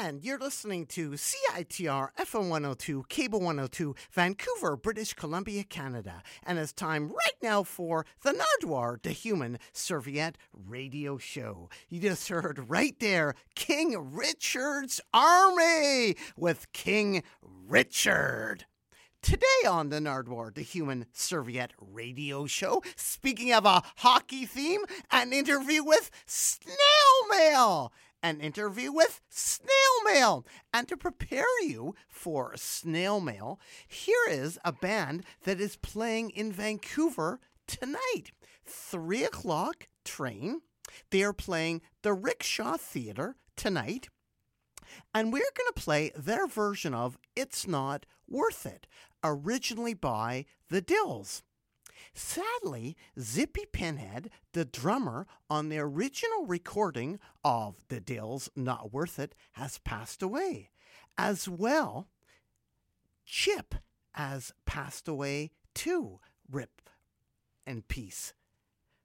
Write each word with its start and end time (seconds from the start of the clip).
And 0.00 0.24
you're 0.24 0.38
listening 0.38 0.86
to 0.86 1.10
CITR 1.10 2.10
FM 2.16 2.48
102, 2.50 3.06
Cable 3.08 3.40
102, 3.40 3.96
Vancouver, 4.12 4.76
British 4.76 5.12
Columbia, 5.12 5.64
Canada. 5.64 6.22
And 6.46 6.56
it's 6.56 6.72
time 6.72 7.08
right 7.08 7.34
now 7.42 7.64
for 7.64 8.06
the 8.22 8.32
Nardwuar, 8.32 9.02
the 9.02 9.10
Human 9.10 9.58
Serviette 9.72 10.38
radio 10.52 11.18
show. 11.18 11.68
You 11.88 12.00
just 12.00 12.28
heard 12.28 12.70
right 12.70 12.94
there 13.00 13.34
King 13.56 14.12
Richard's 14.14 15.00
Army 15.12 16.14
with 16.36 16.72
King 16.72 17.24
Richard. 17.42 18.66
Today 19.20 19.66
on 19.68 19.88
the 19.88 19.98
Nardwuar, 19.98 20.54
the 20.54 20.62
Human 20.62 21.06
Serviette 21.12 21.72
radio 21.80 22.46
show, 22.46 22.82
speaking 22.94 23.52
of 23.52 23.66
a 23.66 23.82
hockey 23.96 24.46
theme, 24.46 24.82
an 25.10 25.32
interview 25.32 25.82
with 25.82 26.08
Snail 26.24 26.76
Mail. 27.28 27.92
An 28.22 28.40
interview 28.40 28.92
with 28.92 29.20
Snail 29.28 29.68
Mail. 30.04 30.46
And 30.72 30.88
to 30.88 30.96
prepare 30.96 31.62
you 31.62 31.94
for 32.08 32.52
Snail 32.56 33.20
Mail, 33.20 33.60
here 33.86 34.26
is 34.28 34.58
a 34.64 34.72
band 34.72 35.24
that 35.44 35.60
is 35.60 35.76
playing 35.76 36.30
in 36.30 36.50
Vancouver 36.52 37.38
tonight. 37.66 38.32
Three 38.64 39.24
o'clock 39.24 39.88
train. 40.04 40.62
They 41.10 41.22
are 41.22 41.32
playing 41.32 41.82
the 42.02 42.12
Rickshaw 42.12 42.76
Theatre 42.76 43.36
tonight. 43.56 44.08
And 45.14 45.32
we're 45.32 45.40
going 45.40 45.72
to 45.74 45.80
play 45.80 46.10
their 46.16 46.46
version 46.46 46.94
of 46.94 47.18
It's 47.36 47.66
Not 47.66 48.04
Worth 48.26 48.66
It, 48.66 48.86
originally 49.22 49.94
by 49.94 50.46
The 50.70 50.80
Dills. 50.80 51.42
Sadly, 52.14 52.96
Zippy 53.18 53.64
Pinhead, 53.72 54.30
the 54.52 54.64
drummer 54.64 55.26
on 55.48 55.68
the 55.68 55.78
original 55.78 56.46
recording 56.46 57.18
of 57.44 57.76
The 57.88 58.00
Dills' 58.00 58.50
Not 58.54 58.92
Worth 58.92 59.18
It, 59.18 59.34
has 59.52 59.78
passed 59.78 60.22
away. 60.22 60.70
As 61.16 61.48
well, 61.48 62.08
Chip 63.24 63.74
has 64.12 64.52
passed 64.66 65.08
away 65.08 65.50
too. 65.74 66.20
Rip 66.50 66.82
and 67.66 67.86
peace 67.86 68.32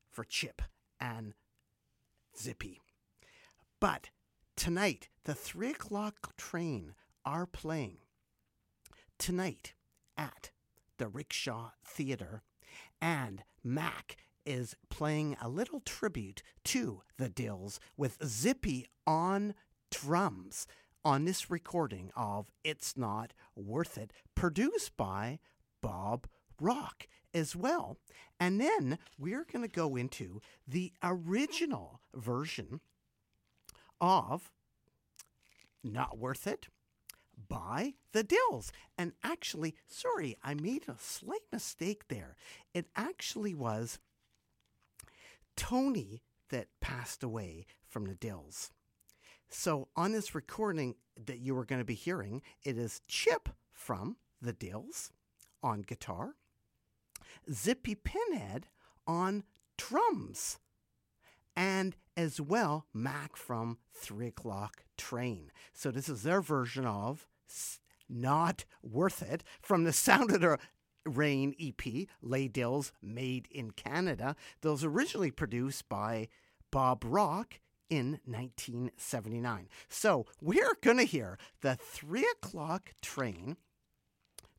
for 0.10 0.24
Chip 0.24 0.62
and 1.00 1.34
Zippy. 2.40 2.82
But 3.80 4.10
tonight, 4.56 5.10
the 5.26 5.34
three 5.34 5.72
o'clock 5.72 6.36
train 6.38 6.94
are 7.26 7.46
playing 7.46 7.98
tonight 9.18 9.74
at 10.18 10.52
the 10.98 11.08
Rickshaw 11.08 11.72
Theatre, 11.86 12.44
and 13.04 13.44
Mac 13.66 14.16
is 14.46 14.78
playing 14.90 15.36
a 15.42 15.50
little 15.50 15.82
tribute 15.82 16.42
to 16.64 17.02
the 17.18 17.28
Dills 17.28 17.82
with 17.98 18.18
Zippy 18.26 18.86
on 19.06 19.56
drums 19.92 20.66
on 21.04 21.26
this 21.26 21.52
recording 21.52 22.12
of 22.16 22.50
It's 22.64 22.96
Not 22.96 23.34
Worth 23.58 23.98
It, 23.98 24.14
produced 24.36 24.96
by 24.96 25.40
Bob 25.82 26.28
Rock 26.62 27.10
as 27.34 27.58
well. 27.58 27.98
And 28.40 28.62
then 28.62 28.98
we're 29.20 29.46
going 29.52 29.64
to 29.64 29.74
go 29.74 29.98
into 29.98 30.40
the 30.66 30.94
original 31.04 32.00
version 32.16 32.80
of 34.00 34.50
Not 35.84 36.18
Worth 36.18 36.48
It 36.48 36.68
by 37.48 37.94
the 38.12 38.24
Dills. 38.24 38.72
And 38.98 39.14
actually, 39.24 39.76
sorry, 39.88 40.38
I 40.44 40.54
made 40.54 40.84
a 40.88 40.96
slight 41.00 41.42
mistake 41.52 42.08
there. 42.08 42.36
It 42.74 42.88
actually 42.96 43.54
was 43.54 44.00
Tony 45.56 46.22
that 46.50 46.68
passed 46.82 47.24
away 47.24 47.66
from 47.88 48.06
the 48.06 48.16
Dills. 48.16 48.72
So 49.50 49.88
on 49.96 50.12
this 50.12 50.34
recording 50.34 50.96
that 51.26 51.40
you 51.40 51.58
are 51.58 51.66
going 51.66 51.82
to 51.82 51.86
be 51.86 51.94
hearing, 51.94 52.42
it 52.64 52.78
is 52.78 53.02
Chip 53.08 53.50
from 53.72 54.18
the 54.42 54.54
Dills 54.54 55.12
on 55.62 55.82
guitar, 55.82 56.36
Zippy 57.52 57.96
Pinhead 57.96 58.68
on 59.06 59.44
drums, 59.78 60.60
and 61.56 61.96
as 62.18 62.42
well 62.42 62.88
Mac 62.94 63.36
from 63.36 63.78
Three 63.94 64.28
O'Clock 64.28 64.84
Train. 64.98 65.52
So 65.74 65.92
this 65.92 66.10
is 66.10 66.24
their 66.24 66.42
version 66.42 66.86
of 66.86 67.28
Not 68.10 68.66
Worth 68.82 69.22
It 69.22 69.44
from 69.62 69.84
the 69.84 69.94
Sound 69.94 70.32
of 70.32 70.42
the 70.42 70.58
Rain 71.06 71.54
EP, 71.60 72.08
Lay 72.22 72.48
Dills 72.48 72.92
Made 73.02 73.48
in 73.52 73.72
Canada. 73.72 74.36
Those 74.62 74.84
originally 74.84 75.32
produced 75.32 75.90
by 75.90 76.30
Bob 76.72 77.04
Rock 77.06 77.60
in 77.90 78.20
1979. 78.26 79.70
So 79.90 80.26
we're 80.42 80.76
going 80.82 80.98
to 80.98 81.04
hear 81.04 81.38
the 81.62 81.76
Three 81.76 82.28
O'Clock 82.32 82.94
Train 83.02 83.58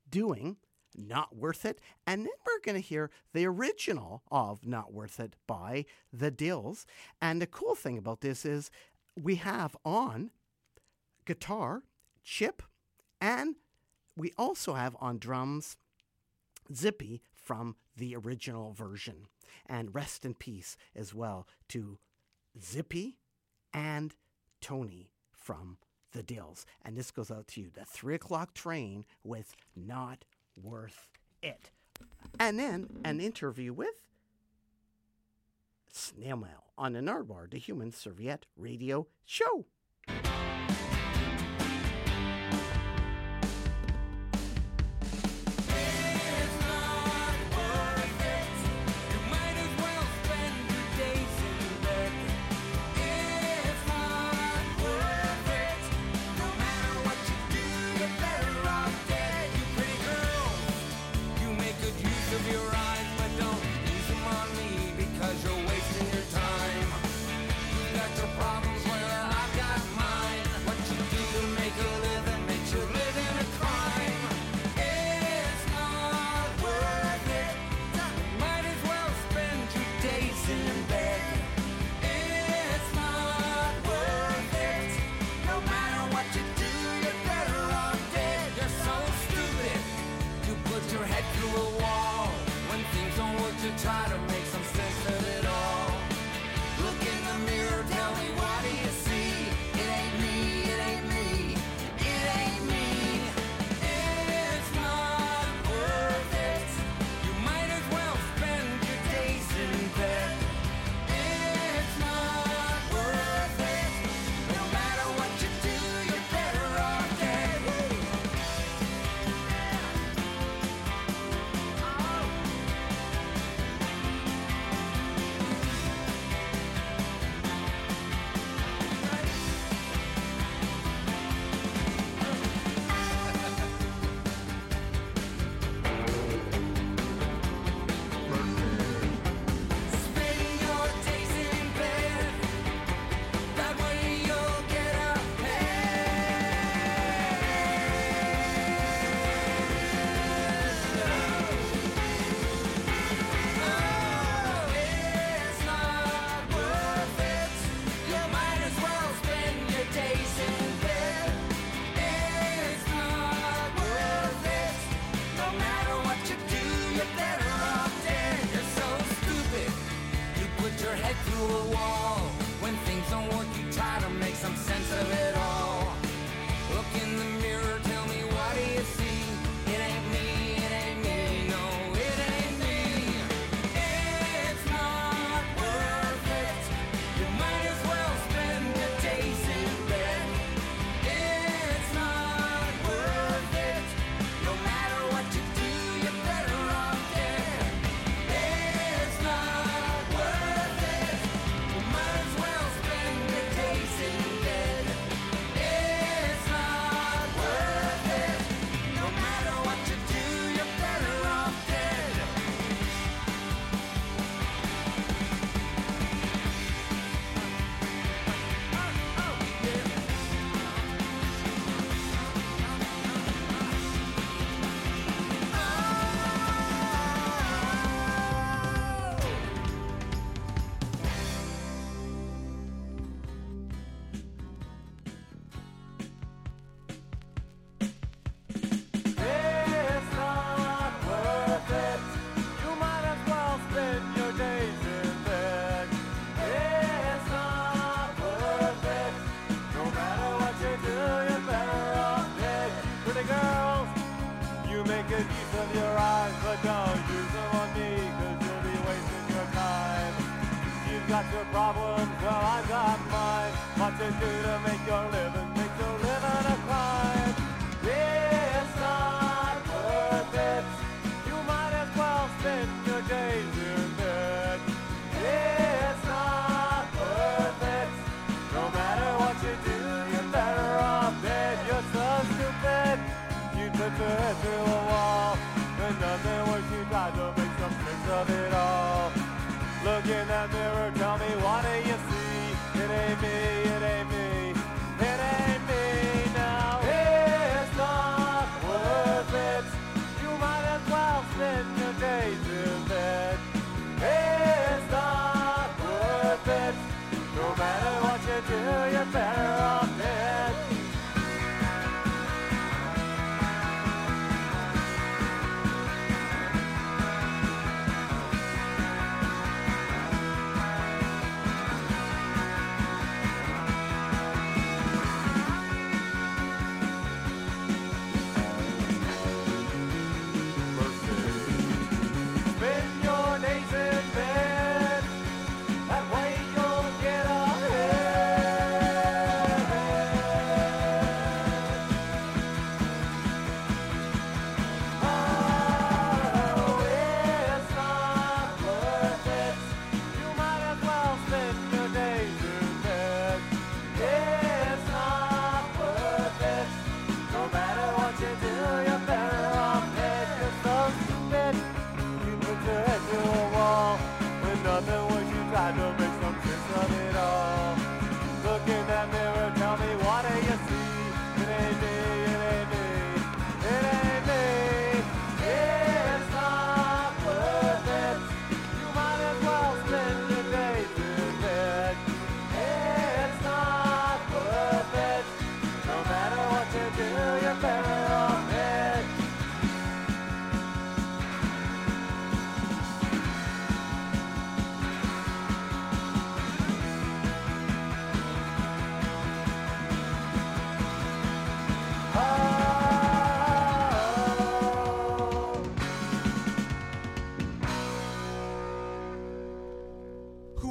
doing 0.08 0.56
Not 0.94 1.34
Worth 1.34 1.64
It. 1.64 1.80
And 2.06 2.22
then 2.22 2.32
we're 2.46 2.60
going 2.64 2.80
to 2.80 2.86
hear 2.86 3.10
the 3.32 3.46
original 3.46 4.22
of 4.30 4.66
Not 4.66 4.92
Worth 4.92 5.18
It 5.18 5.34
by 5.46 5.86
The 6.12 6.30
Dills. 6.30 6.86
And 7.20 7.40
the 7.42 7.46
cool 7.46 7.74
thing 7.74 7.98
about 7.98 8.20
this 8.20 8.44
is 8.44 8.70
we 9.20 9.36
have 9.36 9.76
on 9.84 10.30
guitar 11.24 11.82
Chip, 12.22 12.62
and 13.24 13.56
we 14.18 14.34
also 14.36 14.74
have 14.74 14.94
on 15.00 15.16
drums 15.16 15.78
Zippy 16.74 17.22
from 17.34 17.76
the 17.96 18.14
original 18.14 18.72
version. 18.74 19.28
And 19.66 19.94
rest 19.94 20.26
in 20.26 20.34
peace 20.34 20.76
as 20.94 21.14
well 21.14 21.46
to 21.68 21.98
Zippy 22.62 23.16
and 23.72 24.14
Tony 24.60 25.10
from 25.32 25.78
the 26.12 26.22
Dills. 26.22 26.66
And 26.84 26.98
this 26.98 27.10
goes 27.10 27.30
out 27.30 27.48
to 27.48 27.62
you, 27.62 27.70
the 27.72 27.86
three 27.86 28.14
o'clock 28.14 28.52
train 28.52 29.06
with 29.24 29.56
Not 29.74 30.26
Worth 30.62 31.08
It. 31.42 31.70
And 32.38 32.58
then 32.58 33.00
an 33.04 33.20
interview 33.20 33.72
with 33.72 33.94
Snail 35.90 36.36
Mail 36.36 36.64
on 36.76 36.92
the 36.92 37.00
Nardwuar, 37.00 37.50
the 37.50 37.58
Human 37.58 37.90
Serviette 37.90 38.44
Radio 38.54 39.06
Show. 39.24 39.64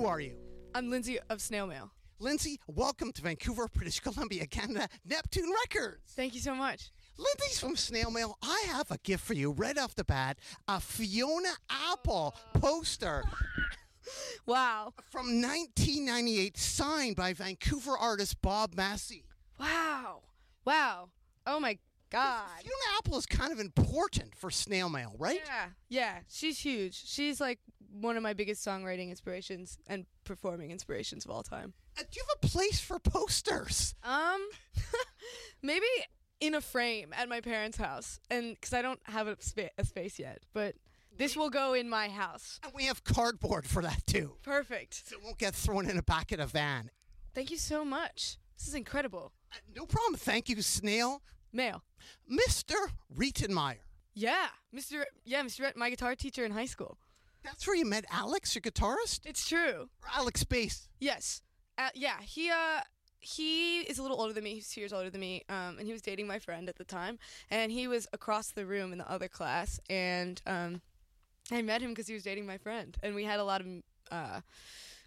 Are 0.05 0.19
you? 0.19 0.35
I'm 0.75 0.89
Lindsay 0.89 1.17
of 1.29 1.41
Snail 1.41 1.65
Mail. 1.65 1.89
Lindsay, 2.19 2.59
welcome 2.67 3.11
to 3.13 3.21
Vancouver, 3.21 3.67
British 3.73 3.99
Columbia, 4.01 4.45
Canada, 4.45 4.87
Neptune 5.05 5.49
Records. 5.63 6.11
Thank 6.15 6.33
you 6.35 6.41
so 6.41 6.53
much. 6.53 6.91
Lindsay's 7.17 7.59
from 7.59 7.75
Snail 7.77 8.11
Mail. 8.11 8.37
I 8.43 8.65
have 8.67 8.91
a 8.91 8.97
gift 8.97 9.23
for 9.23 9.33
you 9.33 9.51
right 9.51 9.77
off 9.77 9.95
the 9.95 10.03
bat 10.03 10.39
a 10.67 10.79
Fiona 10.81 11.53
Apple 11.91 12.35
poster 12.53 13.23
Wow. 14.45 14.93
from 15.09 15.41
1998, 15.41 16.57
signed 16.57 17.15
by 17.15 17.33
Vancouver 17.33 17.97
artist 17.97 18.41
Bob 18.41 18.73
Masse. 18.75 19.13
Wow. 19.59 20.21
Wow. 20.65 21.09
Oh 21.47 21.59
my 21.61 21.77
God. 22.09 22.43
Fiona 22.61 22.97
Apple 22.97 23.17
is 23.17 23.25
kind 23.25 23.51
of 23.53 23.59
important 23.59 24.35
for 24.35 24.51
Snail 24.51 24.89
Mail, 24.89 25.15
right? 25.17 25.41
Yeah. 25.45 25.65
Yeah. 25.89 26.19
She's 26.29 26.59
huge. 26.59 27.01
She's 27.05 27.39
like 27.39 27.59
one 28.01 28.17
of 28.17 28.23
my 28.23 28.33
biggest 28.33 28.65
songwriting 28.65 29.09
inspirations 29.09 29.77
and 29.87 30.05
performing 30.25 30.71
inspirations 30.71 31.25
of 31.25 31.31
all 31.31 31.43
time. 31.43 31.73
Uh, 31.97 32.01
do 32.01 32.19
you 32.19 32.23
have 32.29 32.37
a 32.43 32.47
place 32.47 32.79
for 32.79 32.99
posters? 32.99 33.95
Um, 34.03 34.47
maybe 35.61 35.85
in 36.39 36.55
a 36.55 36.61
frame 36.61 37.13
at 37.15 37.29
my 37.29 37.39
parents' 37.41 37.77
house, 37.77 38.19
and 38.29 38.55
because 38.55 38.73
I 38.73 38.81
don't 38.81 38.99
have 39.03 39.27
a, 39.27 39.37
spa- 39.39 39.69
a 39.77 39.85
space 39.85 40.19
yet, 40.19 40.39
but 40.53 40.75
this 41.17 41.37
will 41.37 41.49
go 41.49 41.73
in 41.73 41.87
my 41.89 42.09
house. 42.09 42.59
And 42.63 42.73
we 42.75 42.85
have 42.85 43.03
cardboard 43.03 43.67
for 43.67 43.83
that 43.83 44.05
too. 44.07 44.33
Perfect. 44.41 45.07
So 45.07 45.17
it 45.17 45.23
won't 45.23 45.37
get 45.37 45.53
thrown 45.53 45.89
in 45.89 45.95
the 45.95 46.03
back 46.03 46.31
of 46.31 46.39
the 46.39 46.47
van. 46.47 46.89
Thank 47.35 47.51
you 47.51 47.57
so 47.57 47.85
much. 47.85 48.37
This 48.57 48.67
is 48.67 48.73
incredible. 48.73 49.31
Uh, 49.51 49.57
no 49.75 49.85
problem. 49.85 50.15
Thank 50.15 50.49
you, 50.49 50.61
Snail. 50.61 51.21
Mail. 51.51 51.83
Mr. 52.31 52.73
Rietenmeyer. 53.15 53.77
Yeah, 54.15 54.47
Mr. 54.75 55.03
Yeah, 55.25 55.41
Mr. 55.43 55.61
Rhett, 55.61 55.77
my 55.77 55.89
guitar 55.89 56.15
teacher 56.15 56.45
in 56.45 56.51
high 56.51 56.65
school. 56.65 56.97
That's 57.43 57.67
where 57.67 57.75
you 57.75 57.85
met 57.85 58.05
Alex, 58.11 58.55
your 58.55 58.61
guitarist? 58.61 59.21
It's 59.25 59.47
true. 59.47 59.89
Or 60.01 60.09
Alex 60.15 60.43
Bass? 60.43 60.87
Yes. 60.99 61.41
Uh, 61.77 61.89
yeah, 61.93 62.21
he 62.21 62.49
uh 62.49 62.81
he 63.19 63.81
is 63.81 63.97
a 63.97 64.01
little 64.01 64.19
older 64.19 64.33
than 64.33 64.43
me. 64.43 64.55
He's 64.55 64.69
two 64.69 64.81
years 64.81 64.93
older 64.93 65.09
than 65.09 65.21
me. 65.21 65.43
Um, 65.49 65.77
and 65.77 65.87
he 65.87 65.93
was 65.93 66.01
dating 66.01 66.27
my 66.27 66.39
friend 66.39 66.67
at 66.69 66.77
the 66.77 66.83
time, 66.83 67.17
and 67.49 67.71
he 67.71 67.87
was 67.87 68.07
across 68.13 68.51
the 68.51 68.65
room 68.65 68.91
in 68.91 68.97
the 68.97 69.09
other 69.09 69.27
class, 69.27 69.79
and 69.89 70.41
um, 70.45 70.81
I 71.51 71.61
met 71.61 71.81
him 71.81 71.91
because 71.91 72.07
he 72.07 72.13
was 72.13 72.23
dating 72.23 72.45
my 72.45 72.57
friend, 72.57 72.97
and 73.01 73.15
we 73.15 73.23
had 73.23 73.39
a 73.39 73.43
lot 73.43 73.61
of 73.61 73.67
uh 74.11 74.41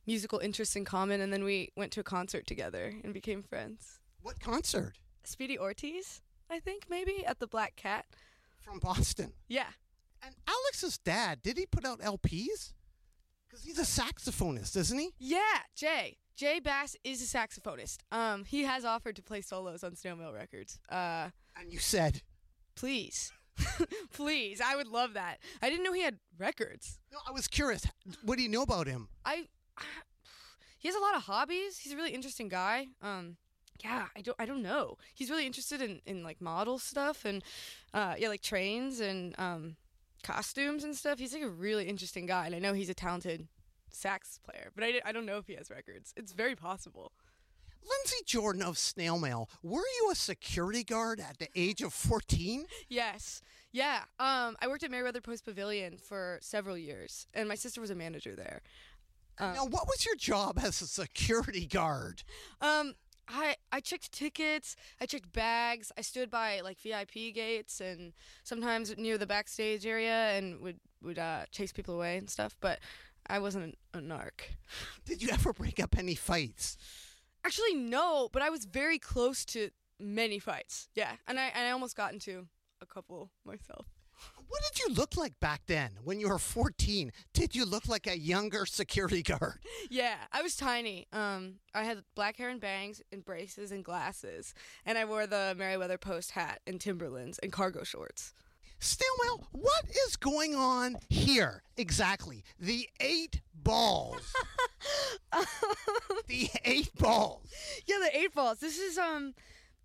musical 0.07 0.39
interests 0.39 0.77
in 0.77 0.85
common, 0.85 1.21
and 1.21 1.33
then 1.33 1.45
we 1.45 1.73
went 1.77 1.93
to 1.93 2.01
a 2.01 2.05
concert 2.05 2.47
together 2.47 2.95
and 3.03 3.13
became 3.13 3.43
friends. 3.43 3.99
What 4.23 4.41
concert? 4.41 4.95
Speedy 5.25 5.59
Ortiz, 5.59 6.21
I 6.51 6.61
think 6.61 6.85
maybe 6.89 7.25
at 7.27 7.39
the 7.41 7.47
Black 7.47 7.77
Cat. 7.77 8.07
From 8.61 8.79
Boston. 8.79 9.33
Yeah. 9.49 9.71
And 10.27 10.35
Alex's 10.49 10.99
dad, 10.99 11.41
did 11.43 11.57
he 11.57 11.67
put 11.67 11.85
out 11.85 12.01
LPs? 12.01 12.73
Because 13.49 13.65
he's 13.65 13.79
a 13.79 13.83
saxophonist, 13.83 14.77
isn't 14.77 14.99
he? 14.99 15.11
Yeah, 15.19 15.41
Jay. 15.77 16.17
Jay 16.37 16.59
Bass 16.61 16.97
is 17.05 17.23
a 17.23 17.39
saxophonist. 17.39 17.99
Um, 18.13 18.45
he 18.45 18.65
has 18.65 18.85
offered 18.85 19.17
to 19.17 19.23
play 19.23 19.41
solos 19.41 19.83
on 19.85 19.95
Snail 19.97 20.17
Mail 20.17 20.33
Records. 20.33 20.79
Uh, 20.91 21.31
And 21.59 21.73
you 21.73 21.79
said, 21.79 22.23
please, 22.75 23.33
please, 24.13 24.61
I 24.61 24.77
would 24.77 24.89
love 24.89 25.15
that. 25.15 25.39
I 25.63 25.71
didn't 25.71 25.85
know 25.85 25.93
he 25.95 26.03
had 26.03 26.19
records. 26.39 26.99
no, 27.13 27.19
I 27.27 27.31
was 27.31 27.49
curious. 27.49 27.87
What 28.23 28.37
do 28.37 28.43
you 28.43 28.51
know 28.51 28.63
about 28.63 28.87
him? 28.87 29.09
I, 29.25 29.47
he 30.79 30.89
has 30.89 30.95
a 30.97 31.01
lot 31.01 31.17
of 31.17 31.23
hobbies. 31.23 31.79
He's 31.79 31.93
a 31.93 31.97
really 31.97 32.13
interesting 32.13 32.49
guy. 32.49 32.89
Um, 33.01 33.37
yeah, 33.83 34.07
I 34.17 34.21
don't, 34.21 34.37
I 34.39 34.45
don't 34.47 34.63
know. 34.63 34.97
He's 35.15 35.31
really 35.31 35.47
interested 35.47 35.81
in, 35.81 36.01
in 36.05 36.23
like 36.23 36.41
model 36.41 36.79
stuff 36.79 37.25
and, 37.25 37.43
uh, 37.95 38.15
yeah, 38.19 38.29
like 38.29 38.43
trains 38.43 39.01
and 39.01 39.35
um, 39.39 39.77
costumes 40.27 40.83
and 40.85 40.95
stuff. 40.95 41.19
He's 41.19 41.33
like 41.33 41.43
a 41.43 41.49
really 41.49 41.85
interesting 41.87 42.27
guy, 42.27 42.47
and 42.47 42.55
I 42.55 42.59
know 42.59 42.73
he's 42.73 42.89
a 42.89 42.95
talented 42.95 43.47
sax 43.91 44.39
player, 44.45 44.71
but 44.75 44.85
I, 44.85 45.01
I 45.05 45.13
don't 45.13 45.27
know 45.27 45.39
if 45.39 45.47
he 45.47 45.55
has 45.55 45.71
records. 45.71 46.13
It's 46.17 46.33
very 46.33 46.57
possible. 46.57 47.13
Lindsay 47.89 48.25
Jordan 48.27 48.63
of 48.63 48.77
Snail 48.77 49.19
Mail, 49.19 49.49
were 49.63 49.79
you 50.01 50.11
a 50.11 50.17
security 50.17 50.83
guard 50.83 51.21
at 51.21 51.39
the 51.39 51.49
age 51.55 51.83
of 51.83 51.93
14? 51.93 52.67
Yes. 52.89 53.41
Yeah. 53.71 54.01
Um, 54.19 54.57
I 54.61 54.67
worked 54.67 54.83
at 54.83 54.91
Merriweather 54.91 55.21
Post 55.21 55.45
Pavilion 55.45 55.97
for 55.97 56.39
several 56.43 56.77
years, 56.77 57.29
and 57.33 57.49
my 57.49 57.55
sister 57.55 57.81
was 57.81 57.91
a 57.91 57.95
manager 57.95 58.35
there. 58.35 58.63
now, 59.39 59.67
what 59.67 59.87
was 59.87 60.05
your 60.05 60.17
job 60.17 60.59
as 60.61 60.81
a 60.83 60.87
security 60.87 61.67
guard? 61.67 62.25
Um, 62.61 62.95
I 63.29 63.55
I 63.77 63.81
checked 63.81 64.11
tickets, 64.11 64.75
I 65.03 65.05
checked 65.05 65.35
bags, 65.35 65.93
I 65.99 66.01
stood 66.01 66.31
by 66.31 66.61
like 66.63 66.81
VIP 66.81 67.35
gates 67.35 67.83
and 67.83 68.15
sometimes 68.43 68.97
near 68.97 69.19
the 69.19 69.27
backstage 69.27 69.85
area 69.85 70.31
and 70.31 70.63
would 70.63 70.81
would 71.03 71.19
uh, 71.19 71.45
chase 71.51 71.73
people 71.73 71.95
away 71.95 72.17
and 72.17 72.31
stuff. 72.31 72.57
But 72.59 72.79
I 73.27 73.39
wasn't 73.39 73.77
a 73.93 73.99
narc. 73.99 74.57
Did 75.05 75.21
you 75.21 75.29
ever 75.31 75.53
break 75.53 75.79
up 75.79 75.99
any 75.99 76.15
fights? 76.15 76.79
Actually, 77.45 77.75
no. 77.75 78.31
But 78.33 78.41
I 78.41 78.49
was 78.49 78.65
very 78.65 78.99
close 78.99 79.45
to 79.47 79.69
many 80.01 80.39
fights. 80.39 80.89
Yeah, 80.95 81.13
and 81.29 81.39
I 81.39 81.53
and 81.55 81.69
I 81.69 81.73
almost 81.73 81.97
got 81.97 82.15
into 82.15 82.47
a 82.81 82.87
couple 82.87 83.31
myself. 83.45 83.89
What 84.49 84.63
did 84.63 84.81
you 84.81 84.95
look 84.95 85.17
like 85.17 85.39
back 85.41 85.63
then 85.67 85.91
when 86.05 86.21
you 86.21 86.29
were 86.29 86.39
14? 86.39 87.13
Did 87.33 87.55
you 87.55 87.65
look 87.65 87.89
like 87.89 88.07
a 88.07 88.19
younger 88.19 88.67
security 88.67 89.23
guard? 89.23 89.59
Yeah, 89.89 90.17
I 90.33 90.43
was 90.43 90.57
tiny. 90.57 91.07
Um, 91.13 91.57
I 91.73 91.85
had 91.85 92.03
black 92.17 92.37
hair 92.37 92.49
and 92.49 92.61
bangs 92.61 93.01
and 93.13 93.25
braces 93.25 93.71
and 93.71 93.85
glasses, 93.85 94.53
and 94.85 94.99
I 94.99 95.05
wore 95.05 95.27
the 95.29 95.55
Merriweather 95.57 95.97
Post 95.97 96.33
hat 96.33 96.61
and 96.67 96.81
Timberlands 96.81 97.39
and 97.39 97.53
cargo 97.53 97.85
shorts. 97.85 98.35
Mail, 99.23 99.47
what 99.53 99.85
is 100.07 100.17
going 100.17 100.55
on 100.55 100.97
here 101.09 101.63
exactly? 101.77 102.45
The 102.59 102.89
eight 103.01 103.41
balls. 103.55 104.33
the 106.27 106.49
eight 106.65 106.95
balls. 106.97 107.49
Yeah, 107.87 107.97
the 107.99 108.17
eight 108.17 108.35
balls. 108.35 108.59
This 108.59 108.79
is 108.79 108.99
um, 108.99 109.35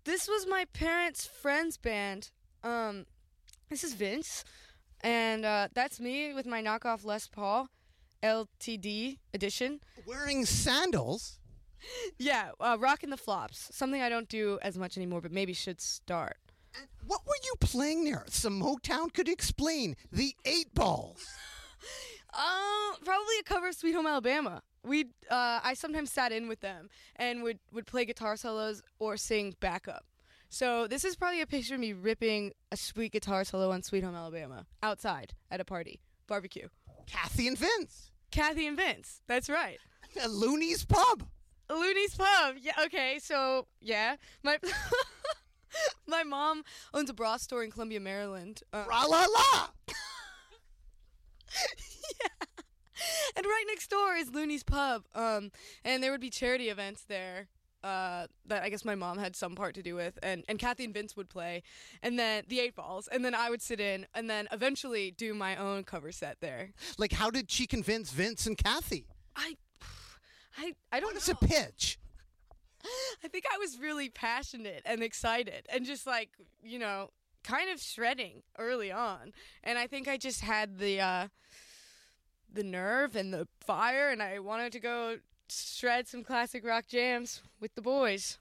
this 0.04 0.28
was 0.28 0.46
my 0.46 0.66
parents' 0.72 1.26
friends 1.26 1.76
band. 1.76 2.30
Um, 2.62 3.06
this 3.72 3.84
is 3.84 3.94
Vince, 3.94 4.44
and 5.00 5.46
uh, 5.46 5.68
that's 5.72 5.98
me 5.98 6.34
with 6.34 6.44
my 6.44 6.62
knockoff 6.62 7.06
Les 7.06 7.26
Paul, 7.26 7.68
LTD 8.22 9.16
edition. 9.32 9.80
Wearing 10.06 10.44
sandals. 10.44 11.38
Yeah, 12.16 12.50
uh, 12.60 12.76
rocking 12.78 13.10
the 13.10 13.16
flops. 13.16 13.68
Something 13.72 14.02
I 14.02 14.08
don't 14.08 14.28
do 14.28 14.56
as 14.62 14.78
much 14.78 14.96
anymore, 14.96 15.20
but 15.20 15.32
maybe 15.32 15.52
should 15.52 15.80
start. 15.80 16.36
And 16.78 16.86
what 17.08 17.26
were 17.26 17.34
you 17.42 17.54
playing 17.58 18.04
there? 18.04 18.22
Some 18.28 18.62
Motown? 18.62 19.12
Could 19.12 19.28
explain 19.28 19.96
the 20.12 20.32
eight 20.44 20.72
balls? 20.74 21.26
Um, 22.32 22.94
probably 23.04 23.34
a 23.40 23.42
cover 23.42 23.66
of 23.66 23.74
Sweet 23.74 23.96
Home 23.96 24.06
Alabama. 24.06 24.62
We, 24.84 25.06
uh, 25.28 25.58
I 25.64 25.74
sometimes 25.74 26.12
sat 26.12 26.30
in 26.30 26.46
with 26.46 26.60
them 26.60 26.88
and 27.16 27.42
would 27.42 27.58
would 27.72 27.86
play 27.86 28.04
guitar 28.04 28.36
solos 28.36 28.80
or 29.00 29.16
sing 29.16 29.56
backup. 29.58 30.04
So 30.52 30.86
this 30.86 31.02
is 31.06 31.16
probably 31.16 31.40
a 31.40 31.46
picture 31.46 31.76
of 31.76 31.80
me 31.80 31.94
ripping 31.94 32.52
a 32.70 32.76
sweet 32.76 33.12
guitar 33.12 33.42
solo 33.42 33.70
on 33.70 33.82
Sweet 33.82 34.04
Home 34.04 34.14
Alabama 34.14 34.66
outside 34.82 35.32
at 35.50 35.62
a 35.62 35.64
party 35.64 36.02
barbecue. 36.26 36.68
Kathy 37.06 37.48
and 37.48 37.56
Vince. 37.56 38.10
Kathy 38.30 38.66
and 38.66 38.76
Vince. 38.76 39.22
That's 39.26 39.48
right. 39.48 39.78
Looney's 40.28 40.84
Pub. 40.84 41.24
Looney's 41.70 42.14
Pub. 42.14 42.56
Yeah. 42.60 42.74
Okay. 42.84 43.18
So 43.18 43.66
yeah, 43.80 44.16
my 44.42 44.58
my 46.06 46.22
mom 46.22 46.64
owns 46.92 47.08
a 47.08 47.14
bra 47.14 47.38
store 47.38 47.64
in 47.64 47.70
Columbia, 47.70 48.00
Maryland. 48.00 48.60
Uh, 48.74 48.84
Ra 48.86 49.04
la 49.04 49.24
la. 49.24 49.68
Yeah. 52.22 52.46
And 53.36 53.46
right 53.46 53.64
next 53.68 53.88
door 53.88 54.14
is 54.16 54.30
Looney's 54.30 54.62
Pub. 54.62 55.04
Um, 55.14 55.50
and 55.84 56.02
there 56.02 56.12
would 56.12 56.20
be 56.20 56.30
charity 56.30 56.68
events 56.68 57.04
there. 57.08 57.48
Uh, 57.84 58.26
that 58.46 58.62
I 58.62 58.68
guess 58.68 58.84
my 58.84 58.94
mom 58.94 59.18
had 59.18 59.34
some 59.34 59.54
part 59.56 59.74
to 59.74 59.82
do 59.82 59.96
with, 59.96 60.16
and 60.22 60.44
and 60.48 60.56
Kathy 60.58 60.84
and 60.84 60.94
Vince 60.94 61.16
would 61.16 61.28
play, 61.28 61.64
and 62.02 62.16
then 62.18 62.44
the 62.46 62.60
Eight 62.60 62.76
Balls, 62.76 63.08
and 63.08 63.24
then 63.24 63.34
I 63.34 63.50
would 63.50 63.60
sit 63.60 63.80
in, 63.80 64.06
and 64.14 64.30
then 64.30 64.46
eventually 64.52 65.10
do 65.10 65.34
my 65.34 65.56
own 65.56 65.82
cover 65.82 66.12
set 66.12 66.38
there. 66.40 66.70
Like, 66.96 67.12
how 67.12 67.28
did 67.30 67.50
she 67.50 67.66
convince 67.66 68.12
Vince 68.12 68.46
and 68.46 68.56
Kathy? 68.56 69.06
I, 69.34 69.56
I, 70.56 70.74
I 70.92 71.00
don't 71.00 71.14
What 71.14 71.16
is 71.22 71.28
know. 71.28 71.34
a 71.42 71.44
pitch? 71.46 71.98
I 73.24 73.28
think 73.28 73.44
I 73.52 73.58
was 73.58 73.78
really 73.80 74.08
passionate 74.08 74.82
and 74.84 75.02
excited, 75.02 75.66
and 75.68 75.84
just 75.84 76.06
like 76.06 76.30
you 76.62 76.78
know, 76.78 77.10
kind 77.42 77.68
of 77.68 77.80
shredding 77.80 78.42
early 78.58 78.92
on, 78.92 79.32
and 79.64 79.76
I 79.76 79.88
think 79.88 80.06
I 80.06 80.16
just 80.18 80.40
had 80.40 80.78
the 80.78 81.00
uh, 81.00 81.28
the 82.52 82.62
nerve 82.62 83.16
and 83.16 83.32
the 83.34 83.48
fire, 83.60 84.08
and 84.10 84.22
I 84.22 84.38
wanted 84.38 84.70
to 84.72 84.80
go 84.80 85.16
shred 85.52 86.08
some 86.08 86.24
classic 86.24 86.64
rock 86.64 86.86
jams 86.88 87.42
with 87.60 87.74
the 87.74 87.82
boys. 87.82 88.38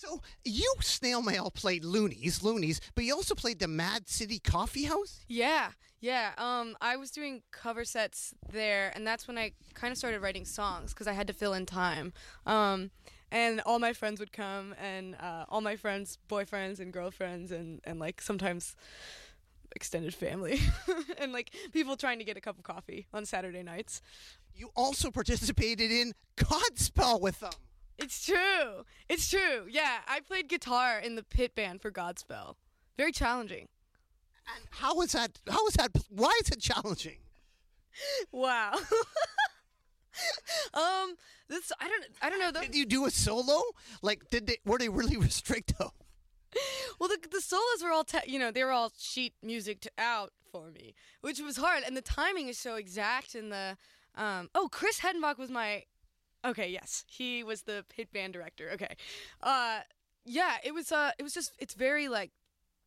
So 0.00 0.22
you 0.46 0.72
snail 0.80 1.20
mail 1.20 1.50
played 1.50 1.84
Loonies, 1.84 2.42
Loonies, 2.42 2.80
but 2.94 3.04
you 3.04 3.14
also 3.14 3.34
played 3.34 3.58
the 3.58 3.68
Mad 3.68 4.08
City 4.08 4.38
Coffee 4.38 4.84
House. 4.84 5.26
Yeah, 5.28 5.72
yeah. 6.00 6.30
Um, 6.38 6.74
I 6.80 6.96
was 6.96 7.10
doing 7.10 7.42
cover 7.50 7.84
sets 7.84 8.34
there, 8.50 8.92
and 8.94 9.06
that's 9.06 9.28
when 9.28 9.36
I 9.36 9.52
kind 9.74 9.92
of 9.92 9.98
started 9.98 10.22
writing 10.22 10.46
songs 10.46 10.94
because 10.94 11.06
I 11.06 11.12
had 11.12 11.26
to 11.26 11.34
fill 11.34 11.52
in 11.52 11.66
time. 11.66 12.14
Um, 12.46 12.92
and 13.30 13.60
all 13.66 13.78
my 13.78 13.92
friends 13.92 14.20
would 14.20 14.32
come, 14.32 14.74
and 14.82 15.16
uh, 15.20 15.44
all 15.50 15.60
my 15.60 15.76
friends' 15.76 16.16
boyfriends 16.30 16.80
and 16.80 16.94
girlfriends, 16.94 17.52
and 17.52 17.82
and 17.84 18.00
like 18.00 18.22
sometimes 18.22 18.76
extended 19.76 20.14
family 20.14 20.58
and 21.18 21.32
like 21.32 21.52
people 21.72 21.96
trying 21.96 22.18
to 22.18 22.24
get 22.24 22.36
a 22.36 22.40
cup 22.40 22.58
of 22.58 22.64
coffee 22.64 23.06
on 23.12 23.26
Saturday 23.26 23.62
nights. 23.62 24.00
You 24.54 24.70
also 24.76 25.10
participated 25.10 25.90
in 25.90 26.12
Godspell 26.36 27.20
with 27.20 27.40
them. 27.40 27.52
It's 27.98 28.24
true. 28.24 28.84
It's 29.08 29.28
true. 29.28 29.66
Yeah, 29.68 29.98
I 30.08 30.20
played 30.20 30.48
guitar 30.48 30.98
in 30.98 31.16
the 31.16 31.22
pit 31.22 31.54
band 31.54 31.82
for 31.82 31.90
Godspell. 31.90 32.54
Very 32.96 33.12
challenging. 33.12 33.68
And 34.54 34.64
how 34.70 35.00
is 35.02 35.12
that? 35.12 35.38
How 35.48 35.66
is 35.66 35.74
that? 35.74 35.90
Why 36.08 36.38
is 36.42 36.50
it 36.50 36.60
challenging? 36.60 37.18
Wow. 38.32 38.72
um, 40.74 41.14
this 41.48 41.72
I 41.80 41.88
don't 41.88 42.04
I 42.22 42.30
don't 42.30 42.40
know. 42.40 42.50
The, 42.50 42.66
Did 42.66 42.74
you 42.74 42.86
do 42.86 43.06
a 43.06 43.10
solo? 43.10 43.62
Like, 44.02 44.28
did 44.30 44.46
they 44.46 44.58
were 44.64 44.78
they 44.78 44.88
really 44.88 45.16
restrictive? 45.16 45.90
well, 46.98 47.08
the 47.08 47.18
the 47.30 47.40
solos 47.40 47.82
were 47.82 47.90
all 47.90 48.04
te- 48.04 48.30
you 48.30 48.38
know 48.38 48.50
they 48.50 48.64
were 48.64 48.72
all 48.72 48.92
sheet 48.98 49.34
music 49.42 49.86
out 49.98 50.32
for 50.50 50.70
me, 50.70 50.94
which 51.20 51.40
was 51.40 51.56
hard, 51.56 51.82
and 51.86 51.96
the 51.96 52.02
timing 52.02 52.48
is 52.48 52.58
so 52.58 52.76
exact. 52.76 53.34
And 53.34 53.52
the 53.52 53.76
um 54.16 54.50
oh 54.54 54.68
Chris 54.70 55.00
Hedenbach 55.00 55.38
was 55.38 55.50
my 55.50 55.84
okay 56.44 56.68
yes 56.68 57.04
he 57.08 57.42
was 57.44 57.62
the 57.62 57.84
pit 57.88 58.12
band 58.12 58.32
director. 58.32 58.70
Okay, 58.74 58.94
uh 59.42 59.80
yeah 60.24 60.56
it 60.64 60.74
was 60.74 60.92
uh 60.92 61.10
it 61.18 61.22
was 61.22 61.32
just 61.34 61.52
it's 61.58 61.74
very 61.74 62.08
like 62.08 62.30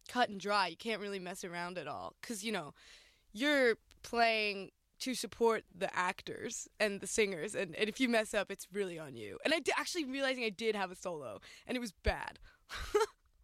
cut 0.08 0.30
and 0.30 0.40
dry. 0.40 0.68
You 0.68 0.78
can't 0.78 1.02
really 1.02 1.20
mess 1.20 1.44
around 1.44 1.78
at 1.78 1.88
all 1.88 2.14
because 2.22 2.44
you 2.44 2.52
know 2.52 2.74
you're 3.34 3.76
playing 4.04 4.70
to 5.00 5.14
support 5.16 5.64
the 5.76 5.94
actors 5.98 6.70
and 6.80 7.02
the 7.02 7.08
singers 7.08 7.56
and, 7.56 7.76
and 7.76 7.90
if 7.90 8.00
you 8.00 8.08
mess 8.08 8.34
up 8.34 8.50
it's 8.50 8.68
really 8.72 8.98
on 8.98 9.18
you 9.18 9.38
and 9.44 9.54
i 9.54 9.60
actually 9.78 10.06
realizing 10.06 10.46
i 10.46 10.50
did 10.50 10.76
have 10.76 10.92
a 10.92 10.96
solo 10.96 11.42
and 11.68 11.76
it 11.76 11.82
was 11.82 11.92
bad 12.04 12.40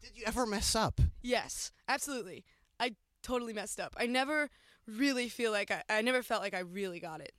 Did 0.01 0.11
you 0.15 0.23
ever 0.25 0.45
mess 0.45 0.73
up? 0.73 1.01
yes 1.21 1.73
absolutely 1.89 2.45
i 2.79 2.95
totally 3.23 3.51
messed 3.51 3.77
up 3.77 3.93
i 3.97 4.05
never 4.05 4.49
really 4.87 5.27
feel 5.27 5.51
like 5.51 5.69
i, 5.69 5.83
I 5.89 6.01
never 6.01 6.23
felt 6.23 6.41
like 6.41 6.53
i 6.53 6.59
really 6.59 7.01
got 7.01 7.19
it 7.19 7.33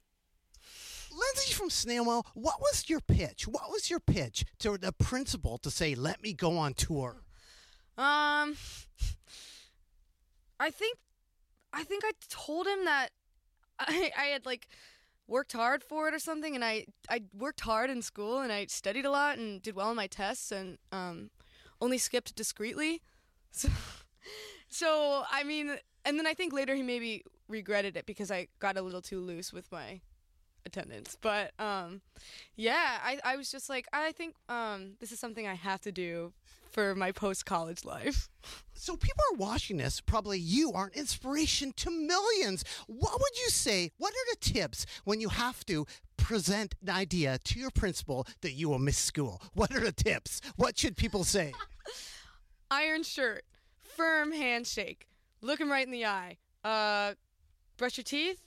Lindsay 1.11 1.53
from 1.53 1.71
Snail 1.71 2.05
Mail, 2.05 2.27
what 2.35 2.61
was 2.61 2.89
your 2.89 3.01
pitch? 3.01 3.47
What 3.47 3.71
was 3.71 3.91
your 3.91 4.01
pitch 4.01 4.45
to 4.61 4.79
the 4.79 4.93
principal 4.93 5.59
to 5.59 5.71
say, 5.71 5.95
"Let 5.95 6.23
me 6.23 6.33
go 6.33 6.57
on 6.59 6.75
tour"? 6.75 7.25
Um, 7.99 8.57
I 10.59 10.71
think, 10.71 10.99
I 11.73 11.85
think 11.85 12.05
I 12.05 12.13
told 12.29 12.67
him 12.67 12.85
that 12.85 13.11
I, 13.79 14.13
I 14.17 14.25
had 14.27 14.47
like 14.47 14.69
worked 15.27 15.53
hard 15.53 15.83
for 15.83 16.09
it 16.09 16.15
or 16.15 16.19
something, 16.19 16.55
and 16.55 16.65
I 16.65 16.87
I 17.09 17.23
worked 17.33 17.61
hard 17.61 17.91
in 17.91 18.03
school 18.03 18.41
and 18.41 18.53
I 18.53 18.67
studied 18.67 19.05
a 19.05 19.11
lot 19.11 19.39
and 19.39 19.63
did 19.63 19.75
well 19.75 19.91
in 19.91 19.97
my 19.97 20.07
tests 20.07 20.53
and 20.53 20.79
um 20.93 21.31
only 21.81 21.99
skipped 21.99 22.35
discreetly. 22.35 23.03
So, 23.53 23.69
so 24.69 25.25
I 25.29 25.43
mean, 25.43 25.77
and 26.05 26.17
then 26.17 26.25
I 26.25 26.35
think 26.35 26.53
later 26.53 26.73
he 26.77 26.85
maybe 26.85 27.25
regretted 27.49 27.97
it 27.97 28.07
because 28.07 28.31
I 28.31 28.47
got 28.61 28.77
a 28.77 28.83
little 28.83 29.03
too 29.03 29.19
loose 29.19 29.53
with 29.53 29.73
my 29.73 30.01
attendance. 30.67 31.17
But 31.21 31.53
um 31.59 32.01
yeah, 32.57 32.99
I 33.03 33.19
I 33.25 33.37
was 33.37 33.51
just 33.51 33.69
like 33.69 33.87
I 33.93 34.13
think 34.13 34.35
um 34.49 34.93
this 35.01 35.13
is 35.13 35.19
something 35.19 35.47
I 35.47 35.55
have 35.55 35.81
to 35.83 35.93
do 35.93 36.33
for 36.71 36.95
my 36.95 37.13
post 37.13 37.47
college 37.47 37.85
life. 37.85 38.29
So 38.73 38.97
people 38.97 39.23
are 39.31 39.37
watching 39.37 39.77
this. 39.77 40.01
Probably 40.01 40.39
you 40.39 40.73
are 40.73 40.87
an 40.87 40.93
inspiration 40.95 41.75
to 41.77 41.91
millions. 41.91 42.65
What 42.87 43.13
would 43.21 43.39
you 43.39 43.51
say? 43.51 43.91
What 43.99 44.15
are 44.15 44.27
the 44.33 44.39
tips 44.41 44.87
when 45.05 45.21
you 45.21 45.29
have 45.29 45.67
to 45.67 45.85
present 46.17 46.75
an 46.81 46.89
idea 46.89 47.37
to 47.45 47.59
your 47.61 47.71
principal 47.71 48.27
that 48.41 48.53
you 48.53 48.71
will 48.71 48.79
miss 48.79 48.97
school? 48.97 49.43
What 49.53 49.71
are 49.77 49.81
the 49.81 49.93
tips? 49.93 50.41
What 50.57 50.79
should 50.79 50.97
people 50.97 51.25
say? 51.25 51.53
Iron 52.71 53.03
shirt, 53.03 53.45
firm 53.83 54.33
handshake, 54.33 55.07
look 55.43 55.61
him 55.61 55.71
right 55.71 55.85
in 55.85 55.93
the 55.93 56.07
eye. 56.07 56.39
Uh 56.65 57.13
brush 57.77 57.99
your 57.99 58.05
teeth, 58.05 58.41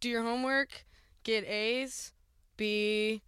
do 0.00 0.08
your 0.08 0.22
homework, 0.22 0.84
get 1.24 1.46
A's, 1.46 2.12
be 2.56 3.22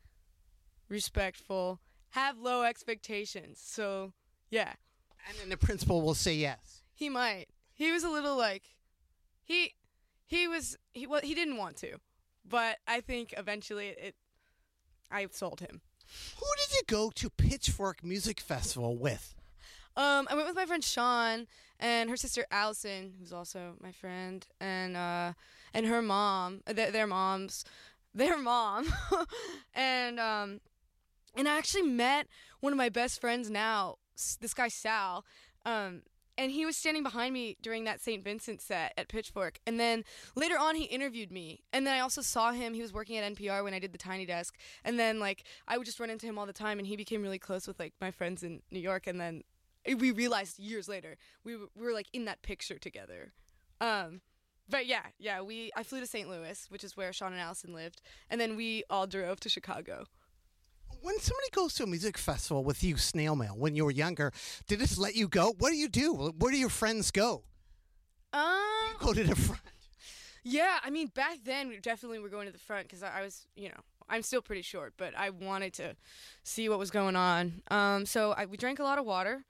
respectful, 0.88 1.80
have 2.10 2.38
low 2.38 2.62
expectations. 2.62 3.60
So, 3.62 4.12
yeah. 4.50 4.72
And 5.28 5.38
then 5.38 5.48
the 5.48 5.56
principal 5.56 6.02
will 6.02 6.14
say 6.14 6.34
yes. 6.34 6.82
He 6.94 7.08
might. 7.08 7.46
He 7.72 7.90
was 7.92 8.04
a 8.04 8.10
little 8.10 8.36
like 8.36 8.62
he 9.42 9.74
he 10.26 10.46
was 10.46 10.76
he 10.92 11.06
well 11.06 11.20
he 11.22 11.34
didn't 11.34 11.56
want 11.56 11.76
to, 11.78 11.96
but 12.46 12.76
I 12.86 13.00
think 13.00 13.32
eventually 13.36 13.88
it, 13.88 13.98
it 13.98 14.14
I 15.10 15.26
sold 15.30 15.60
him. 15.60 15.80
Who 16.38 16.46
did 16.58 16.74
you 16.74 16.82
go 16.86 17.10
to 17.14 17.30
Pitchfork 17.30 18.04
Music 18.04 18.40
Festival 18.40 18.96
with? 18.96 19.34
Um, 19.96 20.28
I 20.30 20.34
went 20.34 20.46
with 20.46 20.56
my 20.56 20.66
friend 20.66 20.84
Sean 20.84 21.46
and 21.78 22.10
her 22.10 22.16
sister 22.16 22.46
Allison, 22.50 23.14
who's 23.18 23.32
also 23.32 23.74
my 23.80 23.92
friend, 23.92 24.46
and 24.60 24.96
uh, 24.96 25.32
and 25.74 25.86
her 25.86 26.02
mom, 26.02 26.60
their, 26.66 26.90
their 26.90 27.06
moms, 27.06 27.64
their 28.14 28.38
mom, 28.38 28.92
and 29.74 30.18
um, 30.18 30.60
and 31.36 31.48
I 31.48 31.58
actually 31.58 31.82
met 31.82 32.26
one 32.60 32.72
of 32.72 32.76
my 32.76 32.88
best 32.88 33.20
friends 33.20 33.50
now, 33.50 33.96
this 34.40 34.54
guy 34.54 34.68
Sal, 34.68 35.24
um, 35.64 36.02
and 36.36 36.50
he 36.50 36.64
was 36.64 36.76
standing 36.76 37.02
behind 37.02 37.34
me 37.34 37.56
during 37.62 37.84
that 37.84 38.00
St. 38.00 38.24
Vincent 38.24 38.60
set 38.60 38.92
at 38.96 39.08
Pitchfork, 39.08 39.58
and 39.66 39.78
then 39.78 40.04
later 40.34 40.58
on 40.58 40.74
he 40.74 40.84
interviewed 40.84 41.30
me, 41.30 41.60
and 41.72 41.86
then 41.86 41.94
I 41.94 42.00
also 42.00 42.22
saw 42.22 42.52
him. 42.52 42.74
He 42.74 42.82
was 42.82 42.92
working 42.92 43.16
at 43.16 43.36
NPR 43.36 43.62
when 43.62 43.74
I 43.74 43.78
did 43.78 43.92
the 43.92 43.98
Tiny 43.98 44.26
Desk, 44.26 44.56
and 44.84 44.98
then 44.98 45.20
like 45.20 45.44
I 45.68 45.78
would 45.78 45.86
just 45.86 46.00
run 46.00 46.10
into 46.10 46.26
him 46.26 46.38
all 46.38 46.46
the 46.46 46.52
time, 46.52 46.78
and 46.78 46.86
he 46.86 46.96
became 46.96 47.22
really 47.22 47.38
close 47.38 47.66
with 47.66 47.78
like 47.78 47.94
my 48.00 48.10
friends 48.10 48.42
in 48.42 48.62
New 48.70 48.80
York, 48.80 49.06
and 49.06 49.20
then 49.20 49.42
we 49.98 50.10
realized 50.10 50.58
years 50.58 50.88
later 50.88 51.16
we 51.44 51.56
were, 51.56 51.66
we 51.74 51.86
were 51.86 51.92
like 51.92 52.08
in 52.12 52.24
that 52.26 52.42
picture 52.42 52.78
together. 52.78 53.32
Um, 53.80 54.20
but 54.70 54.86
yeah, 54.86 55.02
yeah, 55.18 55.40
we 55.42 55.70
I 55.76 55.82
flew 55.82 56.00
to 56.00 56.06
St. 56.06 56.28
Louis, 56.28 56.66
which 56.70 56.84
is 56.84 56.96
where 56.96 57.12
Sean 57.12 57.32
and 57.32 57.40
Allison 57.40 57.74
lived, 57.74 58.00
and 58.30 58.40
then 58.40 58.56
we 58.56 58.84
all 58.88 59.06
drove 59.06 59.40
to 59.40 59.48
Chicago. 59.48 60.04
When 61.02 61.18
somebody 61.18 61.48
goes 61.52 61.74
to 61.74 61.84
a 61.84 61.86
music 61.86 62.18
festival 62.18 62.62
with 62.62 62.84
you, 62.84 62.96
snail 62.98 63.34
mail, 63.34 63.54
when 63.56 63.74
you 63.74 63.84
were 63.84 63.90
younger, 63.90 64.32
did 64.66 64.82
it 64.82 64.98
let 64.98 65.14
you 65.14 65.28
go? 65.28 65.54
What 65.58 65.70
do 65.70 65.76
you 65.76 65.88
do? 65.88 66.12
Where 66.38 66.52
do 66.52 66.58
your 66.58 66.68
friends 66.68 67.10
go? 67.10 67.42
Um, 68.32 68.96
Go 69.00 69.12
to 69.14 69.24
the 69.24 69.34
front. 69.34 69.62
yeah, 70.44 70.78
I 70.84 70.90
mean 70.90 71.08
back 71.08 71.38
then 71.44 71.68
we 71.68 71.78
definitely 71.78 72.18
were 72.18 72.28
going 72.28 72.46
to 72.46 72.52
the 72.52 72.58
front 72.58 72.84
because 72.86 73.02
I, 73.02 73.20
I 73.20 73.22
was, 73.22 73.46
you 73.56 73.68
know, 73.68 73.80
I'm 74.08 74.22
still 74.22 74.42
pretty 74.42 74.62
short, 74.62 74.94
but 74.96 75.14
I 75.16 75.30
wanted 75.30 75.72
to 75.74 75.96
see 76.42 76.68
what 76.68 76.78
was 76.78 76.90
going 76.90 77.16
on. 77.16 77.62
Um, 77.70 78.04
so 78.06 78.32
I, 78.32 78.44
we 78.46 78.56
drank 78.56 78.78
a 78.78 78.82
lot 78.82 78.98
of 78.98 79.04
water, 79.06 79.44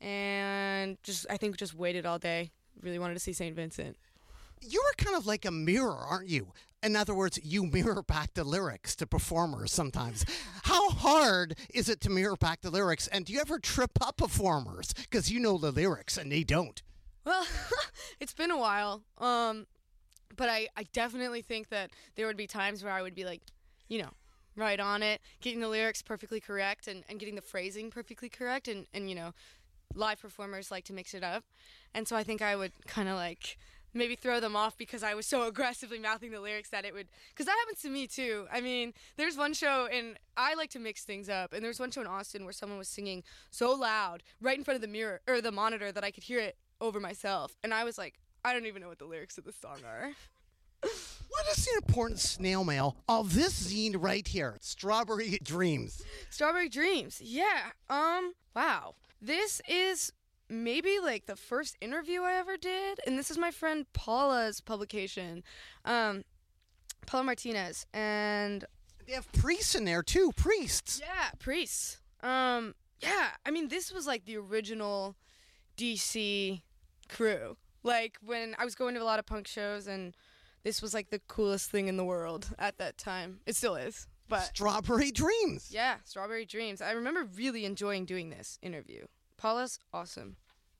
and 0.00 0.96
just 1.02 1.26
I 1.28 1.36
think 1.36 1.56
just 1.56 1.74
waited 1.74 2.06
all 2.06 2.18
day. 2.18 2.50
Really 2.82 2.98
wanted 2.98 3.14
to 3.14 3.20
see 3.20 3.32
St. 3.32 3.54
Vincent. 3.56 3.96
You 4.66 4.80
are 4.80 5.04
kind 5.04 5.16
of 5.16 5.26
like 5.26 5.44
a 5.44 5.50
mirror, 5.50 5.96
aren't 5.96 6.28
you? 6.28 6.52
In 6.82 6.96
other 6.96 7.14
words, 7.14 7.40
you 7.42 7.64
mirror 7.64 8.02
back 8.02 8.34
the 8.34 8.44
lyrics 8.44 8.94
to 8.96 9.06
performers 9.06 9.72
sometimes. 9.72 10.24
How 10.64 10.90
hard 10.90 11.56
is 11.72 11.88
it 11.88 12.00
to 12.02 12.10
mirror 12.10 12.36
back 12.36 12.60
the 12.60 12.70
lyrics? 12.70 13.06
And 13.08 13.24
do 13.24 13.32
you 13.32 13.40
ever 13.40 13.58
trip 13.58 13.92
up 14.02 14.18
performers 14.18 14.92
because 14.92 15.30
you 15.30 15.40
know 15.40 15.56
the 15.56 15.72
lyrics 15.72 16.18
and 16.18 16.30
they 16.30 16.44
don't? 16.44 16.82
Well, 17.24 17.46
it's 18.20 18.34
been 18.34 18.50
a 18.50 18.58
while. 18.58 19.02
Um, 19.16 19.66
but 20.36 20.50
I, 20.50 20.68
I 20.76 20.84
definitely 20.92 21.40
think 21.40 21.70
that 21.70 21.90
there 22.16 22.26
would 22.26 22.36
be 22.36 22.46
times 22.46 22.84
where 22.84 22.92
I 22.92 23.00
would 23.00 23.14
be 23.14 23.24
like, 23.24 23.40
you 23.88 24.02
know, 24.02 24.10
right 24.56 24.78
on 24.78 25.02
it, 25.02 25.20
getting 25.40 25.60
the 25.60 25.68
lyrics 25.68 26.02
perfectly 26.02 26.40
correct 26.40 26.86
and, 26.86 27.02
and 27.08 27.18
getting 27.18 27.34
the 27.34 27.42
phrasing 27.42 27.90
perfectly 27.90 28.28
correct. 28.28 28.68
And, 28.68 28.86
and, 28.92 29.08
you 29.08 29.14
know, 29.16 29.32
live 29.94 30.20
performers 30.20 30.70
like 30.70 30.84
to 30.84 30.92
mix 30.92 31.14
it 31.14 31.22
up. 31.22 31.44
And 31.94 32.06
so 32.06 32.14
I 32.14 32.24
think 32.24 32.42
I 32.42 32.56
would 32.56 32.72
kind 32.86 33.08
of 33.08 33.16
like 33.16 33.56
maybe 33.94 34.16
throw 34.16 34.40
them 34.40 34.56
off 34.56 34.76
because 34.76 35.02
I 35.02 35.14
was 35.14 35.26
so 35.26 35.42
aggressively 35.48 35.98
mouthing 35.98 36.30
the 36.30 36.40
lyrics 36.40 36.70
that 36.70 36.84
it 36.84 36.92
would. 36.92 37.08
Because 37.30 37.46
that 37.46 37.56
happens 37.60 37.80
to 37.82 37.90
me 37.90 38.06
too. 38.06 38.46
I 38.52 38.60
mean, 38.60 38.92
there's 39.16 39.36
one 39.36 39.54
show, 39.54 39.88
and 39.90 40.18
I 40.36 40.54
like 40.54 40.70
to 40.70 40.78
mix 40.78 41.04
things 41.04 41.28
up. 41.28 41.52
And 41.52 41.64
there's 41.64 41.80
one 41.80 41.90
show 41.90 42.00
in 42.00 42.06
Austin 42.06 42.44
where 42.44 42.52
someone 42.52 42.78
was 42.78 42.88
singing 42.88 43.22
so 43.50 43.72
loud 43.72 44.22
right 44.40 44.58
in 44.58 44.64
front 44.64 44.76
of 44.76 44.82
the 44.82 44.88
mirror 44.88 45.20
or 45.28 45.40
the 45.40 45.52
monitor 45.52 45.92
that 45.92 46.04
I 46.04 46.10
could 46.10 46.24
hear 46.24 46.40
it 46.40 46.56
over 46.80 47.00
myself. 47.00 47.56
And 47.62 47.72
I 47.72 47.84
was 47.84 47.98
like, 47.98 48.14
I 48.44 48.52
don't 48.52 48.66
even 48.66 48.82
know 48.82 48.88
what 48.88 48.98
the 48.98 49.06
lyrics 49.06 49.38
of 49.38 49.44
the 49.44 49.52
song 49.52 49.78
are. 49.86 50.12
What 51.28 51.58
is 51.58 51.64
the 51.64 51.82
important 51.84 52.20
snail 52.20 52.62
mail 52.62 52.96
of 53.08 53.34
this 53.34 53.72
zine 53.72 53.96
right 53.98 54.26
here? 54.26 54.56
Strawberry 54.60 55.40
Dreams. 55.42 56.00
Strawberry 56.30 56.68
Dreams. 56.68 57.20
Yeah. 57.20 57.72
Um. 57.90 58.34
Wow. 58.54 58.94
This 59.20 59.60
is 59.68 60.12
maybe 60.48 60.98
like 61.02 61.26
the 61.26 61.36
first 61.36 61.76
interview 61.80 62.22
I 62.22 62.34
ever 62.34 62.56
did, 62.56 63.00
and 63.06 63.18
this 63.18 63.30
is 63.30 63.38
my 63.38 63.50
friend 63.50 63.86
Paula's 63.92 64.60
publication, 64.60 65.42
um, 65.84 66.24
Paula 67.06 67.24
Martinez, 67.24 67.86
and 67.92 68.64
They 69.06 69.12
have 69.14 69.30
priests 69.32 69.74
in 69.74 69.84
there 69.84 70.02
too. 70.02 70.32
Priests. 70.36 71.00
yeah, 71.00 71.30
priests. 71.38 72.00
Um. 72.22 72.74
Yeah. 73.00 73.28
I 73.44 73.50
mean, 73.50 73.68
this 73.68 73.92
was 73.92 74.06
like 74.06 74.24
the 74.24 74.36
original 74.38 75.16
DC 75.76 76.62
crew. 77.08 77.56
Like 77.82 78.16
when 78.24 78.54
I 78.58 78.64
was 78.64 78.74
going 78.74 78.94
to 78.94 79.02
a 79.02 79.04
lot 79.04 79.18
of 79.18 79.26
punk 79.26 79.46
shows, 79.46 79.86
and 79.86 80.14
this 80.62 80.80
was 80.80 80.94
like 80.94 81.10
the 81.10 81.20
coolest 81.28 81.70
thing 81.70 81.88
in 81.88 81.96
the 81.98 82.04
world 82.04 82.48
at 82.58 82.78
that 82.78 82.96
time. 82.96 83.40
It 83.46 83.56
still 83.56 83.74
is, 83.76 84.06
but. 84.28 84.42
Strawberry 84.54 85.10
Dreams. 85.10 85.68
Yeah, 85.70 85.96
Strawberry 86.04 86.46
Dreams. 86.46 86.80
I 86.80 86.92
remember 86.92 87.24
really 87.36 87.66
enjoying 87.66 88.06
doing 88.06 88.30
this 88.30 88.58
interview. 88.62 89.04
Paula's 89.44 89.78
awesome. 89.92 90.36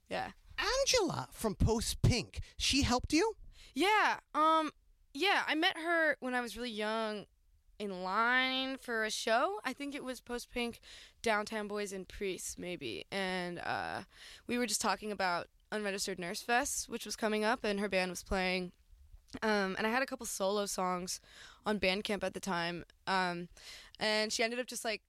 Yeah. 0.09 0.31
Angela 0.57 1.29
from 1.33 1.55
Post 1.55 2.01
Pink, 2.01 2.41
she 2.57 2.81
helped 2.81 3.13
you? 3.13 3.35
Yeah. 3.75 4.21
Um. 4.35 4.71
Yeah, 5.13 5.43
I 5.47 5.55
met 5.55 5.77
her 5.77 6.17
when 6.21 6.35
I 6.35 6.41
was 6.41 6.57
really 6.57 6.71
young, 6.71 7.27
in 7.79 8.03
line 8.03 8.79
for 8.79 9.05
a 9.05 9.11
show. 9.11 9.61
I 9.67 9.75
think 9.75 9.95
it 9.95 10.03
was 10.03 10.23
Post 10.23 10.51
Pink, 10.51 10.81
Downtown 11.21 11.69
Boys 11.69 11.93
and 11.93 12.09
Priests, 12.09 12.57
maybe. 12.57 13.05
And 13.13 13.59
uh, 13.59 14.05
we 14.47 14.57
were 14.57 14.67
just 14.67 14.81
talking 14.81 15.13
about 15.13 15.49
Unregistered 15.71 16.19
Nurse 16.19 16.41
Fest, 16.41 16.89
which 16.89 17.05
was 17.05 17.17
coming 17.17 17.45
up, 17.45 17.65
and 17.65 17.81
her 17.81 17.89
band 17.91 18.11
was 18.11 18.23
playing. 18.23 18.73
Um, 19.43 19.75
and 19.77 19.87
I 19.87 19.91
had 19.91 20.03
a 20.03 20.07
couple 20.07 20.25
solo 20.25 20.65
songs 20.65 21.21
on 21.67 21.79
Bandcamp 21.79 22.25
at 22.25 22.33
the 22.33 22.41
time. 22.41 22.87
Um, 23.07 23.49
and 24.01 24.33
she 24.33 24.43
ended 24.43 24.59
up 24.59 24.67
just 24.67 24.87
like 24.87 25.03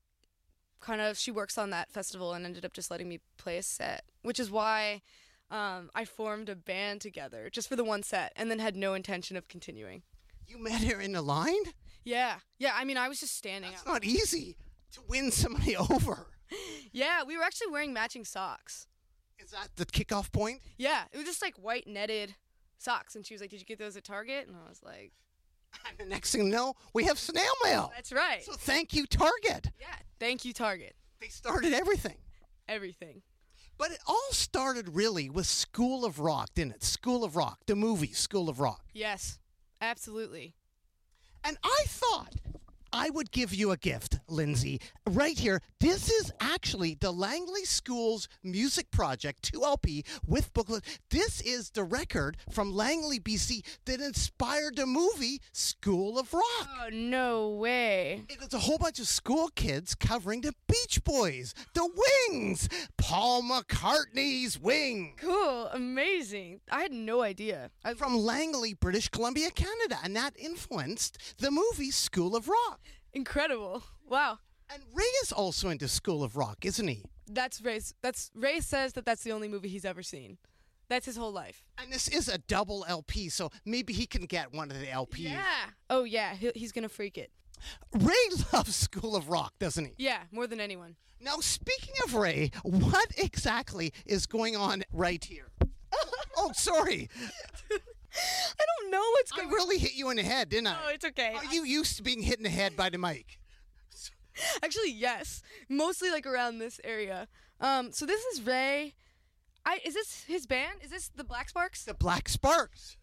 kind 0.85 1.01
of 1.01 1.17
she 1.17 1.31
works 1.31 1.57
on 1.57 1.71
that 1.71 1.91
festival 1.91 2.33
and 2.33 2.45
ended 2.45 2.63
up 2.63 2.73
just 2.73 2.91
letting 2.91 3.09
me 3.09 3.19
play 3.37 3.57
a 3.57 3.63
set, 3.63 4.03
which 4.21 4.39
is 4.39 4.51
why 4.51 5.01
um, 5.49 5.89
I 5.95 6.05
formed 6.05 6.47
a 6.47 6.55
band 6.55 7.01
together 7.01 7.49
just 7.51 7.67
for 7.67 7.75
the 7.75 7.83
one 7.83 8.03
set, 8.03 8.31
and 8.35 8.51
then 8.51 8.59
had 8.59 8.75
no 8.75 8.93
intention 8.93 9.35
of 9.35 9.47
continuing. 9.47 10.03
You 10.47 10.61
met 10.61 10.83
her 10.83 11.01
in 11.01 11.13
the 11.13 11.23
line? 11.23 11.63
Yeah, 12.03 12.35
yeah. 12.59 12.73
I 12.75 12.83
mean, 12.85 12.97
I 12.97 13.09
was 13.09 13.19
just 13.19 13.35
standing 13.35 13.71
It's 13.73 13.85
not 13.85 14.03
easy 14.03 14.57
to 14.91 15.01
win 15.07 15.31
somebody 15.31 15.75
over. 15.89 16.27
Yeah, 16.91 17.23
we 17.23 17.35
were 17.35 17.43
actually 17.43 17.71
wearing 17.71 17.91
matching 17.91 18.23
socks. 18.23 18.87
Is 19.39 19.51
that 19.51 19.69
the 19.75 19.85
kickoff 19.85 20.31
point? 20.31 20.61
Yeah, 20.77 21.03
it 21.11 21.17
was 21.17 21.25
just 21.25 21.41
like 21.41 21.55
white 21.55 21.87
netted 21.87 22.35
socks, 22.77 23.15
and 23.15 23.25
she 23.25 23.33
was 23.33 23.41
like, 23.41 23.49
"Did 23.49 23.59
you 23.59 23.65
get 23.65 23.79
those 23.79 23.97
at 23.97 24.03
Target?" 24.03 24.47
And 24.47 24.55
I 24.55 24.69
was 24.69 24.81
like, 24.83 25.13
And 25.89 25.97
the 25.97 26.05
next 26.05 26.31
thing 26.31 26.45
you 26.45 26.51
know, 26.51 26.75
we 26.93 27.05
have 27.05 27.17
snail 27.19 27.51
mail. 27.63 27.91
"That's 27.95 28.13
right." 28.13 28.43
So 28.43 28.53
thank 28.53 28.93
you, 28.93 29.05
Target. 29.07 29.71
Yeah, 29.79 29.87
thank 30.19 30.45
you, 30.45 30.53
Target. 30.53 30.95
They 31.19 31.27
started 31.27 31.73
everything. 31.73 32.17
Everything. 32.67 33.21
But 33.77 33.91
it 33.91 33.99
all 34.07 34.31
started 34.31 34.95
really 34.95 35.29
with 35.29 35.45
School 35.45 36.05
of 36.05 36.19
Rock, 36.19 36.49
didn't 36.55 36.75
it? 36.75 36.83
School 36.83 37.23
of 37.23 37.35
Rock, 37.35 37.59
the 37.65 37.75
movie 37.75 38.13
School 38.13 38.47
of 38.47 38.59
Rock. 38.59 38.85
Yes, 38.93 39.39
absolutely. 39.81 40.55
And 41.43 41.57
I 41.63 41.83
thought 41.87 42.35
I 42.97 43.09
would 43.09 43.31
give 43.31 43.53
you 43.53 43.71
a 43.71 43.77
gift, 43.77 44.19
Lindsay. 44.29 44.79
Right 45.05 45.37
here, 45.37 45.59
this 45.81 46.09
is 46.09 46.31
actually 46.39 46.95
the 46.97 47.11
Langley 47.11 47.65
School's 47.65 48.29
music 48.41 48.89
project, 48.89 49.51
2LP 49.51 50.05
with 50.25 50.53
booklet. 50.53 50.85
This 51.09 51.41
is 51.41 51.71
the 51.71 51.83
record 51.83 52.37
from 52.49 52.73
Langley, 52.73 53.19
BC 53.19 53.65
that 53.83 53.99
inspired 53.99 54.77
the 54.77 54.85
movie 54.85 55.41
School 55.51 56.17
of 56.17 56.33
Rock. 56.33 56.43
Oh 56.85 56.89
no 56.89 57.49
way. 57.49 58.23
It 58.29 58.41
is 58.41 58.53
a 58.53 58.59
whole 58.59 58.77
bunch 58.77 58.99
of 58.99 59.07
school 59.07 59.49
kids 59.55 59.93
covering 59.93 60.39
the 60.39 60.53
Beach 60.69 61.03
Boys, 61.03 61.53
the 61.73 61.89
Wings, 62.29 62.69
Paul 62.97 63.43
McCartney's 63.43 64.57
Wings. 64.57 65.15
Cool, 65.17 65.67
amazing. 65.73 66.61
I 66.71 66.83
had 66.83 66.93
no 66.93 67.23
idea. 67.23 67.71
I, 67.83 67.93
From 67.93 68.15
Langley, 68.15 68.73
British 68.73 69.09
Columbia, 69.09 69.51
Canada, 69.51 69.97
and 70.01 70.15
that 70.15 70.39
influenced 70.39 71.17
the 71.39 71.51
movie 71.51 71.91
School 71.91 72.37
of 72.37 72.47
Rock. 72.47 72.79
Incredible. 73.15 73.83
Wow. 74.07 74.39
And 74.71 74.83
Ray 74.93 75.03
is 75.23 75.31
also 75.31 75.69
into 75.69 75.87
School 75.87 76.23
of 76.23 76.35
Rock, 76.35 76.65
isn't 76.65 76.87
he? 76.87 77.03
That's 77.27 77.61
Ray's. 77.61 77.93
That's 78.01 78.31
Ray 78.35 78.59
says 78.59 78.93
that 78.93 79.05
that's 79.05 79.23
the 79.23 79.31
only 79.31 79.47
movie 79.47 79.69
he's 79.69 79.85
ever 79.85 80.03
seen. 80.03 80.37
That's 80.87 81.05
his 81.05 81.17
whole 81.17 81.31
life. 81.31 81.65
And 81.79 81.91
this 81.91 82.07
is 82.07 82.27
a 82.27 82.37
double 82.37 82.85
LP, 82.87 83.29
so 83.29 83.49
maybe 83.65 83.93
he 83.93 84.05
can 84.05 84.25
get 84.25 84.53
one 84.53 84.69
of 84.69 84.79
the 84.79 84.85
LPs. 84.85 85.17
Yeah. 85.17 85.43
Oh 85.89 86.03
yeah, 86.03 86.35
he, 86.35 86.51
he's 86.55 86.71
gonna 86.71 86.89
freak 86.89 87.17
it. 87.17 87.31
Ray 87.93 88.13
loves 88.53 88.75
School 88.75 89.15
of 89.15 89.29
Rock, 89.29 89.53
doesn't 89.59 89.85
he? 89.85 89.93
Yeah, 89.97 90.19
more 90.31 90.45
than 90.45 90.59
anyone. 90.59 90.95
Now, 91.19 91.37
speaking 91.39 91.95
of 92.03 92.13
Ray, 92.13 92.51
what 92.63 93.07
exactly 93.17 93.93
is 94.05 94.25
going 94.27 94.55
on 94.55 94.83
right 94.91 95.23
here? 95.23 95.47
oh, 96.37 96.51
sorry. 96.53 97.09
I 98.15 98.63
don't 98.81 98.91
know 98.91 99.03
what's 99.11 99.31
going. 99.31 99.47
I 99.47 99.51
really 99.51 99.77
hit 99.77 99.95
you 99.95 100.09
in 100.09 100.17
the 100.17 100.23
head, 100.23 100.49
didn't 100.49 100.67
I? 100.67 100.77
Oh, 100.85 100.89
it's 100.93 101.05
okay. 101.05 101.33
Are 101.35 101.53
you 101.53 101.63
used 101.63 101.97
to 101.97 102.03
being 102.03 102.21
hit 102.21 102.37
in 102.37 102.43
the 102.43 102.49
head 102.49 102.75
by 102.75 102.89
the 102.89 102.97
mic? 102.97 103.39
Actually, 104.63 104.91
yes. 104.91 105.41
Mostly 105.69 106.11
like 106.11 106.25
around 106.25 106.59
this 106.59 106.79
area. 106.83 107.27
Um, 107.59 107.91
so 107.91 108.05
this 108.05 108.23
is 108.25 108.41
Ray. 108.41 108.95
I 109.65 109.79
is 109.83 109.93
this 109.93 110.25
his 110.27 110.45
band? 110.45 110.79
Is 110.83 110.91
this 110.91 111.09
the 111.09 111.23
Black 111.23 111.49
Sparks? 111.49 111.85
The 111.85 111.93
Black 111.93 112.29
Sparks. 112.29 112.97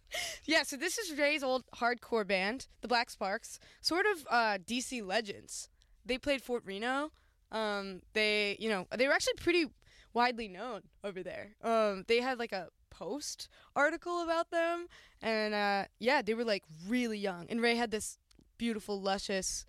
Yeah, 0.44 0.62
so 0.62 0.76
this 0.76 0.98
is 0.98 1.18
Ray's 1.18 1.42
old 1.42 1.64
hardcore 1.76 2.26
band, 2.26 2.68
the 2.82 2.88
Black 2.88 3.10
Sparks. 3.10 3.58
Sort 3.80 4.04
of 4.06 4.26
uh, 4.30 4.58
DC 4.58 5.04
legends. 5.04 5.68
They 6.04 6.18
played 6.18 6.42
Fort 6.42 6.64
Reno. 6.66 7.12
Um, 7.50 8.00
they, 8.12 8.56
you 8.58 8.68
know, 8.68 8.86
they 8.96 9.06
were 9.06 9.14
actually 9.14 9.34
pretty 9.34 9.66
widely 10.12 10.48
known 10.48 10.82
over 11.02 11.22
there. 11.22 11.56
Um, 11.62 12.04
they 12.08 12.20
had 12.20 12.38
like 12.38 12.52
a 12.52 12.68
Post 12.92 13.48
article 13.74 14.22
about 14.22 14.50
them, 14.50 14.86
and 15.22 15.54
uh, 15.54 15.84
yeah, 15.98 16.20
they 16.22 16.34
were 16.34 16.44
like 16.44 16.62
really 16.86 17.18
young. 17.18 17.46
And 17.48 17.60
Ray 17.60 17.74
had 17.76 17.90
this 17.90 18.18
beautiful, 18.58 19.00
luscious 19.00 19.64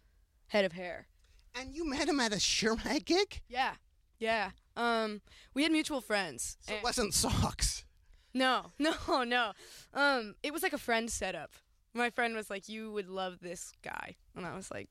head 0.48 0.66
of 0.66 0.74
hair. 0.74 1.08
And 1.56 1.74
you 1.74 1.88
met 1.90 2.10
him 2.10 2.20
at 2.20 2.34
a 2.34 2.40
Sheer 2.40 2.76
Mag 2.84 3.06
gig? 3.06 3.42
Yeah, 3.48 3.74
yeah. 4.20 4.52
Um, 4.76 5.22
we 5.54 5.64
had 5.64 5.72
mutual 5.72 6.02
friends. 6.02 6.58
So 6.62 6.74
it 6.74 6.84
wasn't 6.84 7.14
socks. 7.14 7.86
no, 8.34 8.72
no, 8.80 9.24
no. 9.24 9.54
Um, 9.94 10.36
it 10.44 10.52
was 10.52 10.64
like 10.64 10.74
a 10.74 10.78
friend 10.78 11.10
setup. 11.10 11.52
My 11.94 12.10
friend 12.10 12.36
was 12.36 12.50
like, 12.50 12.68
"You 12.68 12.92
would 12.92 13.08
love 13.08 13.38
this 13.40 13.72
guy," 13.84 14.16
and 14.36 14.46
I 14.46 14.56
was 14.56 14.70
like, 14.72 14.90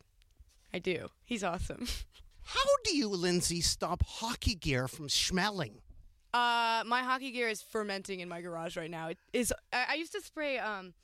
"I 0.73 0.79
do. 0.79 1.09
He's 1.25 1.43
awesome." 1.45 1.87
How 2.45 2.65
do 2.85 2.97
you, 2.97 3.09
Lindsay, 3.09 3.61
stop 3.61 4.03
hockey 4.05 4.55
gear 4.57 4.89
from 4.89 5.09
smelling? 5.09 5.81
Uh, 6.35 6.83
my 6.87 7.03
hockey 7.03 7.31
gear 7.31 7.49
is 7.49 7.61
fermenting 7.61 8.21
in 8.21 8.29
my 8.29 8.41
garage 8.41 8.77
right 8.77 8.91
now. 8.91 9.09
It 9.09 9.19
is. 9.33 9.53
I, 9.73 9.87
I 9.91 9.95
used 9.95 10.13
to 10.13 10.21
spray 10.21 10.59
um, 10.59 10.95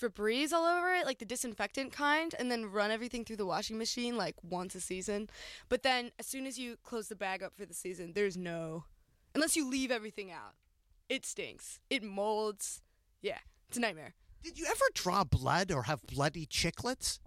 Febreze 0.00 0.52
all 0.52 0.66
over 0.66 0.94
it, 0.94 1.06
like 1.06 1.18
the 1.18 1.24
disinfectant 1.24 1.92
kind, 1.92 2.34
and 2.38 2.50
then 2.50 2.66
run 2.66 2.90
everything 2.90 3.24
through 3.24 3.36
the 3.36 3.46
washing 3.46 3.78
machine 3.78 4.16
like 4.16 4.36
once 4.42 4.74
a 4.74 4.80
season. 4.80 5.28
But 5.68 5.82
then, 5.82 6.10
as 6.18 6.26
soon 6.26 6.46
as 6.46 6.58
you 6.58 6.76
close 6.84 7.08
the 7.08 7.16
bag 7.16 7.42
up 7.42 7.56
for 7.56 7.66
the 7.66 7.74
season, 7.74 8.12
there's 8.14 8.36
no, 8.36 8.84
unless 9.34 9.56
you 9.56 9.68
leave 9.68 9.90
everything 9.90 10.30
out, 10.30 10.54
it 11.08 11.24
stinks. 11.24 11.80
It 11.88 12.02
molds. 12.02 12.82
Yeah, 13.22 13.38
it's 13.68 13.78
a 13.78 13.80
nightmare. 13.80 14.14
Did 14.42 14.58
you 14.58 14.66
ever 14.66 14.84
draw 14.94 15.24
blood 15.24 15.72
or 15.72 15.84
have 15.84 16.02
bloody 16.06 16.46
chiclets? 16.46 17.18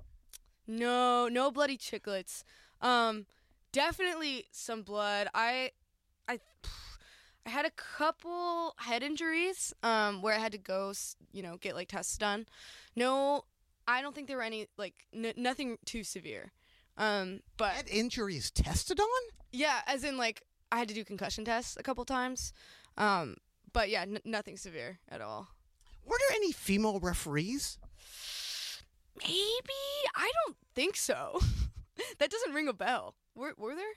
No, 0.68 1.28
no 1.28 1.52
bloody 1.52 1.78
chiclets. 1.78 2.44
Um, 2.82 3.26
definitely 3.72 4.46
some 4.52 4.84
blood. 4.84 5.28
I, 5.34 5.72
I, 6.30 6.40
I 7.46 7.50
had 7.50 7.66
a 7.66 7.72
couple 7.72 8.74
head 8.78 9.02
injuries. 9.04 9.74
Um, 9.84 10.22
where 10.22 10.36
I 10.36 10.40
had 10.40 10.52
to 10.52 10.58
go, 10.58 10.94
you 11.32 11.42
know, 11.44 11.58
get 11.58 11.76
like 11.76 11.88
tests 11.88 12.18
done. 12.18 12.46
No, 12.96 13.46
I 13.88 14.02
don't 14.02 14.14
think 14.14 14.28
there 14.28 14.38
were 14.38 14.44
any 14.44 14.68
like 14.78 14.94
n- 15.14 15.34
nothing 15.38 15.78
too 15.86 16.04
severe. 16.04 16.52
Um, 16.98 17.40
but 17.58 17.72
Had 17.74 17.90
injuries 17.90 18.52
tested 18.52 19.00
on? 19.00 19.22
yeah, 19.52 19.82
as 19.88 20.04
in 20.04 20.18
like 20.18 20.44
I 20.72 20.78
had 20.78 20.88
to 20.90 20.94
do 20.94 21.04
concussion 21.04 21.44
tests 21.46 21.78
a 21.80 21.84
couple 21.84 22.06
times. 22.06 22.54
Um, 22.98 23.38
but 23.74 23.90
yeah, 23.90 24.02
n- 24.02 24.20
nothing 24.26 24.58
severe 24.58 25.00
at 25.10 25.22
all. 25.22 25.48
Were 26.06 26.18
there 26.28 26.36
any 26.38 26.52
female 26.52 27.00
referees? 27.00 27.78
Maybe 29.18 29.34
I 30.16 30.32
don't 30.46 30.58
think 30.76 30.96
so. 30.96 31.40
that 32.20 32.30
doesn't 32.30 32.54
ring 32.54 32.68
a 32.68 32.74
bell. 32.74 33.16
Were 33.36 33.54
were 33.58 33.76
there? 33.76 33.94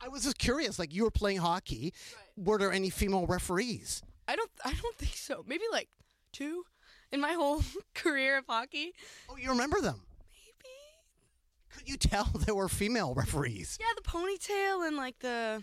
I 0.00 0.08
was 0.08 0.22
just 0.24 0.38
curious. 0.38 0.78
Like 0.78 0.94
you 0.94 1.04
were 1.04 1.10
playing 1.10 1.38
hockey, 1.38 1.92
were 2.36 2.58
there 2.58 2.72
any 2.72 2.90
female 2.90 3.26
referees? 3.26 4.02
I 4.28 4.36
don't 4.36 4.50
I 4.64 4.72
don't 4.72 4.96
think 4.96 5.14
so. 5.16 5.44
Maybe 5.46 5.64
like 5.72 5.88
two 6.32 6.64
in 7.10 7.20
my 7.20 7.32
whole 7.32 7.62
career 7.94 8.38
of 8.38 8.44
hockey. 8.48 8.92
Oh, 9.28 9.36
you 9.36 9.50
remember 9.50 9.80
them? 9.80 10.00
Maybe. 10.30 10.70
Could 11.76 11.88
you 11.88 11.96
tell 11.96 12.24
there 12.46 12.54
were 12.54 12.68
female 12.68 13.14
referees? 13.14 13.78
Yeah, 13.80 13.86
the 13.96 14.02
ponytail 14.02 14.86
and 14.86 14.96
like 14.96 15.18
the 15.20 15.62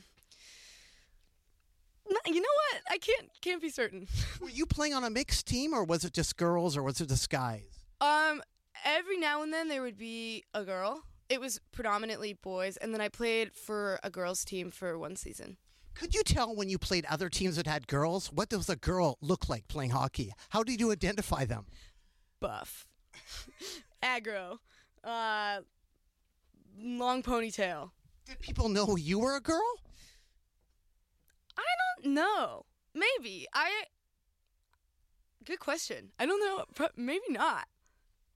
No, 2.09 2.17
you 2.25 2.41
know 2.41 2.55
what? 2.71 2.81
I 2.91 2.97
can't 2.97 3.29
can't 3.41 3.61
be 3.61 3.69
certain. 3.69 4.07
Were 4.41 4.49
you 4.49 4.65
playing 4.65 4.93
on 4.93 5.03
a 5.03 5.09
mixed 5.09 5.47
team, 5.47 5.73
or 5.73 5.83
was 5.83 6.03
it 6.03 6.13
just 6.13 6.37
girls, 6.37 6.75
or 6.75 6.83
was 6.83 6.99
it 7.01 7.09
just 7.09 7.29
guys? 7.29 7.63
um 8.01 8.41
every 8.85 9.17
now 9.17 9.43
and 9.43 9.51
then 9.53 9.67
there 9.67 9.81
would 9.81 9.97
be 9.97 10.43
a 10.53 10.63
girl. 10.63 11.03
It 11.27 11.39
was 11.41 11.59
predominantly 11.71 12.33
boys 12.33 12.77
and 12.77 12.93
then 12.93 13.01
I 13.01 13.09
played 13.09 13.53
for 13.53 13.99
a 14.03 14.09
girls 14.09 14.43
team 14.45 14.71
for 14.71 14.97
one 14.97 15.15
season. 15.17 15.57
Could 15.99 16.15
you 16.15 16.23
tell 16.23 16.55
when 16.55 16.69
you 16.69 16.77
played 16.77 17.05
other 17.07 17.27
teams 17.27 17.57
that 17.57 17.67
had 17.67 17.85
girls? 17.85 18.27
What 18.31 18.47
does 18.47 18.69
a 18.69 18.77
girl 18.77 19.17
look 19.19 19.49
like 19.49 19.67
playing 19.67 19.89
hockey? 19.89 20.31
How 20.47 20.63
did 20.63 20.79
you 20.79 20.93
identify 20.93 21.43
them? 21.43 21.65
Buff. 22.39 22.87
Aggro. 24.03 24.59
Uh 25.03 25.59
long 26.81 27.21
ponytail. 27.21 27.91
Did 28.25 28.39
people 28.39 28.69
know 28.69 28.95
you 28.95 29.19
were 29.19 29.35
a 29.35 29.41
girl? 29.41 29.73
I 31.57 31.63
don't 32.01 32.13
know. 32.13 32.65
Maybe. 32.93 33.45
I. 33.53 33.69
Good 35.43 35.59
question. 35.59 36.11
I 36.17 36.25
don't 36.25 36.39
know. 36.39 36.63
Pro- 36.75 36.95
maybe 36.95 37.25
not. 37.29 37.67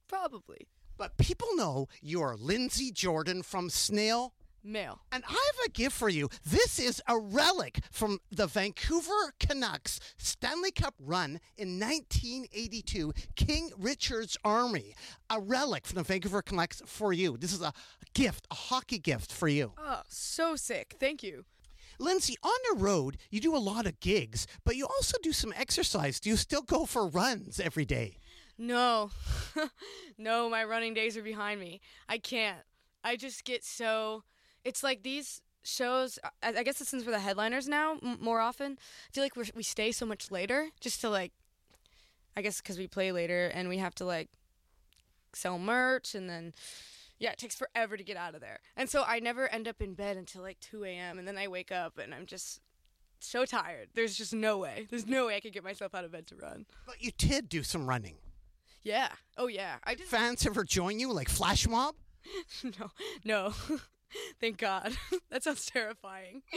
Probably. 0.09 0.67
But 0.97 1.17
people 1.17 1.47
know 1.55 1.87
you're 2.01 2.35
Lindsay 2.37 2.91
Jordan 2.91 3.41
from 3.41 3.69
Snail 3.69 4.33
Mail. 4.63 5.01
And 5.11 5.23
I 5.27 5.31
have 5.31 5.65
a 5.65 5.69
gift 5.69 5.95
for 5.95 6.09
you. 6.09 6.29
This 6.45 6.79
is 6.79 7.01
a 7.07 7.17
relic 7.17 7.79
from 7.91 8.19
the 8.31 8.47
Vancouver 8.47 9.33
Canucks 9.39 9.99
Stanley 10.17 10.71
Cup 10.71 10.95
run 10.99 11.39
in 11.57 11.79
1982, 11.79 13.13
King 13.35 13.71
Richard's 13.77 14.37
Army. 14.43 14.95
A 15.29 15.39
relic 15.39 15.85
from 15.85 15.97
the 15.97 16.03
Vancouver 16.03 16.41
Canucks 16.41 16.81
for 16.85 17.13
you. 17.13 17.37
This 17.37 17.53
is 17.53 17.61
a 17.61 17.73
gift, 18.13 18.47
a 18.51 18.55
hockey 18.55 18.99
gift 18.99 19.31
for 19.31 19.47
you. 19.47 19.73
Oh, 19.77 20.01
so 20.07 20.55
sick. 20.55 20.95
Thank 20.99 21.23
you. 21.23 21.45
Lindsay, 21.99 22.35
on 22.43 22.51
the 22.71 22.83
road, 22.83 23.17
you 23.29 23.39
do 23.39 23.55
a 23.55 23.57
lot 23.57 23.85
of 23.85 23.99
gigs, 23.99 24.47
but 24.65 24.75
you 24.75 24.85
also 24.85 25.17
do 25.21 25.31
some 25.31 25.53
exercise. 25.55 26.19
Do 26.19 26.29
you 26.29 26.37
still 26.37 26.61
go 26.61 26.85
for 26.85 27.07
runs 27.07 27.59
every 27.59 27.85
day? 27.85 28.17
No. 28.57 29.11
no, 30.17 30.49
my 30.49 30.63
running 30.63 30.93
days 30.93 31.17
are 31.17 31.23
behind 31.23 31.59
me. 31.59 31.81
I 32.07 32.17
can't. 32.17 32.59
I 33.03 33.15
just 33.15 33.43
get 33.43 33.63
so. 33.63 34.23
It's 34.65 34.83
like 34.83 35.03
these 35.03 35.41
shows, 35.63 36.19
I, 36.41 36.49
I 36.59 36.63
guess 36.63 36.81
it's 36.81 36.89
since 36.89 37.05
we're 37.05 37.11
the 37.11 37.19
headliners 37.19 37.67
now 37.67 37.97
m- 38.03 38.17
more 38.21 38.39
often, 38.39 38.73
I 38.73 39.11
feel 39.13 39.23
like 39.23 39.35
we're, 39.35 39.45
we 39.55 39.63
stay 39.63 39.91
so 39.91 40.05
much 40.05 40.31
later 40.31 40.69
just 40.79 41.01
to 41.01 41.09
like. 41.09 41.31
I 42.35 42.41
guess 42.41 42.61
because 42.61 42.79
we 42.79 42.87
play 42.87 43.11
later 43.11 43.51
and 43.53 43.69
we 43.69 43.77
have 43.77 43.93
to 43.95 44.05
like 44.05 44.27
sell 45.33 45.59
merch 45.59 46.15
and 46.15 46.29
then. 46.29 46.53
Yeah, 47.19 47.31
it 47.31 47.37
takes 47.37 47.55
forever 47.55 47.95
to 47.95 48.03
get 48.03 48.17
out 48.17 48.33
of 48.35 48.41
there. 48.41 48.59
And 48.75 48.89
so 48.89 49.03
I 49.07 49.19
never 49.19 49.47
end 49.47 49.67
up 49.67 49.81
in 49.81 49.93
bed 49.93 50.17
until 50.17 50.41
like 50.41 50.59
2 50.59 50.83
a.m. 50.83 51.19
and 51.19 51.27
then 51.27 51.37
I 51.37 51.47
wake 51.47 51.71
up 51.71 51.97
and 51.99 52.13
I'm 52.13 52.25
just 52.25 52.59
so 53.19 53.45
tired. 53.45 53.89
There's 53.93 54.17
just 54.17 54.33
no 54.33 54.57
way. 54.57 54.87
There's 54.89 55.07
no 55.07 55.27
way 55.27 55.35
I 55.35 55.39
could 55.39 55.53
get 55.53 55.63
myself 55.63 55.93
out 55.95 56.03
of 56.03 56.11
bed 56.11 56.27
to 56.27 56.35
run. 56.35 56.65
But 56.85 57.01
you 57.01 57.11
did 57.17 57.47
do 57.47 57.63
some 57.63 57.87
running. 57.87 58.15
Yeah. 58.81 59.09
Oh 59.37 59.47
yeah. 59.47 59.75
I 59.83 59.95
did. 59.95 60.07
Fans 60.07 60.45
ever 60.45 60.63
join 60.63 60.99
you, 60.99 61.13
like 61.13 61.29
Flash 61.29 61.67
Mob? 61.67 61.95
no. 62.63 62.91
No. 63.23 63.53
Thank 64.41 64.57
God. 64.57 64.95
that 65.31 65.43
sounds 65.43 65.65
terrifying. 65.65 66.41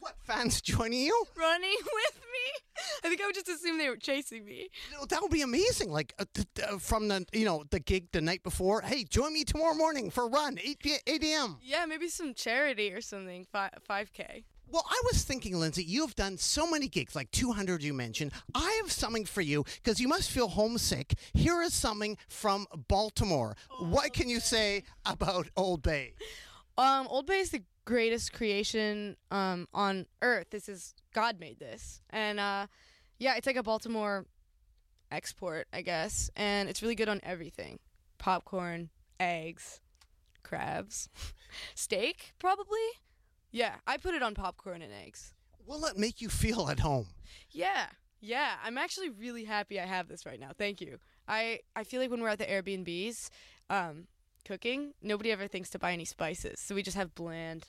What, 0.00 0.14
fans 0.22 0.60
joining 0.60 1.00
you? 1.00 1.24
Running 1.36 1.74
with 1.76 2.20
me? 2.20 2.78
I 3.02 3.08
think 3.08 3.20
I 3.20 3.26
would 3.26 3.34
just 3.34 3.48
assume 3.48 3.78
they 3.78 3.88
were 3.88 3.96
chasing 3.96 4.44
me. 4.44 4.68
That 5.08 5.20
would 5.20 5.32
be 5.32 5.42
amazing. 5.42 5.90
Like 5.90 6.14
uh, 6.20 6.24
th- 6.32 6.46
th- 6.54 6.80
from 6.80 7.08
the 7.08 7.26
you 7.32 7.44
know 7.44 7.64
the 7.70 7.80
gig 7.80 8.06
the 8.12 8.20
night 8.20 8.44
before. 8.44 8.80
Hey, 8.82 9.02
join 9.02 9.32
me 9.32 9.42
tomorrow 9.42 9.74
morning 9.74 10.10
for 10.10 10.24
a 10.26 10.28
run, 10.28 10.56
eight 10.62 10.78
p- 10.78 10.98
eight 11.04 11.24
a.m. 11.24 11.58
Yeah, 11.60 11.84
maybe 11.86 12.06
some 12.08 12.32
charity 12.32 12.92
or 12.92 13.00
something. 13.00 13.44
Fi- 13.50 13.72
5K. 13.90 14.44
Well, 14.70 14.84
I 14.88 15.00
was 15.10 15.24
thinking, 15.24 15.58
Lindsay, 15.58 15.82
you've 15.82 16.14
done 16.14 16.36
so 16.36 16.70
many 16.70 16.88
gigs, 16.88 17.16
like 17.16 17.30
200 17.30 17.82
you 17.82 17.94
mentioned. 17.94 18.32
I 18.54 18.78
have 18.82 18.92
something 18.92 19.24
for 19.24 19.40
you 19.40 19.64
because 19.82 19.98
you 19.98 20.08
must 20.08 20.30
feel 20.30 20.48
homesick. 20.48 21.14
Here 21.32 21.62
is 21.62 21.72
something 21.72 22.18
from 22.28 22.66
Baltimore. 22.86 23.56
What 23.80 24.12
can 24.12 24.28
you 24.28 24.40
say 24.40 24.82
about 25.06 25.48
Old 25.56 25.82
Bay? 25.82 26.12
Um, 26.78 27.08
Old 27.10 27.26
Bay 27.26 27.40
is 27.40 27.50
the 27.50 27.64
greatest 27.84 28.32
creation 28.32 29.16
um, 29.32 29.66
on 29.74 30.06
earth. 30.22 30.50
This 30.50 30.68
is 30.68 30.94
God 31.12 31.40
made 31.40 31.58
this, 31.58 32.00
and 32.10 32.38
uh, 32.38 32.68
yeah, 33.18 33.34
it's 33.34 33.48
like 33.48 33.56
a 33.56 33.64
Baltimore 33.64 34.26
export, 35.10 35.66
I 35.72 35.82
guess, 35.82 36.30
and 36.36 36.68
it's 36.68 36.80
really 36.80 36.94
good 36.94 37.08
on 37.08 37.20
everything: 37.24 37.80
popcorn, 38.18 38.90
eggs, 39.18 39.80
crabs, 40.44 41.08
steak, 41.74 42.32
probably. 42.38 42.78
Yeah, 43.50 43.74
I 43.86 43.96
put 43.96 44.14
it 44.14 44.22
on 44.22 44.34
popcorn 44.34 44.80
and 44.80 44.92
eggs. 44.92 45.34
Will 45.66 45.84
it 45.84 45.98
make 45.98 46.20
you 46.20 46.28
feel 46.28 46.68
at 46.70 46.78
home? 46.78 47.08
Yeah, 47.50 47.86
yeah. 48.20 48.52
I'm 48.64 48.78
actually 48.78 49.10
really 49.10 49.44
happy 49.44 49.80
I 49.80 49.86
have 49.86 50.06
this 50.06 50.24
right 50.24 50.38
now. 50.38 50.52
Thank 50.56 50.80
you. 50.80 50.98
I 51.26 51.58
I 51.74 51.82
feel 51.82 52.00
like 52.00 52.10
when 52.10 52.20
we're 52.20 52.28
at 52.28 52.38
the 52.38 52.46
Airbnbs, 52.46 53.30
um, 53.68 54.06
cooking, 54.48 54.94
nobody 55.02 55.30
ever 55.30 55.46
thinks 55.46 55.68
to 55.70 55.78
buy 55.78 55.92
any 55.92 56.06
spices, 56.06 56.58
so 56.58 56.74
we 56.74 56.82
just 56.82 56.96
have 56.96 57.14
bland 57.14 57.68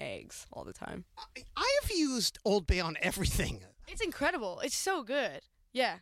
eggs 0.00 0.46
all 0.52 0.64
the 0.64 0.72
time. 0.72 1.04
I, 1.18 1.42
I 1.56 1.76
have 1.82 1.90
used 1.90 2.38
Old 2.44 2.66
Bay 2.66 2.80
on 2.80 2.96
everything. 3.00 3.60
It's 3.88 4.00
incredible. 4.02 4.58
It's 4.64 4.76
so 4.76 5.04
good. 5.04 5.42
Yeah. 5.72 5.98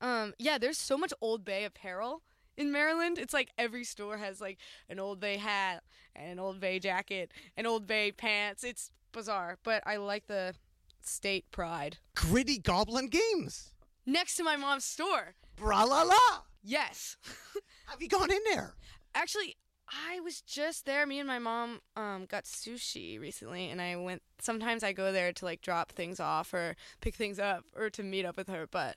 Um. 0.00 0.34
Yeah. 0.40 0.58
There's 0.58 0.76
so 0.76 0.98
much 0.98 1.12
Old 1.20 1.44
Bay 1.44 1.64
apparel 1.64 2.22
in 2.56 2.72
Maryland. 2.72 3.16
It's 3.16 3.32
like 3.32 3.50
every 3.56 3.84
store 3.84 4.16
has 4.16 4.40
like 4.40 4.58
an 4.88 4.98
Old 4.98 5.20
Bay 5.20 5.36
hat 5.36 5.84
and 6.16 6.32
an 6.32 6.38
Old 6.40 6.58
Bay 6.58 6.80
jacket 6.80 7.30
and 7.56 7.64
Old 7.64 7.86
Bay 7.86 8.10
pants. 8.10 8.64
It's 8.64 8.90
bizarre, 9.12 9.56
but 9.62 9.84
I 9.86 9.98
like 9.98 10.26
the 10.26 10.56
state 11.00 11.48
pride. 11.52 11.98
Gritty 12.16 12.58
Goblin 12.58 13.06
Games. 13.06 13.70
Next 14.04 14.34
to 14.38 14.42
my 14.42 14.56
mom's 14.56 14.84
store. 14.84 15.34
Bra 15.54 15.84
la 15.84 16.02
la. 16.02 16.42
Yes. 16.64 17.16
Have 17.86 18.02
you 18.02 18.08
gone 18.08 18.32
in 18.32 18.40
there? 18.52 18.74
Actually, 19.14 19.56
I 19.90 20.20
was 20.20 20.40
just 20.40 20.84
there. 20.84 21.06
Me 21.06 21.18
and 21.18 21.26
my 21.26 21.38
mom 21.38 21.80
um, 21.96 22.26
got 22.26 22.44
sushi 22.44 23.18
recently, 23.18 23.70
and 23.70 23.80
I 23.80 23.96
went. 23.96 24.22
Sometimes 24.38 24.82
I 24.82 24.92
go 24.92 25.12
there 25.12 25.32
to 25.32 25.44
like 25.44 25.62
drop 25.62 25.92
things 25.92 26.20
off 26.20 26.52
or 26.52 26.76
pick 27.00 27.14
things 27.14 27.38
up 27.38 27.64
or 27.76 27.90
to 27.90 28.02
meet 28.02 28.24
up 28.24 28.36
with 28.36 28.48
her, 28.48 28.66
but 28.70 28.96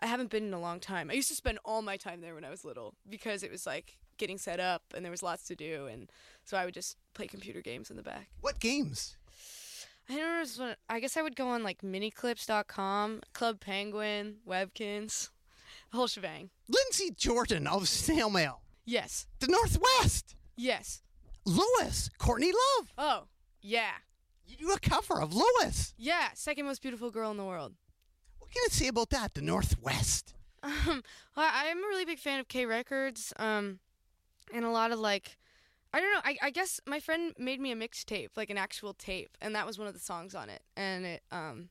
I 0.00 0.06
haven't 0.06 0.30
been 0.30 0.44
in 0.44 0.54
a 0.54 0.60
long 0.60 0.80
time. 0.80 1.10
I 1.10 1.14
used 1.14 1.28
to 1.28 1.34
spend 1.34 1.58
all 1.64 1.82
my 1.82 1.96
time 1.96 2.20
there 2.20 2.34
when 2.34 2.44
I 2.44 2.50
was 2.50 2.64
little 2.64 2.94
because 3.08 3.42
it 3.42 3.50
was 3.50 3.66
like 3.66 3.98
getting 4.16 4.38
set 4.38 4.60
up 4.60 4.82
and 4.94 5.04
there 5.04 5.10
was 5.10 5.22
lots 5.22 5.44
to 5.44 5.54
do, 5.54 5.86
and 5.86 6.10
so 6.44 6.56
I 6.56 6.64
would 6.64 6.74
just 6.74 6.96
play 7.14 7.26
computer 7.26 7.62
games 7.62 7.90
in 7.90 7.96
the 7.96 8.02
back. 8.02 8.28
What 8.40 8.60
games? 8.60 9.16
I 10.08 10.16
don't 10.16 10.58
know. 10.58 10.74
I 10.88 11.00
guess 11.00 11.16
I 11.16 11.22
would 11.22 11.36
go 11.36 11.48
on 11.48 11.62
like 11.62 11.80
miniclips.com, 11.82 13.22
Club 13.32 13.60
Penguin, 13.60 14.36
Webkinz, 14.46 15.30
the 15.90 15.96
whole 15.96 16.08
shebang. 16.08 16.50
Lindsay 16.68 17.10
Jordan 17.16 17.66
of 17.66 17.88
Snail 17.88 18.28
Mail. 18.28 18.63
Yes. 18.84 19.26
The 19.40 19.46
Northwest. 19.46 20.36
Yes. 20.56 21.02
Lois. 21.44 22.10
Courtney 22.18 22.52
Love. 22.52 22.92
Oh, 22.98 23.24
yeah. 23.60 23.92
You 24.46 24.56
do 24.56 24.72
a 24.72 24.78
cover 24.78 25.20
of 25.20 25.32
Lois. 25.34 25.94
Yeah. 25.96 26.28
Second 26.34 26.66
most 26.66 26.82
beautiful 26.82 27.10
girl 27.10 27.30
in 27.30 27.36
the 27.36 27.44
world. 27.44 27.74
What 28.38 28.50
can 28.50 28.62
I 28.66 28.68
say 28.70 28.88
about 28.88 29.10
that? 29.10 29.34
The 29.34 29.42
Northwest. 29.42 30.34
Um, 30.62 31.02
well, 31.36 31.50
I 31.52 31.66
am 31.66 31.78
a 31.78 31.88
really 31.88 32.04
big 32.04 32.18
fan 32.18 32.40
of 32.40 32.48
K 32.48 32.64
Records, 32.64 33.34
um, 33.38 33.80
and 34.52 34.64
a 34.64 34.70
lot 34.70 34.92
of 34.92 34.98
like, 34.98 35.36
I 35.92 36.00
don't 36.00 36.12
know. 36.12 36.20
I, 36.24 36.38
I 36.42 36.50
guess 36.50 36.80
my 36.86 37.00
friend 37.00 37.34
made 37.38 37.60
me 37.60 37.70
a 37.70 37.76
mixtape, 37.76 38.30
like 38.36 38.48
an 38.48 38.56
actual 38.56 38.94
tape, 38.94 39.36
and 39.42 39.54
that 39.54 39.66
was 39.66 39.78
one 39.78 39.88
of 39.88 39.92
the 39.92 40.00
songs 40.00 40.34
on 40.34 40.48
it, 40.48 40.62
and 40.74 41.04
it 41.04 41.22
um, 41.30 41.68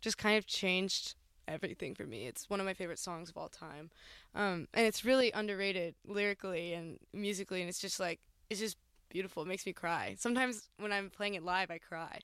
just 0.00 0.18
kind 0.18 0.36
of 0.36 0.46
changed 0.46 1.14
everything 1.48 1.94
for 1.94 2.04
me. 2.04 2.26
It's 2.26 2.48
one 2.48 2.60
of 2.60 2.66
my 2.66 2.74
favorite 2.74 2.98
songs 2.98 3.30
of 3.30 3.36
all 3.36 3.48
time, 3.48 3.90
um, 4.34 4.68
and 4.74 4.86
it's 4.86 5.04
really 5.04 5.30
underrated 5.32 5.94
lyrically 6.06 6.72
and 6.74 6.98
musically, 7.12 7.60
and 7.60 7.68
it's 7.68 7.80
just 7.80 8.00
like 8.00 8.20
it's 8.50 8.60
just 8.60 8.76
beautiful. 9.08 9.42
It 9.42 9.48
makes 9.48 9.66
me 9.66 9.72
cry. 9.72 10.16
Sometimes 10.18 10.68
when 10.78 10.92
I'm 10.92 11.10
playing 11.10 11.34
it 11.34 11.42
live, 11.42 11.70
I 11.70 11.78
cry. 11.78 12.18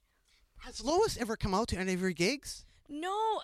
Has 0.59 0.83
Lois 0.83 1.17
ever 1.17 1.35
come 1.35 1.53
out 1.53 1.69
to 1.69 1.77
any 1.77 1.93
of 1.93 2.01
your 2.01 2.11
gigs? 2.11 2.65
No, 2.87 3.41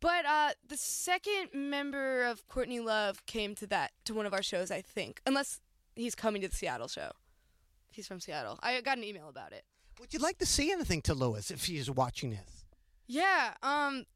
but 0.00 0.24
uh, 0.24 0.50
the 0.68 0.76
second 0.76 1.48
member 1.52 2.24
of 2.24 2.46
Courtney 2.48 2.80
Love 2.80 3.24
came 3.26 3.54
to 3.56 3.66
that 3.68 3.92
to 4.04 4.14
one 4.14 4.26
of 4.26 4.32
our 4.32 4.42
shows, 4.42 4.70
I 4.70 4.80
think, 4.80 5.20
unless 5.26 5.60
he's 5.96 6.14
coming 6.14 6.42
to 6.42 6.48
the 6.48 6.54
Seattle 6.54 6.88
show. 6.88 7.10
He's 7.90 8.06
from 8.06 8.20
Seattle. 8.20 8.58
I 8.62 8.80
got 8.80 8.98
an 8.98 9.04
email 9.04 9.28
about 9.28 9.52
it. 9.52 9.64
Would 10.00 10.14
you 10.14 10.20
like 10.20 10.38
to 10.38 10.46
say 10.46 10.70
anything 10.70 11.02
to 11.02 11.14
Lois 11.14 11.50
if 11.50 11.64
she 11.64 11.76
is 11.76 11.90
watching 11.90 12.30
this? 12.30 12.64
Yeah. 13.06 13.54
Um. 13.62 14.06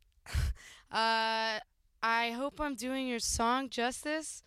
Uh. 0.90 1.60
I 2.08 2.30
hope 2.30 2.60
I'm 2.60 2.76
doing 2.76 3.08
your 3.08 3.18
song 3.18 3.68
justice. 3.68 4.44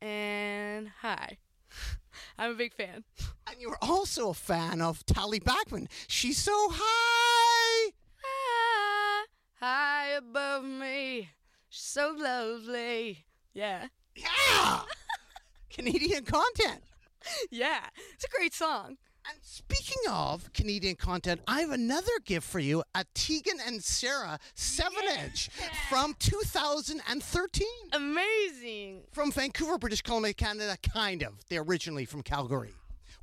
And 0.00 0.90
hi. 1.00 1.38
I'm 2.38 2.50
a 2.50 2.54
big 2.54 2.74
fan. 2.74 3.04
And 3.48 3.60
you're 3.60 3.78
also 3.80 4.30
a 4.30 4.34
fan 4.34 4.80
of 4.80 5.06
Tal 5.06 5.32
Bachman. 5.44 5.88
She's 6.08 6.38
so 6.38 6.70
high. 6.72 7.92
High, 8.16 9.26
high 9.60 10.08
above 10.16 10.64
me, 10.64 11.30
She's 11.68 11.84
so 11.84 12.16
lovely. 12.18 13.26
Yeah. 13.54 13.86
Yeah. 14.16 14.80
Canadian 15.70 16.24
content. 16.24 16.82
Yeah. 17.48 17.86
It's 18.14 18.24
a 18.24 18.28
great 18.28 18.54
song. 18.54 18.96
And 19.28 19.38
speaking 19.42 20.02
of 20.10 20.52
Canadian 20.52 20.96
content, 20.96 21.40
I 21.46 21.60
have 21.60 21.70
another 21.70 22.10
gift 22.24 22.48
for 22.48 22.58
you 22.58 22.82
a 22.94 23.04
Tegan 23.14 23.58
and 23.66 23.82
Sara 23.82 24.38
7 24.54 24.92
inch 25.24 25.48
from 25.88 26.14
2013. 26.18 27.66
Amazing. 27.92 29.02
From 29.12 29.30
Vancouver, 29.30 29.78
British 29.78 30.02
Columbia, 30.02 30.34
Canada, 30.34 30.76
kind 30.92 31.22
of. 31.22 31.34
They're 31.48 31.62
originally 31.62 32.04
from 32.04 32.22
Calgary. 32.22 32.74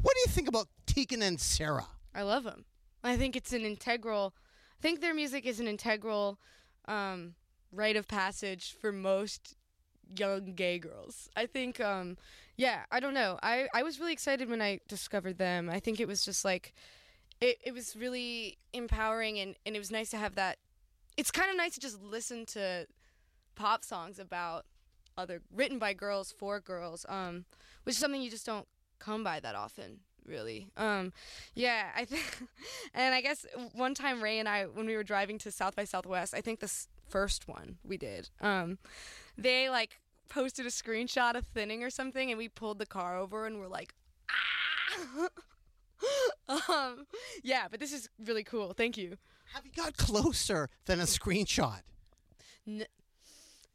What 0.01 0.15
do 0.15 0.21
you 0.21 0.31
think 0.31 0.47
about 0.47 0.67
Tegan 0.85 1.21
and 1.21 1.39
Sara? 1.39 1.87
I 2.15 2.21
love 2.21 2.45
them. 2.45 2.65
I 3.03 3.17
think 3.17 3.35
it's 3.35 3.51
an 3.51 3.65
integral. 3.65 4.33
I 4.79 4.81
think 4.81 5.01
their 5.01 5.13
music 5.13 5.45
is 5.45 5.59
an 5.59 5.67
integral 5.67 6.39
um, 6.87 7.35
rite 7.71 7.97
of 7.97 8.07
passage 8.07 8.75
for 8.79 8.91
most 8.91 9.55
young 10.17 10.53
gay 10.53 10.79
girls. 10.79 11.29
I 11.35 11.45
think, 11.45 11.79
um, 11.79 12.17
yeah, 12.57 12.83
I 12.91 12.99
don't 12.99 13.13
know. 13.13 13.39
I, 13.41 13.67
I 13.73 13.83
was 13.83 13.99
really 13.99 14.13
excited 14.13 14.49
when 14.49 14.61
I 14.61 14.79
discovered 14.87 15.37
them. 15.37 15.69
I 15.69 15.79
think 15.79 15.99
it 15.99 16.07
was 16.07 16.23
just 16.23 16.43
like, 16.43 16.73
it, 17.41 17.57
it 17.63 17.73
was 17.73 17.95
really 17.95 18.57
empowering 18.73 19.39
and, 19.39 19.55
and 19.65 19.75
it 19.75 19.79
was 19.79 19.91
nice 19.91 20.09
to 20.11 20.17
have 20.17 20.35
that. 20.35 20.57
It's 21.17 21.31
kind 21.31 21.49
of 21.49 21.57
nice 21.57 21.75
to 21.75 21.79
just 21.79 22.01
listen 22.01 22.45
to 22.47 22.87
pop 23.55 23.83
songs 23.83 24.19
about 24.19 24.65
other, 25.17 25.41
written 25.53 25.79
by 25.79 25.93
girls 25.93 26.31
for 26.31 26.59
girls, 26.59 27.05
um, 27.09 27.45
which 27.83 27.95
is 27.95 27.99
something 27.99 28.21
you 28.21 28.29
just 28.29 28.45
don't 28.45 28.67
come 28.99 29.23
by 29.23 29.39
that 29.39 29.55
often 29.55 29.99
really. 30.29 30.67
Um, 30.77 31.11
yeah, 31.55 31.87
I 31.95 32.05
think, 32.05 32.39
and 32.93 33.13
I 33.13 33.21
guess 33.21 33.45
one 33.73 33.93
time 33.93 34.21
Ray 34.21 34.39
and 34.39 34.47
I, 34.47 34.65
when 34.65 34.85
we 34.85 34.95
were 34.95 35.03
driving 35.03 35.37
to 35.39 35.51
South 35.51 35.75
by 35.75 35.83
Southwest, 35.83 36.33
I 36.33 36.41
think 36.41 36.59
this 36.59 36.87
first 37.09 37.47
one 37.47 37.77
we 37.83 37.97
did, 37.97 38.29
um, 38.39 38.77
they 39.41 39.69
like 39.69 39.99
posted 40.29 40.65
a 40.65 40.69
screenshot 40.69 41.35
of 41.35 41.45
thinning 41.47 41.83
or 41.83 41.89
something, 41.89 42.29
and 42.31 42.37
we 42.37 42.47
pulled 42.47 42.79
the 42.79 42.85
car 42.85 43.17
over 43.17 43.45
and 43.45 43.59
we're 43.59 43.67
like, 43.67 43.93
ah. 44.29 45.29
um, 46.69 47.05
yeah, 47.43 47.67
but 47.69 47.79
this 47.79 47.91
is 47.93 48.09
really 48.23 48.43
cool. 48.43 48.73
Thank 48.73 48.97
you. 48.97 49.17
Have 49.53 49.65
you 49.65 49.71
got 49.75 49.97
closer 49.97 50.69
than 50.85 50.99
a 50.99 51.03
screenshot? 51.03 51.81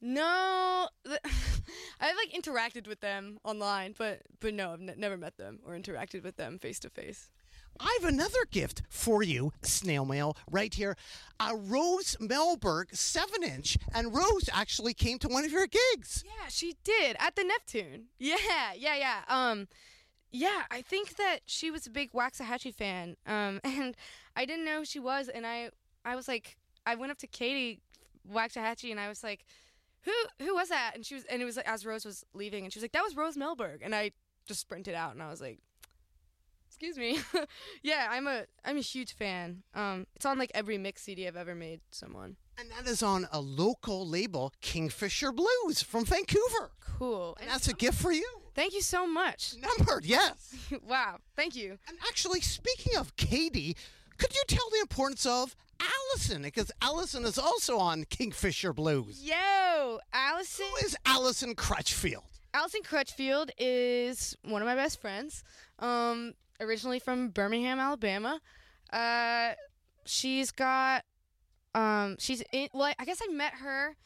No, 0.01 0.89
th- 1.07 1.19
I've 2.01 2.17
like 2.17 2.33
interacted 2.33 2.87
with 2.87 3.01
them 3.01 3.39
online, 3.43 3.95
but 3.97 4.23
but 4.41 4.55
no, 4.55 4.73
I've 4.73 4.81
n- 4.81 4.95
never 4.99 5.17
met 5.17 5.37
them 5.39 5.61
or 5.67 5.75
interacted 5.75 6.23
with 6.23 6.37
them 6.37 6.59
face 6.59 6.79
to 6.81 6.91
face. 6.91 7.31
I 7.81 7.99
have 8.01 8.09
another 8.09 8.45
gift 8.51 8.83
for 8.89 9.23
you, 9.23 9.53
snail 9.63 10.05
mail, 10.05 10.37
right 10.51 10.73
here. 10.73 10.97
A 11.41 11.55
Rose 11.57 12.17
Melberg 12.21 12.97
7 12.97 13.43
inch, 13.43 13.77
and 13.93 14.15
Rose 14.15 14.49
actually 14.53 14.95
came 14.95 15.19
to 15.19 15.29
one 15.29 15.45
of 15.45 15.51
your 15.51 15.67
gigs. 15.67 16.23
Yeah, 16.25 16.49
she 16.49 16.77
did 16.85 17.17
at 17.19 17.35
the 17.37 17.45
Neptune. 17.45 18.05
Yeah, 18.19 18.37
yeah, 18.77 18.97
yeah. 18.97 19.21
Um, 19.29 19.69
yeah, 20.31 20.63
I 20.71 20.83
think 20.83 21.17
that 21.17 21.41
she 21.47 21.71
was 21.71 21.87
a 21.87 21.91
big 21.91 22.13
Waxahatchee 22.13 22.75
fan. 22.75 23.17
Um, 23.27 23.61
and 23.65 23.97
I 24.37 24.45
didn't 24.45 24.65
know 24.65 24.79
who 24.81 24.85
she 24.85 25.01
was, 25.01 25.29
and 25.29 25.47
I, 25.47 25.71
I 26.05 26.17
was 26.17 26.29
like, 26.29 26.57
I 26.87 26.95
went 26.95 27.13
up 27.13 27.19
to 27.19 27.27
Katie 27.27 27.81
Waxahatchee, 28.33 28.91
and 28.91 29.01
I 29.01 29.09
was 29.09 29.25
like, 29.25 29.45
who, 30.03 30.13
who 30.45 30.55
was 30.55 30.69
that? 30.69 30.93
And 30.95 31.05
she 31.05 31.15
was, 31.15 31.25
and 31.25 31.43
it 31.43 31.45
was 31.45 31.57
like 31.57 31.69
as 31.69 31.85
Rose 31.85 32.05
was 32.05 32.25
leaving, 32.35 32.65
and 32.65 32.73
she 32.73 32.79
was 32.79 32.85
like, 32.85 32.93
that 32.93 33.03
was 33.03 33.17
Rose 33.17 33.37
Melberg, 33.37 33.79
and 33.83 33.95
I 33.95 34.13
just 34.47 34.61
sprinted 34.61 34.95
out, 34.95 35.13
and 35.15 35.23
I 35.23 35.31
was 35.31 35.41
like. 35.41 35.59
Excuse 36.75 36.99
me. 36.99 37.21
yeah, 37.83 38.09
I'm 38.11 38.27
a 38.27 38.47
I'm 38.65 38.77
a 38.77 38.81
huge 38.81 39.15
fan. 39.15 39.63
Um, 39.75 40.09
it's 40.17 40.27
on 40.27 40.39
like 40.39 40.51
every 40.55 40.77
mix 40.77 41.03
CD 41.03 41.29
I've 41.29 41.37
ever 41.37 41.55
made. 41.55 41.81
Someone 41.93 42.35
And 42.59 42.69
that 42.73 42.91
is 42.91 43.01
on 43.01 43.29
a 43.31 43.41
local 43.41 44.05
label, 44.09 44.53
Kingfisher 44.61 45.31
Bluez 45.33 45.85
from 45.85 46.05
Vancouver. 46.05 46.73
cool. 46.99 47.37
And 47.41 47.49
that's 47.49 47.69
a 47.69 47.75
gift 47.75 48.01
for 48.01 48.11
you. 48.11 48.27
Thank 48.57 48.75
you 48.75 48.81
so 48.81 49.07
much. 49.07 49.55
Numbered, 49.61 50.05
yes. 50.05 50.53
wow. 50.85 51.19
Thank 51.37 51.55
you. 51.55 51.79
And 51.87 51.97
actually, 52.09 52.41
speaking 52.41 52.97
of 52.97 53.15
Katie, 53.17 53.77
could 54.19 54.35
you 54.35 54.43
tell 54.49 54.69
the 54.71 54.81
importance 54.81 55.25
of 55.27 55.55
Allison? 55.81 56.43
Because 56.43 56.73
Allison 56.83 57.25
is 57.25 57.39
also 57.39 57.79
on 57.79 58.03
Kingfisher 58.11 58.75
Bluez. 58.75 59.19
Yo, 59.25 60.01
Allison. 60.13 60.67
Who 60.81 60.87
is 60.87 60.97
Allison 61.07 61.55
Crutchfield? 61.55 62.25
Allison 62.53 62.83
Crutchfield 62.83 63.51
is 63.59 64.37
one 64.45 64.63
of 64.63 64.67
my 64.67 64.77
best 64.77 65.01
friends. 65.01 65.43
Um, 65.81 66.35
originally 66.61 66.99
from 66.99 67.29
Birmingham, 67.29 67.79
Alabama. 67.79 68.41
Uh, 68.93 69.53
she's 70.05 70.51
got, 70.51 71.05
um, 71.75 72.17
she's 72.19 72.43
in. 72.53 72.69
Well, 72.73 72.93
I 72.99 73.05
guess 73.05 73.21
I 73.23 73.33
met 73.33 73.55
her 73.55 73.97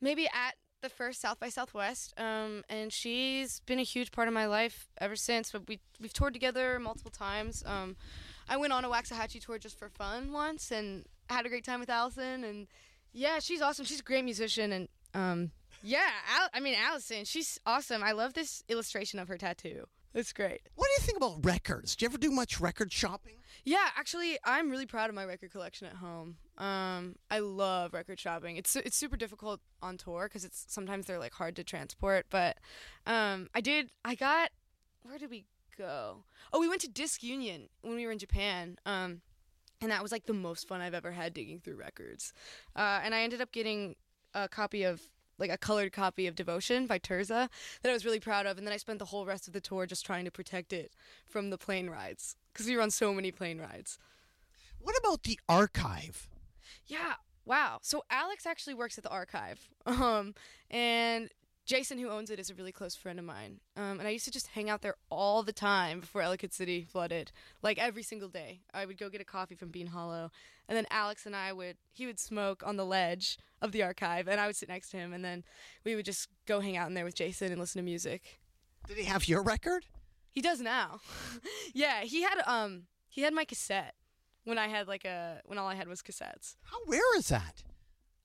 maybe 0.00 0.26
at 0.26 0.56
the 0.82 0.88
first 0.88 1.20
South 1.20 1.38
by 1.38 1.48
Southwest. 1.48 2.12
Um, 2.18 2.64
and 2.68 2.92
she's 2.92 3.60
been 3.60 3.78
a 3.78 3.84
huge 3.84 4.10
part 4.10 4.28
of 4.28 4.34
my 4.34 4.46
life 4.46 4.88
ever 5.00 5.16
since. 5.16 5.50
But 5.52 5.66
we 5.68 5.80
we've 6.00 6.12
toured 6.12 6.34
together 6.34 6.78
multiple 6.78 7.10
times. 7.10 7.62
Um, 7.64 7.96
I 8.48 8.56
went 8.56 8.72
on 8.72 8.84
a 8.84 8.88
Waxahatchee 8.88 9.44
tour 9.44 9.58
just 9.58 9.78
for 9.78 9.88
fun 9.88 10.32
once 10.32 10.70
and 10.70 11.06
had 11.30 11.46
a 11.46 11.48
great 11.48 11.64
time 11.64 11.80
with 11.80 11.88
Allison. 11.88 12.44
And 12.44 12.66
yeah, 13.12 13.38
she's 13.38 13.62
awesome. 13.62 13.84
She's 13.84 14.00
a 14.00 14.04
great 14.04 14.24
musician 14.24 14.72
and 14.72 14.88
um. 15.14 15.52
Yeah, 15.84 16.08
Al- 16.38 16.50
I 16.54 16.60
mean 16.60 16.76
Allison, 16.78 17.24
she's 17.24 17.58
awesome. 17.66 18.04
I 18.04 18.12
love 18.12 18.34
this 18.34 18.62
illustration 18.68 19.18
of 19.18 19.26
her 19.26 19.36
tattoo. 19.36 19.86
It's 20.14 20.32
great. 20.32 20.60
What 20.74 20.86
do 20.86 20.92
you 21.02 21.06
think 21.06 21.16
about 21.16 21.44
records? 21.44 21.96
Do 21.96 22.04
you 22.04 22.10
ever 22.10 22.18
do 22.18 22.30
much 22.30 22.60
record 22.60 22.92
shopping? 22.92 23.36
Yeah, 23.64 23.86
actually, 23.96 24.38
I'm 24.44 24.70
really 24.70 24.86
proud 24.86 25.08
of 25.08 25.14
my 25.14 25.24
record 25.24 25.52
collection 25.52 25.86
at 25.86 25.94
home. 25.94 26.36
Um, 26.58 27.16
I 27.30 27.38
love 27.38 27.94
record 27.94 28.20
shopping. 28.20 28.56
It's 28.56 28.76
it's 28.76 28.96
super 28.96 29.16
difficult 29.16 29.60
on 29.80 29.96
tour 29.96 30.28
because 30.28 30.44
it's 30.44 30.66
sometimes 30.68 31.06
they're 31.06 31.18
like 31.18 31.32
hard 31.32 31.56
to 31.56 31.64
transport. 31.64 32.26
But 32.28 32.58
um, 33.06 33.48
I 33.54 33.60
did. 33.60 33.90
I 34.04 34.14
got. 34.14 34.50
Where 35.02 35.18
did 35.18 35.30
we 35.30 35.46
go? 35.78 36.24
Oh, 36.52 36.60
we 36.60 36.68
went 36.68 36.82
to 36.82 36.88
Disc 36.88 37.22
Union 37.22 37.68
when 37.80 37.96
we 37.96 38.04
were 38.04 38.12
in 38.12 38.18
Japan. 38.18 38.76
Um, 38.84 39.22
and 39.80 39.90
that 39.90 40.02
was 40.02 40.12
like 40.12 40.26
the 40.26 40.32
most 40.32 40.68
fun 40.68 40.80
I've 40.80 40.94
ever 40.94 41.10
had 41.10 41.34
digging 41.34 41.60
through 41.60 41.76
records. 41.76 42.32
Uh, 42.76 43.00
and 43.02 43.14
I 43.14 43.22
ended 43.22 43.40
up 43.40 43.50
getting 43.50 43.96
a 44.34 44.48
copy 44.48 44.84
of 44.84 45.02
like 45.42 45.50
a 45.50 45.58
colored 45.58 45.92
copy 45.92 46.26
of 46.26 46.34
Devotion 46.34 46.86
by 46.86 46.98
Tirzah 46.98 47.50
that 47.82 47.90
I 47.90 47.92
was 47.92 48.06
really 48.06 48.20
proud 48.20 48.46
of. 48.46 48.56
And 48.56 48.66
then 48.66 48.72
I 48.72 48.78
spent 48.78 48.98
the 48.98 49.06
whole 49.06 49.26
rest 49.26 49.46
of 49.46 49.52
the 49.52 49.60
tour 49.60 49.84
just 49.84 50.06
trying 50.06 50.24
to 50.24 50.30
protect 50.30 50.72
it 50.72 50.92
from 51.26 51.50
the 51.50 51.58
plane 51.58 51.90
rides 51.90 52.36
because 52.52 52.66
we 52.66 52.76
were 52.76 52.82
on 52.82 52.90
so 52.90 53.12
many 53.12 53.30
plane 53.30 53.60
rides. 53.60 53.98
What 54.80 54.96
about 54.98 55.24
the 55.24 55.38
archive? 55.48 56.28
Yeah. 56.86 57.14
Wow. 57.44 57.80
So 57.82 58.04
Alex 58.10 58.46
actually 58.46 58.74
works 58.74 58.96
at 58.96 59.04
the 59.04 59.10
archive. 59.10 59.68
Um, 59.84 60.34
and 60.70 61.28
Jason, 61.64 61.98
who 61.98 62.08
owns 62.08 62.28
it, 62.30 62.40
is 62.40 62.50
a 62.50 62.54
really 62.54 62.72
close 62.72 62.96
friend 62.96 63.18
of 63.18 63.24
mine. 63.24 63.60
Um, 63.76 64.00
and 64.00 64.08
I 64.08 64.10
used 64.10 64.24
to 64.24 64.30
just 64.30 64.48
hang 64.48 64.68
out 64.68 64.82
there 64.82 64.96
all 65.10 65.42
the 65.42 65.52
time 65.52 66.00
before 66.00 66.22
Ellicott 66.22 66.52
City 66.52 66.84
flooded, 66.84 67.30
like 67.62 67.78
every 67.78 68.02
single 68.02 68.28
day. 68.28 68.60
I 68.74 68.84
would 68.84 68.98
go 68.98 69.08
get 69.08 69.20
a 69.20 69.24
coffee 69.24 69.54
from 69.54 69.70
Bean 69.70 69.88
Hollow, 69.88 70.30
and 70.68 70.76
then 70.76 70.86
Alex 70.90 71.24
and 71.24 71.36
I 71.36 71.52
would 71.52 71.76
he 71.92 72.06
would 72.06 72.18
smoke 72.18 72.62
on 72.66 72.76
the 72.76 72.86
ledge 72.86 73.38
of 73.60 73.72
the 73.72 73.82
archive, 73.82 74.26
and 74.26 74.40
I 74.40 74.46
would 74.46 74.56
sit 74.56 74.68
next 74.68 74.90
to 74.90 74.96
him, 74.96 75.12
and 75.12 75.24
then 75.24 75.44
we 75.84 75.94
would 75.94 76.04
just 76.04 76.28
go 76.46 76.60
hang 76.60 76.76
out 76.76 76.88
in 76.88 76.94
there 76.94 77.04
with 77.04 77.14
Jason 77.14 77.52
and 77.52 77.60
listen 77.60 77.78
to 77.78 77.84
music. 77.84 78.40
Did 78.88 78.96
he 78.96 79.04
have 79.04 79.28
your 79.28 79.42
record? 79.42 79.86
He 80.30 80.40
does 80.40 80.60
now. 80.60 81.00
yeah, 81.74 82.02
he 82.02 82.22
had 82.22 82.42
um 82.46 82.84
he 83.08 83.22
had 83.22 83.34
my 83.34 83.44
cassette 83.44 83.94
when 84.44 84.58
I 84.58 84.68
had 84.68 84.88
like 84.88 85.04
a 85.04 85.40
when 85.44 85.58
all 85.58 85.68
I 85.68 85.74
had 85.74 85.88
was 85.88 86.02
cassettes. 86.02 86.56
How 86.64 86.78
rare 86.88 87.16
is 87.16 87.28
that? 87.28 87.62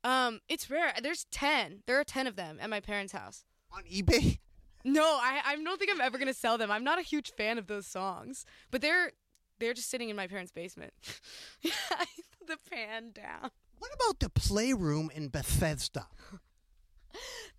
Um, 0.07 0.39
it's 0.47 0.69
rare. 0.71 0.93
There's 1.03 1.25
ten. 1.31 1.83
There 1.85 1.99
are 1.99 2.05
ten 2.05 2.27
of 2.27 2.37
them 2.37 2.59
at 2.61 2.69
my 2.69 2.79
parents' 2.79 3.11
house. 3.11 3.43
On 3.73 3.83
eBay? 3.83 4.39
No, 4.85 5.03
I 5.03 5.41
I 5.45 5.55
don't 5.57 5.77
think 5.77 5.91
I'm 5.91 5.99
ever 5.99 6.17
gonna 6.17 6.33
sell 6.33 6.57
them. 6.57 6.71
I'm 6.71 6.85
not 6.85 6.97
a 6.97 7.01
huge 7.01 7.33
fan 7.33 7.57
of 7.57 7.67
those 7.67 7.85
songs, 7.85 8.45
but 8.71 8.79
they're 8.79 9.11
they're 9.59 9.73
just 9.73 9.89
sitting 9.89 10.07
in 10.07 10.15
my 10.15 10.27
parents' 10.27 10.53
basement. 10.53 10.93
the 11.61 12.57
pan 12.71 13.11
down. 13.11 13.51
What 13.79 13.91
about 13.93 14.19
the 14.19 14.29
playroom 14.29 15.11
in 15.13 15.27
Bethesda? 15.27 16.07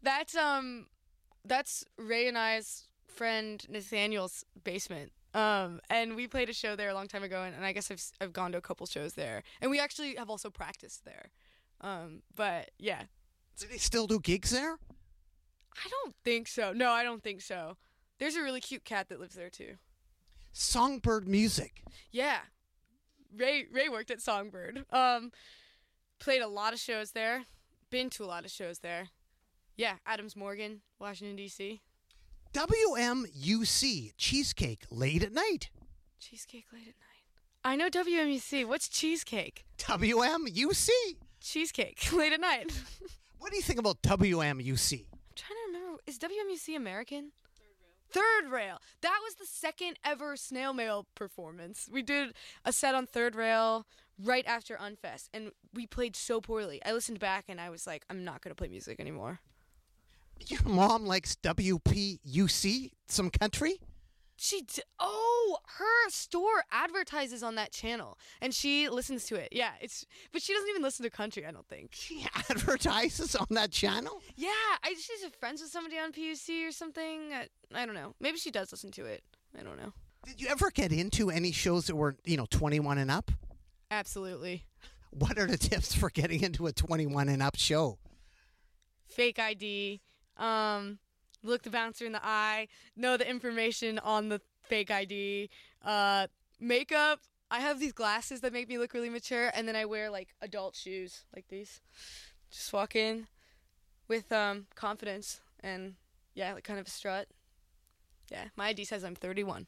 That's 0.02 0.34
um, 0.34 0.86
that's 1.44 1.84
Ray 1.98 2.28
and 2.28 2.38
I's 2.38 2.88
friend 3.08 3.62
Nathaniel's 3.68 4.44
basement. 4.64 5.12
Um, 5.34 5.80
and 5.90 6.16
we 6.16 6.26
played 6.26 6.48
a 6.48 6.54
show 6.54 6.76
there 6.76 6.88
a 6.88 6.94
long 6.94 7.08
time 7.08 7.22
ago, 7.22 7.42
and, 7.42 7.54
and 7.54 7.66
I 7.66 7.72
guess 7.72 7.90
I've 7.90 8.02
I've 8.22 8.32
gone 8.32 8.52
to 8.52 8.58
a 8.58 8.62
couple 8.62 8.86
shows 8.86 9.14
there, 9.14 9.42
and 9.60 9.70
we 9.70 9.78
actually 9.78 10.14
have 10.14 10.30
also 10.30 10.48
practiced 10.48 11.04
there. 11.04 11.30
Um, 11.80 12.22
but 12.34 12.70
yeah, 12.78 13.02
Do 13.58 13.66
they 13.70 13.78
still 13.78 14.06
do 14.06 14.18
gigs 14.20 14.50
there? 14.50 14.78
I 15.84 15.88
don't 15.88 16.14
think 16.24 16.48
so. 16.48 16.72
No, 16.72 16.90
I 16.90 17.02
don't 17.04 17.22
think 17.22 17.40
so. 17.40 17.76
There's 18.18 18.34
a 18.34 18.42
really 18.42 18.60
cute 18.60 18.84
cat 18.84 19.08
that 19.10 19.20
lives 19.20 19.36
there 19.36 19.50
too. 19.50 19.74
Songbird 20.52 21.28
Music. 21.28 21.82
Yeah. 22.10 22.38
Ray 23.36 23.66
Ray 23.70 23.88
worked 23.88 24.10
at 24.10 24.20
Songbird. 24.20 24.84
Um 24.90 25.30
played 26.18 26.42
a 26.42 26.48
lot 26.48 26.72
of 26.72 26.80
shows 26.80 27.12
there. 27.12 27.44
Been 27.90 28.10
to 28.10 28.24
a 28.24 28.26
lot 28.26 28.44
of 28.44 28.50
shows 28.50 28.80
there. 28.80 29.08
Yeah, 29.76 29.94
Adams 30.04 30.34
Morgan, 30.34 30.80
Washington 30.98 31.36
DC. 31.36 31.78
WMUC 32.52 34.12
Cheesecake 34.16 34.84
late 34.90 35.22
at 35.22 35.32
night. 35.32 35.70
Cheesecake 36.18 36.66
late 36.72 36.82
at 36.82 36.86
night. 36.86 36.94
I 37.64 37.76
know 37.76 37.88
WMUC. 37.88 38.66
What's 38.66 38.88
cheesecake? 38.88 39.64
WMUC. 39.78 40.88
Cheesecake 41.40 42.12
late 42.12 42.32
at 42.32 42.40
night. 42.40 42.72
What 43.40 43.52
do 43.52 43.56
you 43.56 43.62
think 43.62 43.78
about 43.78 44.02
WMUC? 44.02 45.04
I'm 45.12 45.18
trying 45.36 45.56
to 45.72 45.78
remember. 45.78 46.00
Is 46.08 46.18
WMUC 46.18 46.76
American? 46.76 47.30
Third 48.10 48.50
Rail. 48.50 48.78
That 49.02 49.20
was 49.22 49.34
the 49.36 49.46
second 49.46 49.98
ever 50.04 50.36
snail 50.36 50.72
mail 50.72 51.06
performance. 51.14 51.88
We 51.90 52.02
did 52.02 52.34
a 52.64 52.72
set 52.72 52.94
on 52.94 53.06
Third 53.06 53.34
Rail 53.36 53.86
right 54.22 54.44
after 54.46 54.76
Unfest, 54.76 55.28
and 55.32 55.52
we 55.72 55.86
played 55.86 56.16
so 56.16 56.40
poorly. 56.40 56.80
I 56.84 56.92
listened 56.92 57.20
back 57.20 57.44
and 57.48 57.60
I 57.60 57.70
was 57.70 57.86
like, 57.86 58.04
I'm 58.10 58.24
not 58.24 58.40
going 58.42 58.50
to 58.50 58.56
play 58.56 58.68
music 58.68 58.98
anymore. 58.98 59.40
Your 60.46 60.62
mom 60.64 61.06
likes 61.06 61.36
WPOC, 61.36 62.92
some 63.08 63.30
country? 63.30 63.80
She 64.40 64.62
d- 64.62 64.82
oh, 65.00 65.58
her 65.78 66.10
store 66.10 66.62
advertises 66.70 67.42
on 67.42 67.56
that 67.56 67.72
channel, 67.72 68.16
and 68.40 68.54
she 68.54 68.88
listens 68.88 69.24
to 69.26 69.34
it. 69.34 69.48
Yeah, 69.50 69.72
it's 69.80 70.06
but 70.30 70.42
she 70.42 70.54
doesn't 70.54 70.68
even 70.68 70.80
listen 70.80 71.02
to 71.02 71.10
country. 71.10 71.44
I 71.44 71.50
don't 71.50 71.66
think. 71.66 71.90
She 71.92 72.24
advertises 72.48 73.34
on 73.34 73.48
that 73.50 73.72
channel? 73.72 74.22
Yeah, 74.36 74.48
I 74.84 74.94
she's 74.94 75.28
friends 75.40 75.60
with 75.60 75.72
somebody 75.72 75.98
on 75.98 76.12
POC 76.12 76.68
or 76.68 76.70
something. 76.70 77.32
I, 77.32 77.48
I 77.74 77.84
don't 77.84 77.96
know. 77.96 78.14
Maybe 78.20 78.38
she 78.38 78.52
does 78.52 78.70
listen 78.70 78.92
to 78.92 79.06
it. 79.06 79.24
I 79.58 79.64
don't 79.64 79.76
know. 79.76 79.92
Did 80.24 80.40
you 80.40 80.46
ever 80.48 80.70
get 80.70 80.92
into 80.92 81.30
any 81.30 81.50
shows 81.50 81.86
that 81.86 81.96
were, 81.96 82.16
you 82.24 82.36
know, 82.36 82.46
21 82.48 82.98
and 82.98 83.10
up? 83.10 83.32
Absolutely. 83.90 84.66
What 85.10 85.36
are 85.36 85.46
the 85.46 85.58
tips 85.58 85.94
for 85.94 86.10
getting 86.10 86.42
into 86.42 86.68
a 86.68 86.72
21 86.72 87.28
and 87.28 87.42
up 87.42 87.56
show? 87.56 87.98
Fake 89.08 89.40
ID. 89.40 90.00
Um, 90.36 90.98
look 91.42 91.62
the 91.62 91.70
bouncer 91.70 92.04
in 92.06 92.12
the 92.12 92.24
eye. 92.24 92.68
Know 92.96 93.16
the 93.16 93.28
information 93.28 93.98
on 93.98 94.28
the 94.28 94.40
fake 94.64 94.90
ID, 94.90 95.50
uh, 95.84 96.26
makeup. 96.60 97.20
I 97.50 97.60
have 97.60 97.80
these 97.80 97.92
glasses 97.92 98.40
that 98.42 98.52
make 98.52 98.68
me 98.68 98.76
look 98.76 98.92
really 98.92 99.08
mature, 99.08 99.50
and 99.54 99.66
then 99.66 99.74
I 99.74 99.86
wear 99.86 100.10
like 100.10 100.28
adult 100.42 100.76
shoes 100.76 101.24
like 101.34 101.46
these. 101.48 101.80
Just 102.50 102.72
walk 102.72 102.94
in 102.94 103.26
with 104.06 104.30
um, 104.32 104.66
confidence 104.74 105.40
and 105.60 105.94
yeah, 106.34 106.54
like 106.54 106.64
kind 106.64 106.78
of 106.78 106.86
a 106.86 106.90
strut. 106.90 107.28
Yeah, 108.30 108.44
my 108.56 108.68
ID 108.68 108.84
says 108.84 109.04
I'm 109.04 109.14
31. 109.14 109.66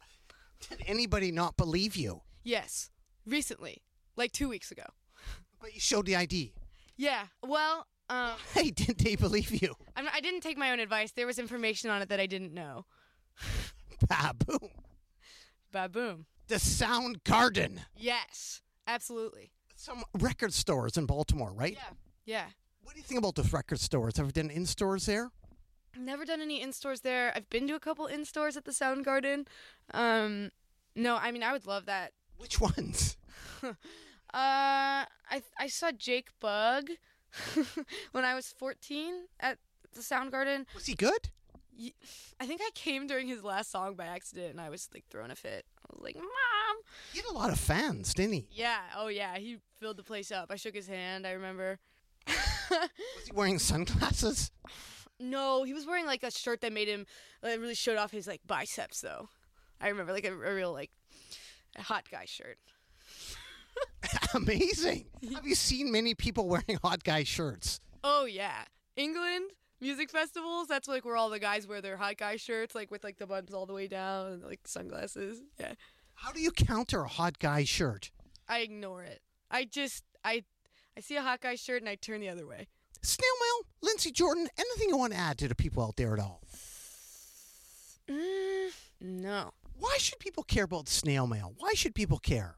Did 0.69 0.83
anybody 0.87 1.33
not 1.33 1.57
believe 1.57 1.97
you? 1.97 2.21
Yes, 2.43 2.91
recently, 3.27 3.83
like 4.17 4.33
two 4.33 4.49
weeks 4.49 4.71
ago. 4.71 4.85
But 5.61 5.75
you 5.75 5.81
showed 5.81 6.07
the 6.07 6.17
ID. 6.17 6.53
Yeah, 6.97 7.25
well, 7.43 7.87
um, 8.11 8.33
Hey, 8.55 8.71
didn't 8.71 8.99
they 8.99 9.17
believe 9.17 9.63
you? 9.63 9.75
I'm, 9.97 10.07
I 10.13 10.21
didn't 10.21 10.41
take 10.41 10.59
my 10.59 10.71
own 10.73 10.81
advice. 10.81 11.13
There 11.13 11.27
was 11.27 11.39
information 11.39 11.89
on 11.91 12.03
it 12.03 12.09
that 12.09 12.21
I 12.21 12.27
didn't 12.27 12.53
know. 12.53 12.85
Baboom. 14.07 14.71
Baboom. 15.73 16.27
The 16.49 16.59
Sound 16.59 17.23
Garden. 17.25 17.81
Yes, 17.97 18.63
absolutely. 18.87 19.53
Some 19.77 20.03
record 20.19 20.53
stores 20.53 20.97
in 20.97 21.07
Baltimore, 21.07 21.53
right? 21.53 21.75
Yeah, 21.75 21.95
yeah. 22.27 22.47
What 22.83 22.95
do 22.95 22.99
you 22.99 23.05
think 23.05 23.19
about 23.19 23.37
those 23.37 23.53
record 23.53 23.79
stores? 23.79 24.19
Ever 24.19 24.31
done 24.33 24.51
in 24.51 24.67
stores 24.67 25.07
there? 25.07 25.31
Never 25.97 26.25
done 26.25 26.41
any 26.41 26.61
in 26.61 26.73
stores 26.73 27.03
there. 27.03 27.33
I've 27.35 27.49
been 27.51 27.69
to 27.69 27.75
a 27.75 27.81
couple 27.81 28.07
in 28.07 28.25
stores 28.25 28.57
at 28.57 28.65
the 28.65 28.73
Soundgarden. 28.73 29.47
Um, 29.95 30.51
no, 30.97 31.17
I 31.17 31.31
mean 31.31 31.43
I 31.43 31.53
would 31.53 31.67
love 31.67 31.87
that. 31.87 32.13
Which 32.37 32.61
ones? 32.61 33.17
Uh, 34.33 35.11
I 35.29 35.43
I 35.59 35.67
saw 35.67 35.91
Jake 35.91 36.29
Bugg 36.39 36.91
when 38.13 38.25
I 38.25 38.35
was 38.35 38.55
14 38.59 39.15
at 39.41 39.59
the 39.95 40.01
Soundgarden. 40.01 40.67
Was 40.75 40.87
he 40.87 40.95
good? 40.95 41.31
I 42.39 42.47
think 42.47 42.61
I 42.63 42.71
came 42.75 43.07
during 43.07 43.27
his 43.27 43.43
last 43.43 43.71
song 43.71 43.95
by 43.95 44.05
accident, 44.05 44.51
and 44.51 44.61
I 44.61 44.69
was 44.69 44.89
like 44.93 45.05
throwing 45.11 45.31
a 45.31 45.37
fit. 45.37 45.65
I 45.79 45.95
was 45.95 46.03
like, 46.03 46.17
"Mom." 46.17 46.27
He 47.13 47.19
had 47.19 47.27
a 47.31 47.33
lot 47.33 47.51
of 47.51 47.59
fans, 47.59 48.13
didn't 48.13 48.35
he? 48.35 48.49
Yeah. 48.53 48.81
Oh 48.97 49.09
yeah. 49.09 49.39
He 49.39 49.59
filled 49.79 49.97
the 49.97 50.03
place 50.03 50.31
up. 50.31 50.51
I 50.51 50.57
shook 50.57 50.75
his 50.75 50.89
hand. 50.89 51.27
I 51.27 51.33
remember. 51.33 51.79
Was 52.27 52.89
he 53.27 53.33
wearing 53.33 53.59
sunglasses? 53.59 54.51
No, 55.23 55.65
he 55.65 55.75
was 55.75 55.87
wearing 55.87 56.07
like 56.07 56.23
a 56.23 56.31
shirt 56.31 56.63
that 56.63 56.73
made 56.73 56.89
him 56.89 57.05
that 57.43 57.61
really 57.61 57.75
showed 57.75 57.99
off 57.99 58.11
his 58.11 58.27
like 58.27 58.41
biceps 58.47 59.03
though. 59.03 59.29
I 59.79 59.89
remember 59.89 60.15
like 60.15 60.25
a, 60.25 60.33
a 60.33 60.55
real 60.55 60.73
like 60.73 60.91
a 61.77 61.83
hot 61.83 62.05
guy 62.11 62.25
shirt. 62.25 62.57
Amazing. 64.35 65.07
Have 65.35 65.47
you 65.47 65.55
seen 65.55 65.91
many 65.93 66.15
people 66.15 66.49
wearing 66.49 66.79
hot 66.83 67.05
guy 67.05 67.25
shirts? 67.25 67.81
Oh 68.05 68.25
yeah, 68.25 68.65
England 68.97 69.51
music 69.81 70.11
festivals. 70.11 70.69
That's 70.69 70.89
like 70.89 71.05
where 71.05 71.17
all 71.17 71.31
the 71.31 71.39
guys 71.39 71.67
wear 71.67 71.81
their 71.81 71.97
hot 71.97 72.17
guy 72.17 72.37
shirts, 72.37 72.75
like 72.75 72.91
with 72.91 73.05
like 73.05 73.19
the 73.19 73.27
buttons 73.27 73.55
all 73.55 73.67
the 73.67 73.73
way 73.75 73.89
down 73.89 74.33
and 74.33 74.43
like 74.43 74.61
sunglasses. 74.67 75.41
Yeah, 75.59 75.73
How 76.15 76.33
do 76.33 76.41
you 76.41 76.51
counter 76.51 77.03
a 77.03 77.09
hot 77.09 77.39
guy 77.39 77.65
shirt? 77.65 78.11
I 78.49 78.61
ignore 78.61 79.03
it. 79.03 79.21
I 79.51 79.65
just 79.65 80.05
I 80.25 80.45
I 80.97 81.01
see 81.01 81.17
a 81.17 81.23
hot 81.23 81.41
guy 81.41 81.55
shirt 81.57 81.83
and 81.83 81.89
I 81.89 81.97
turn 81.97 82.21
the 82.21 82.29
other 82.29 82.47
way. 82.47 82.67
Snail 83.03 83.31
mail, 83.41 83.67
Lindsey 83.83 84.11
Jordan, 84.13 84.49
anything 84.59 84.91
you 84.91 84.97
want 84.99 85.13
to 85.15 85.19
add 85.19 85.39
to 85.39 85.49
the 85.49 85.55
people 85.55 85.83
out 85.83 85.97
there 85.97 86.13
at 86.13 86.21
all? 86.21 86.43
Mm, 88.09 88.73
no. 89.01 89.53
Why 89.79 89.97
should 89.99 90.19
people 90.19 90.43
care 90.43 90.65
about 90.65 90.89
snail 90.89 91.27
mail? 91.27 91.55
Why 91.57 91.73
should 91.75 91.95
people 91.95 92.19
care? 92.19 92.57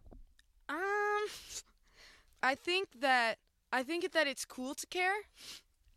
I 2.42 2.54
think 2.54 3.00
that 3.00 3.38
I 3.72 3.82
think 3.82 4.10
that 4.12 4.26
it's 4.26 4.44
cool 4.44 4.74
to 4.74 4.86
care 4.86 5.14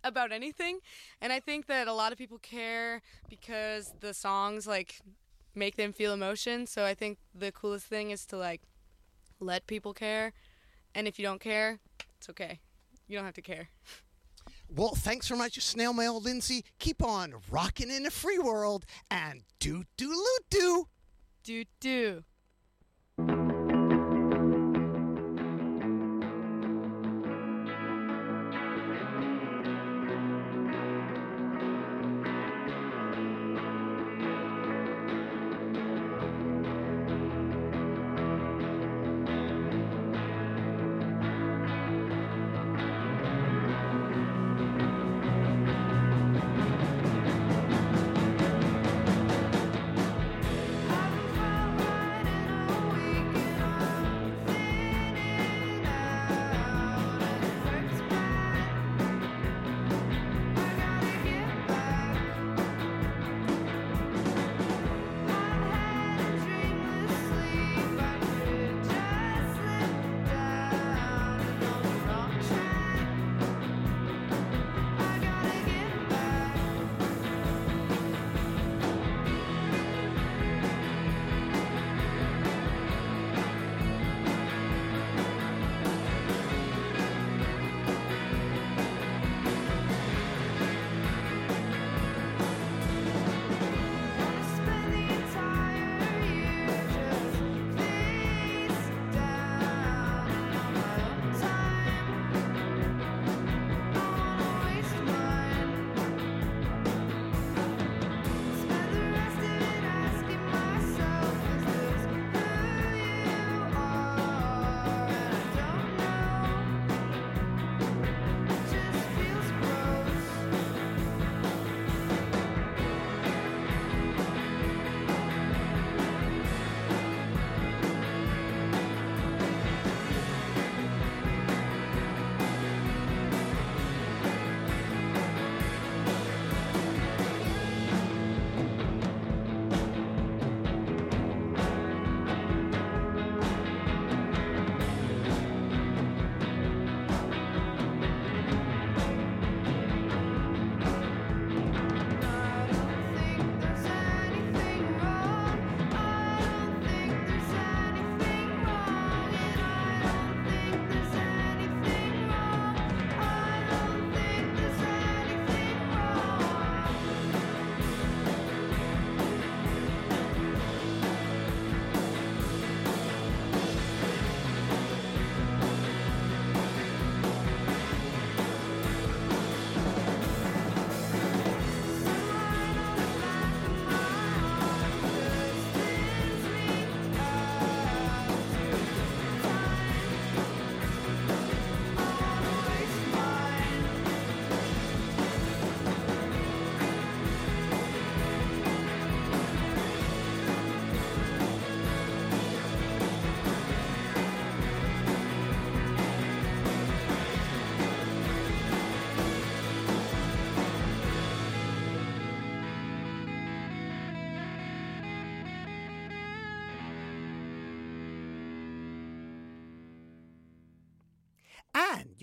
about 0.03 0.31
anything, 0.31 0.79
and 1.21 1.33
I 1.33 1.39
think 1.39 1.65
that 1.65 1.87
a 1.87 1.93
lot 1.93 2.11
of 2.11 2.17
people 2.17 2.37
care 2.37 3.01
because 3.29 3.93
the 3.99 4.13
songs 4.13 4.67
like 4.67 4.99
make 5.55 5.75
them 5.75 5.91
feel 5.93 6.13
emotion. 6.13 6.67
So 6.67 6.85
I 6.85 6.93
think 6.93 7.17
the 7.33 7.51
coolest 7.51 7.87
thing 7.87 8.11
is 8.11 8.25
to 8.27 8.37
like 8.37 8.61
let 9.39 9.67
people 9.67 9.93
care, 9.93 10.33
and 10.93 11.07
if 11.07 11.17
you 11.17 11.25
don't 11.25 11.41
care, 11.41 11.79
it's 12.17 12.29
okay. 12.29 12.59
You 13.07 13.17
don't 13.17 13.25
have 13.25 13.33
to 13.35 13.41
care. 13.41 13.69
Well, 14.69 14.95
thanks 14.95 15.27
very 15.27 15.37
much, 15.37 15.59
Snail 15.61 15.93
Mail, 15.93 16.19
Lindsey. 16.19 16.65
Keep 16.79 17.03
on 17.03 17.35
rocking 17.51 17.91
in 17.91 18.05
a 18.05 18.11
free 18.11 18.39
world 18.39 18.85
and 19.09 19.43
do 19.59 19.83
do 19.97 20.09
loot 20.09 20.45
do. 20.49 20.87
Do 21.43 21.63
do. 21.79 22.23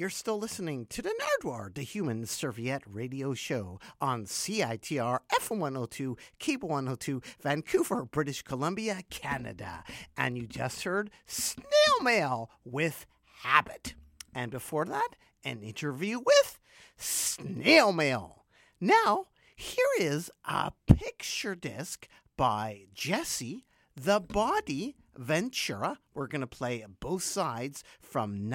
You're 0.02 0.10
still 0.10 0.40
listening 0.40 0.86
to 0.86 1.00
the 1.00 1.14
Nardwuar, 1.44 1.72
the 1.72 1.82
Human 1.82 2.26
Serviette 2.26 2.82
Radio 2.92 3.34
Show 3.34 3.78
on 4.00 4.24
CITR 4.24 5.20
FM 5.32 5.58
102, 5.58 6.16
Cable 6.40 6.70
102, 6.70 7.22
Vancouver, 7.40 8.04
British 8.06 8.42
Columbia, 8.42 9.02
Canada. 9.10 9.84
And 10.16 10.36
you 10.36 10.48
just 10.48 10.82
heard 10.82 11.12
Snail 11.26 12.02
Mail 12.02 12.50
with 12.64 13.06
Habit. 13.44 13.94
And 14.34 14.50
before 14.50 14.86
that, 14.86 15.10
an 15.44 15.62
interview 15.62 16.18
with 16.18 16.58
Snail 16.96 17.92
Mail. 17.92 18.44
Now, 18.80 19.28
here 19.54 19.76
is 20.00 20.32
a 20.44 20.72
picture 20.88 21.54
disc 21.54 22.08
by 22.36 22.86
Jesse 22.92 23.66
the 23.96 24.20
Body 24.20 24.96
Ventura. 25.16 25.98
We're 26.14 26.26
going 26.26 26.40
to 26.40 26.46
play 26.46 26.84
both 27.00 27.22
sides 27.22 27.84
from 28.00 28.48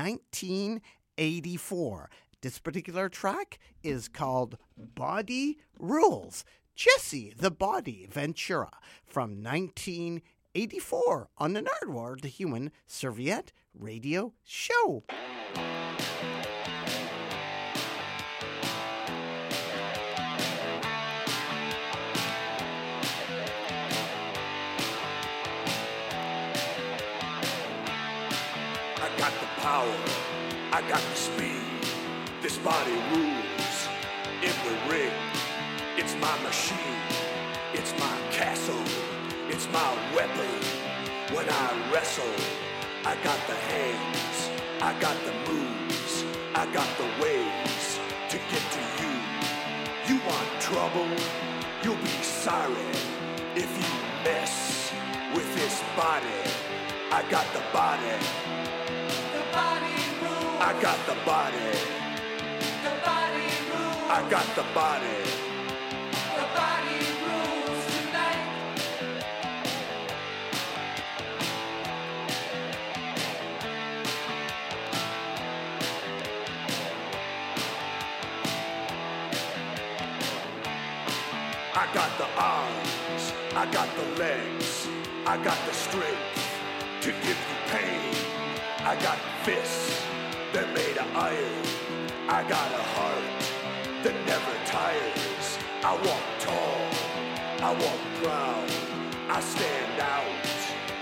1984. 1.17 2.09
This 2.41 2.59
particular 2.59 3.09
track 3.09 3.57
is 3.81 4.07
called 4.07 4.57
Body 4.77 5.57
Rules. 5.79 6.45
Jesse 6.75 7.33
the 7.35 7.49
Body 7.49 8.07
Ventura 8.09 8.69
from 9.03 9.41
1984 9.43 11.29
on 11.39 11.53
the 11.53 11.63
Nardwuar, 11.63 12.21
the 12.21 12.27
Human 12.27 12.71
Serviette 12.85 13.51
Radio 13.73 14.33
Show. 14.43 15.03
I 30.77 30.81
got 30.81 31.01
the 31.01 31.15
speed. 31.15 31.89
This 32.39 32.59
body 32.59 32.93
rules 33.09 33.77
in 34.43 34.53
the 34.67 34.75
ring. 34.93 35.17
It's 35.97 36.13
my 36.21 36.37
machine. 36.43 37.01
It's 37.73 37.93
my 37.97 38.15
castle. 38.29 38.85
It's 39.49 39.67
my 39.73 39.91
weapon. 40.15 40.53
When 41.33 41.49
I 41.49 41.91
wrestle, 41.91 42.37
I 43.03 43.15
got 43.23 43.39
the 43.47 43.55
hands. 43.73 44.51
I 44.79 44.93
got 45.01 45.17
the 45.25 45.33
moves. 45.49 46.23
I 46.53 46.71
got 46.71 46.89
the 47.01 47.09
ways 47.23 47.99
to 48.29 48.37
get 48.37 48.63
to 48.77 48.83
you. 49.01 49.13
You 50.07 50.21
want 50.29 50.47
trouble? 50.61 51.09
You'll 51.81 52.03
be 52.05 52.21
sorry 52.21 52.91
if 53.55 53.69
you 53.81 53.89
mess 54.23 54.93
with 55.33 55.49
this 55.55 55.81
body. 55.95 56.43
I 57.11 57.25
got 57.31 57.51
the 57.51 57.63
body. 57.73 58.13
The 59.33 59.43
body. 59.51 59.86
I 60.59 60.73
got 60.81 60.97
the 61.05 61.13
body. 61.23 61.55
The 62.83 62.93
body 63.05 63.47
rules. 63.69 64.09
I 64.09 64.27
got 64.27 64.45
the 64.55 64.65
body. 64.73 65.21
The 66.35 66.47
body 66.57 66.99
rules 67.27 67.85
tonight. 67.93 68.45
I 81.75 81.85
got 81.93 82.17
the 82.17 82.27
arms. 82.41 83.33
I 83.55 83.71
got 83.71 83.95
the 83.95 84.19
legs. 84.19 84.87
I 85.27 85.37
got 85.43 85.57
the 85.67 85.73
strength 85.73 86.17
to 87.01 87.11
give 87.11 87.27
you 87.27 87.57
pain. 87.67 88.15
I 88.79 88.95
got 89.01 89.19
fists. 89.45 90.16
They're 91.07 91.15
made 91.15 91.15
of 91.15 91.15
iron. 91.15 92.29
I 92.29 92.43
got 92.43 92.71
a 92.71 92.83
heart 92.83 94.03
that 94.03 94.15
never 94.25 94.53
tires. 94.65 95.57
I 95.83 95.93
walk 95.93 96.25
tall. 96.39 96.81
I 97.61 97.71
walk 97.73 97.99
proud. 98.21 98.71
I 99.29 99.39
stand 99.39 100.01
out 100.01 100.25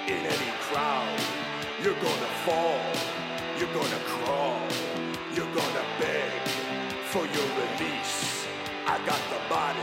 in 0.08 0.26
any 0.26 0.52
crowd. 0.62 1.20
You're 1.84 1.96
gonna 1.96 2.32
fall. 2.46 2.80
You're 3.60 3.74
gonna 3.74 4.02
crawl. 4.06 4.60
You're 5.34 5.54
gonna 5.54 5.86
beg 6.00 6.32
for 7.06 7.26
your 7.26 7.50
release. 7.62 8.46
I 8.88 8.98
got 9.06 9.22
the 9.30 9.42
body. 9.50 9.80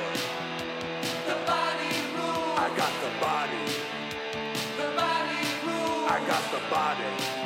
The 1.27 1.37
body 1.47 1.95
rules. 2.17 2.59
I 2.59 2.69
got 2.77 2.93
the 3.03 3.11
body. 3.21 3.67
The 4.77 4.89
body 4.97 5.47
rules. 5.67 6.11
I 6.11 6.25
got 6.27 6.43
the 6.53 6.61
body. 6.71 7.42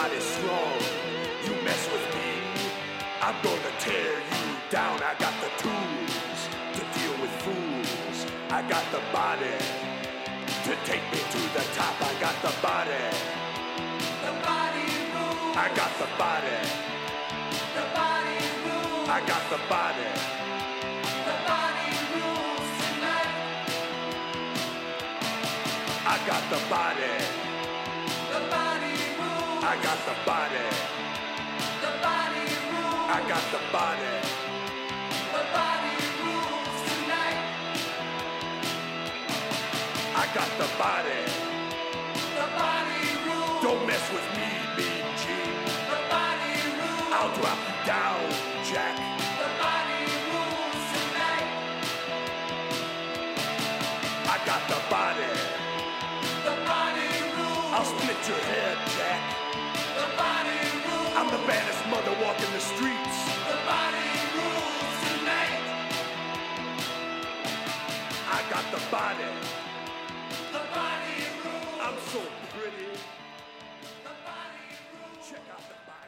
Body's 0.00 0.24
strong. 0.24 0.80
You 1.44 1.52
mess 1.62 1.82
with 1.92 2.06
me, 2.16 2.30
I'm 3.20 3.36
gonna 3.42 3.72
tear 3.80 4.12
you 4.32 4.44
down. 4.70 4.96
I 5.10 5.12
got 5.24 5.34
the 5.44 5.50
tools 5.62 6.40
to 6.76 6.82
deal 6.96 7.14
with 7.22 7.34
fools. 7.44 8.18
I 8.48 8.60
got 8.74 8.84
the 8.96 9.02
body 9.12 9.56
to 10.66 10.72
take 10.88 11.04
me 11.12 11.20
to 11.34 11.40
the 11.56 11.64
top. 11.76 11.94
I 12.10 12.12
got 12.24 12.36
the 12.46 12.54
body. 12.68 13.04
The 14.24 14.34
body 14.48 14.88
rules. 15.14 15.56
I 15.64 15.68
got 15.80 15.92
the 16.02 16.08
body. 16.24 16.58
The 17.76 17.86
body 18.00 18.40
rules. 18.64 19.08
I 19.16 19.20
got 19.32 19.44
the 19.54 19.60
body. 19.74 20.10
The 21.28 21.36
body 21.52 21.90
rules 22.14 22.68
tonight. 22.80 23.32
I 26.14 26.16
got 26.30 26.42
the 26.54 26.60
body. 26.74 27.49
The 29.70 29.76
body 29.76 29.86
rules. 29.86 30.02
I 30.02 30.02
got 30.02 30.02
the 30.02 30.26
body. 30.26 30.66
The 31.78 31.92
body 32.02 32.42
rules. 32.74 33.06
I 33.06 33.22
got 33.30 33.44
the 33.54 33.62
body. 33.70 34.14
The 35.30 35.44
body 35.54 35.94
rules 36.26 36.78
tonight. 36.90 37.40
I 40.10 40.26
got 40.34 40.50
the 40.58 40.66
body. 40.74 41.22
The 42.34 42.48
body 42.58 43.02
rules. 43.22 43.62
Don't 43.62 43.86
mess 43.86 44.04
with 44.10 44.28
me, 44.34 44.50
Gene. 45.22 45.62
The 45.86 46.00
body 46.10 46.54
rules. 46.74 47.14
I'll 47.14 47.30
drop 47.38 47.60
you 47.62 47.76
down, 47.86 48.26
Jack. 48.66 48.98
The 49.38 49.50
body 49.62 50.02
rules 50.34 50.82
tonight. 50.98 51.48
I 54.26 54.36
got 54.50 54.62
the 54.66 54.80
body. 54.90 55.30
The 56.42 56.54
body 56.66 57.10
rules. 57.38 57.70
I'll 57.70 57.84
split 57.86 58.18
your 58.26 58.42
head, 58.50 58.76
Jack. 58.98 59.49
Body. 60.20 60.60
I'm 61.16 61.28
the 61.32 61.42
baddest 61.48 61.82
mother 61.88 62.14
walking 62.24 62.52
the 62.52 62.60
streets. 62.60 63.18
The 63.48 63.58
body 63.64 64.08
rules 64.36 64.94
tonight. 65.08 65.64
I 68.28 68.40
got 68.52 68.64
the 68.76 68.82
body. 68.90 69.30
The 70.52 70.64
body 70.76 71.16
rules. 71.44 71.80
I'm 71.84 71.98
so 72.12 72.20
pretty. 72.52 72.92
The 74.04 74.14
body 74.28 74.66
rules. 74.92 75.28
Check 75.30 75.44
out 75.54 75.64
the 75.72 75.78
biceps, 75.88 75.99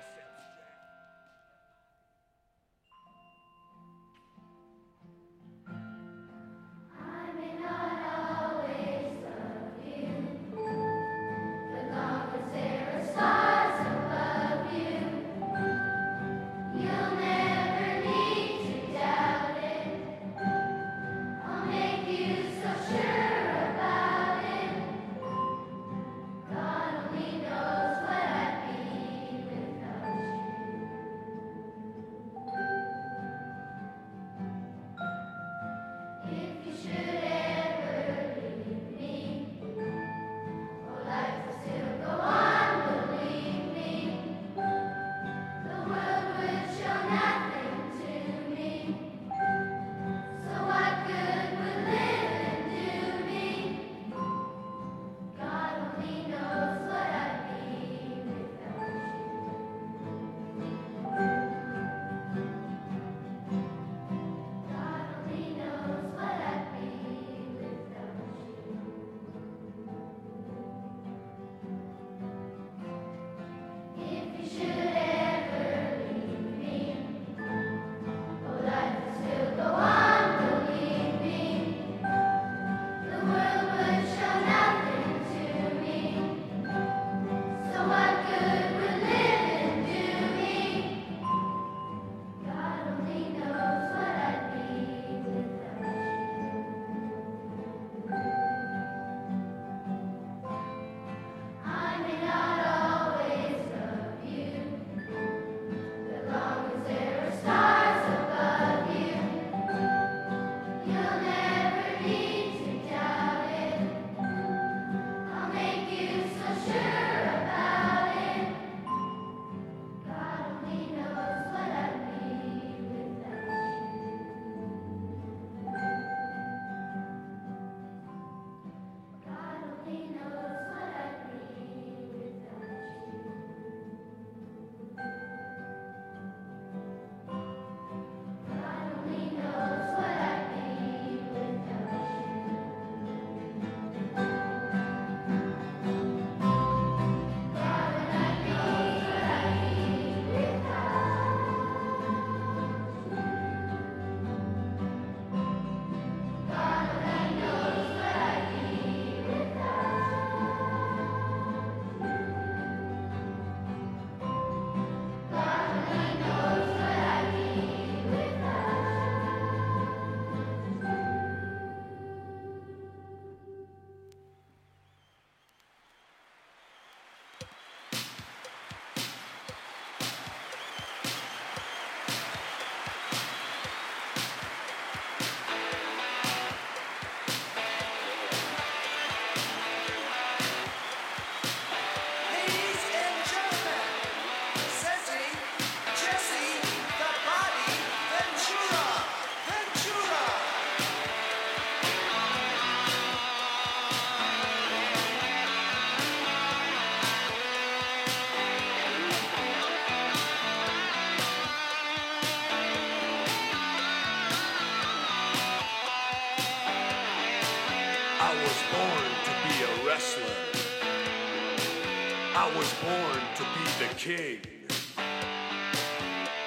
king. 224.02 224.40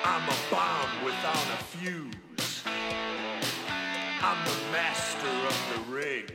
I'm 0.04 0.28
a 0.28 0.38
bomb 0.52 1.06
without 1.06 1.48
a 1.58 1.64
fuse. 1.64 2.64
I'm 4.22 4.40
the 4.44 4.72
master 4.74 5.30
of 5.30 5.58
the 5.72 5.94
ring. 5.94 6.26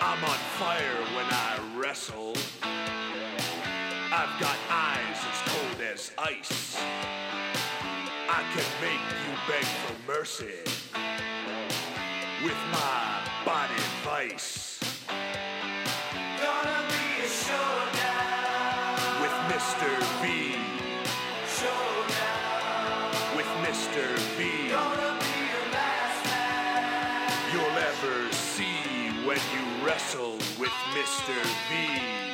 I'm 0.00 0.24
on 0.24 0.40
fire 0.56 1.02
when 1.14 1.26
I 1.28 1.60
wrestle. 1.76 2.34
I've 2.62 4.40
got 4.40 4.56
eyes 4.70 5.18
as 5.30 5.52
cold 5.52 5.82
as 5.92 6.12
ice. 6.16 6.78
I 8.30 8.42
can 8.54 8.64
make 8.80 9.04
you 9.20 9.32
beg 9.46 9.64
for 9.64 9.96
mercy 10.10 10.64
with 12.42 12.56
my 12.72 13.20
body 13.44 13.89
Wrestle 29.90 30.34
with 30.56 30.70
Mr. 30.94 31.34
V. 31.68 32.29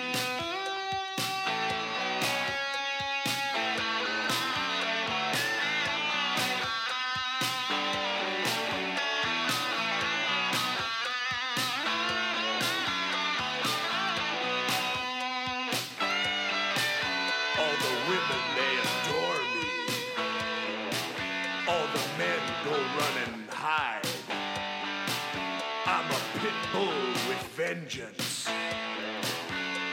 With 26.46 27.42
vengeance. 27.56 28.46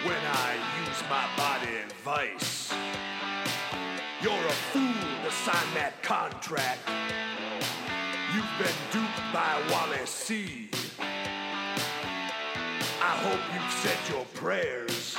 When 0.04 0.18
I 0.18 0.56
use 0.86 1.01
my 1.10 1.26
body 1.36 1.78
and 1.82 1.91
vice, 2.04 2.72
you're 4.22 4.34
a 4.34 4.58
fool 4.72 5.24
to 5.24 5.32
sign 5.32 5.74
that 5.74 6.04
contract. 6.04 6.82
You've 8.36 8.45
been 8.60 8.78
duped 8.91 9.34
by 9.34 9.64
Wallace 9.72 10.12
C. 10.12 10.70
I 13.01 13.16
hope 13.26 13.41
you've 13.51 13.72
said 13.72 13.97
your 14.14 14.26
prayers 14.36 15.16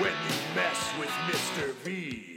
when 0.00 0.10
you 0.10 0.54
mess 0.56 0.92
with 0.98 1.10
Mr. 1.28 1.72
V. 1.84 2.35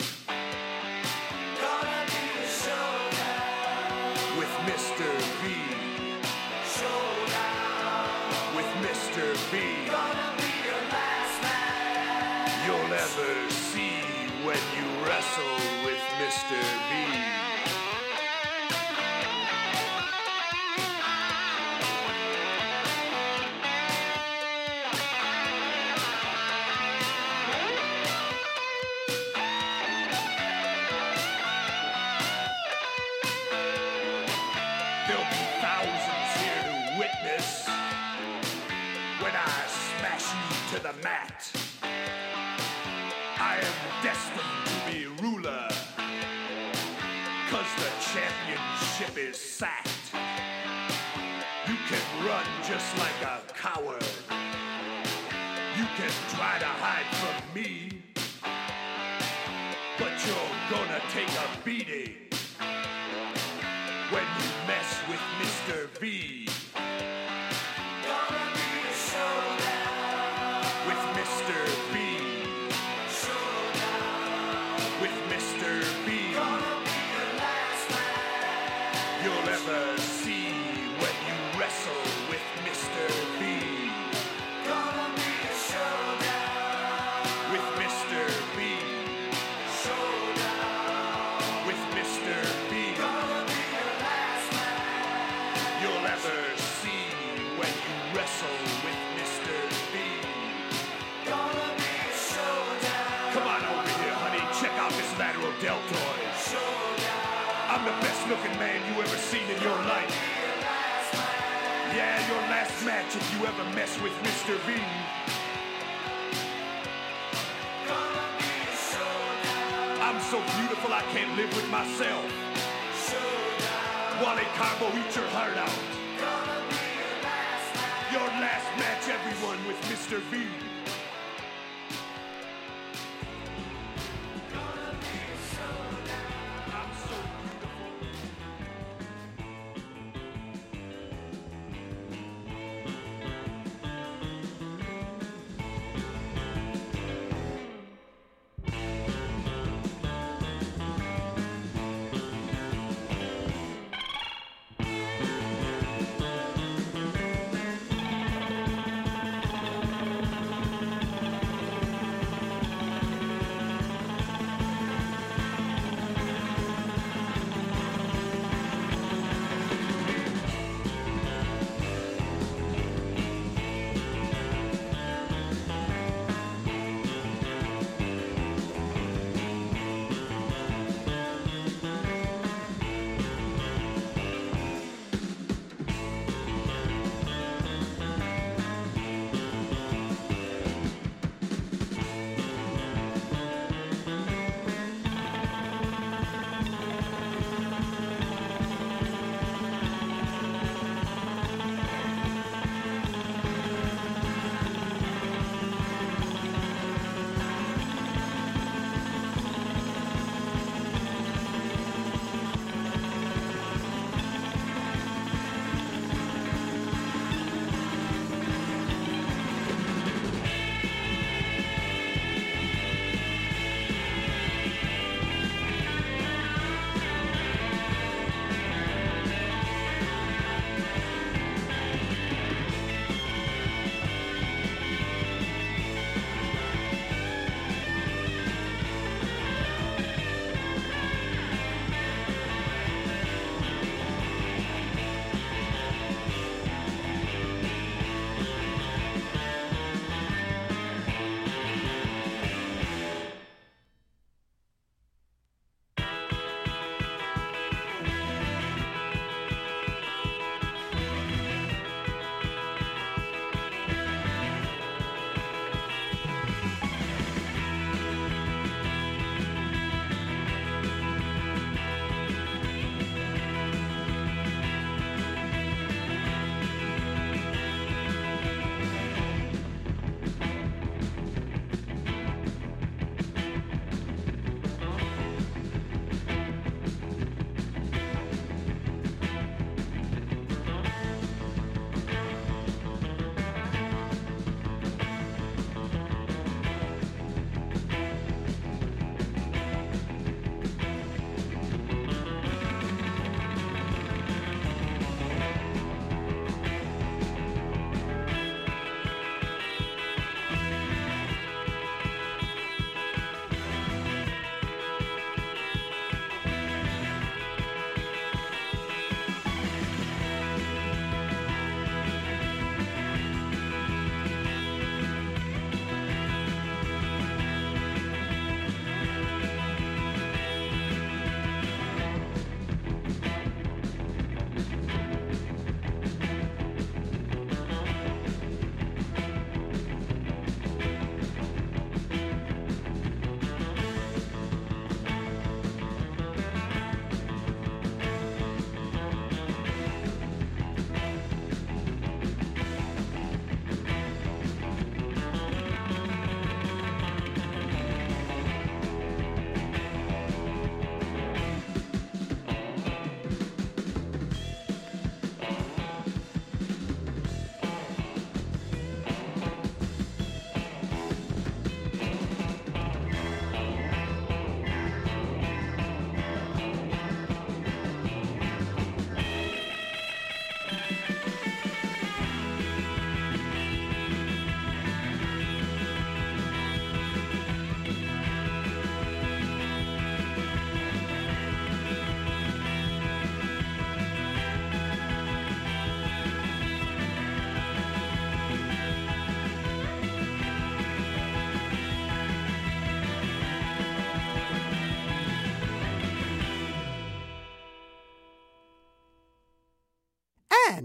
you'll 12.70 12.94
ever 12.94 13.50
see 13.50 13.98
when 14.46 14.62
you 14.78 14.86
wrestle 15.04 15.56
with 15.84 16.02
Mr. 16.20 16.62
V. 16.90 17.49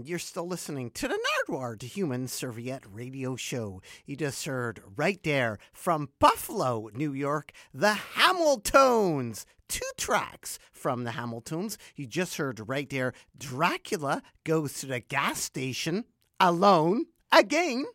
You're 0.07 0.19
still 0.19 0.47
listening 0.47 0.91
to 0.91 1.07
the 1.07 1.19
Nardwuar 1.49 1.79
to 1.79 1.87
Human 1.87 2.27
Serviette 2.27 2.83
radio 2.87 3.35
show. 3.35 3.81
You 4.05 4.15
just 4.15 4.45
heard 4.45 4.83
right 4.95 5.19
there 5.23 5.57
from 5.73 6.09
Buffalo, 6.19 6.91
New 6.93 7.11
York, 7.11 7.51
the 7.73 7.97
Hamiltones. 8.13 9.45
Two 9.67 9.89
tracks 9.97 10.59
from 10.71 11.05
the 11.05 11.11
Hamiltones. 11.11 11.77
You 11.95 12.05
just 12.05 12.37
heard 12.37 12.61
right 12.67 12.87
there 12.87 13.13
Dracula 13.35 14.21
goes 14.43 14.73
to 14.73 14.85
the 14.85 14.99
gas 14.99 15.41
station 15.41 16.05
alone 16.39 17.07
again. 17.31 17.85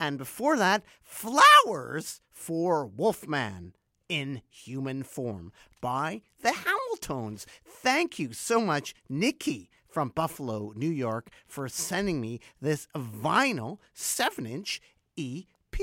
And 0.00 0.16
before 0.16 0.56
that, 0.56 0.84
Flowers 1.02 2.22
for 2.30 2.86
Wolfman 2.86 3.74
in 4.08 4.40
human 4.48 5.02
form 5.02 5.52
by 5.82 6.22
the 6.40 6.52
Hamiltones. 7.08 7.44
Thank 7.64 8.18
you 8.18 8.32
so 8.32 8.60
much, 8.60 8.94
Nikki 9.08 9.70
from 9.88 10.10
Buffalo, 10.10 10.72
New 10.76 10.90
York, 10.90 11.30
for 11.46 11.68
sending 11.68 12.20
me 12.20 12.40
this 12.60 12.88
vinyl 12.94 13.78
7 13.94 14.46
inch 14.46 14.80
EP. 15.18 15.78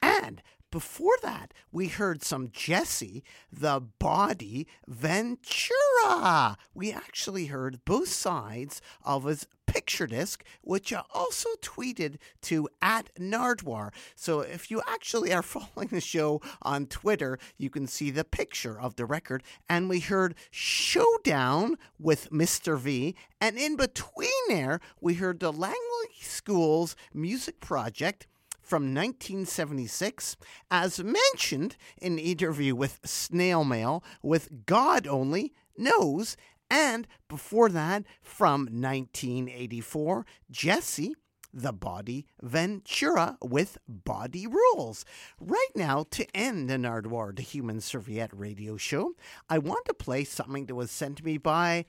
And 0.00 0.42
before 0.72 1.16
that, 1.22 1.54
we 1.70 1.86
heard 1.86 2.24
some 2.24 2.48
Jesse, 2.50 3.22
the 3.52 3.80
Body 4.00 4.66
Ventura. 4.88 6.56
We 6.74 6.90
actually 6.90 7.46
heard 7.46 7.84
both 7.84 8.08
sides 8.08 8.82
of 9.04 9.24
his 9.24 9.46
picture 9.66 10.06
disc, 10.06 10.42
which 10.62 10.92
I 10.92 11.02
also 11.14 11.50
tweeted 11.60 12.16
to 12.42 12.68
at 12.80 13.14
Nardwuar. 13.16 13.92
So 14.16 14.40
if 14.40 14.70
you 14.70 14.82
actually 14.88 15.32
are 15.32 15.42
following 15.42 15.88
the 15.88 16.00
show 16.00 16.40
on 16.62 16.86
Twitter, 16.86 17.38
you 17.58 17.70
can 17.70 17.86
see 17.86 18.10
the 18.10 18.24
picture 18.24 18.80
of 18.80 18.96
the 18.96 19.04
record. 19.04 19.42
And 19.68 19.88
we 19.88 20.00
heard 20.00 20.34
Showdown 20.50 21.76
with 21.98 22.30
Mr. 22.30 22.78
V. 22.78 23.14
And 23.40 23.58
in 23.58 23.76
between 23.76 24.30
there, 24.48 24.80
we 25.00 25.14
heard 25.14 25.40
the 25.40 25.52
Langley 25.52 25.76
School's 26.20 26.96
music 27.12 27.60
project 27.60 28.26
from 28.72 28.94
1976, 28.94 30.38
as 30.70 31.04
mentioned 31.04 31.76
in 32.00 32.18
interview 32.18 32.74
with 32.74 33.00
Snail 33.04 33.64
Mail 33.64 34.02
with 34.22 34.64
God 34.64 35.06
Only 35.06 35.52
Knows, 35.76 36.38
and 36.70 37.06
before 37.28 37.68
that, 37.68 38.04
from 38.22 38.60
1984, 38.62 40.24
Jesse. 40.50 41.14
The 41.52 41.74
Body 41.74 42.24
Ventura 42.40 43.36
with 43.42 43.76
Body 43.86 44.46
Rules. 44.46 45.04
Right 45.38 45.68
now, 45.76 46.06
to 46.12 46.26
end 46.34 46.70
the 46.70 46.76
Nardwuar, 46.76 47.36
the 47.36 47.42
Human 47.42 47.82
Serviette 47.82 48.30
radio 48.32 48.78
show, 48.78 49.12
I 49.50 49.58
want 49.58 49.84
to 49.84 49.92
play 49.92 50.24
something 50.24 50.64
that 50.64 50.74
was 50.74 50.90
sent 50.90 51.18
to 51.18 51.24
me 51.26 51.36
by 51.36 51.84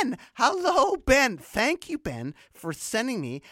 Ben. 0.00 0.16
Hello, 0.34 0.96
Ben. 0.96 1.36
Thank 1.36 1.88
you, 1.88 1.98
Ben, 1.98 2.34
for 2.52 2.72
sending 2.72 3.20
me 3.20 3.42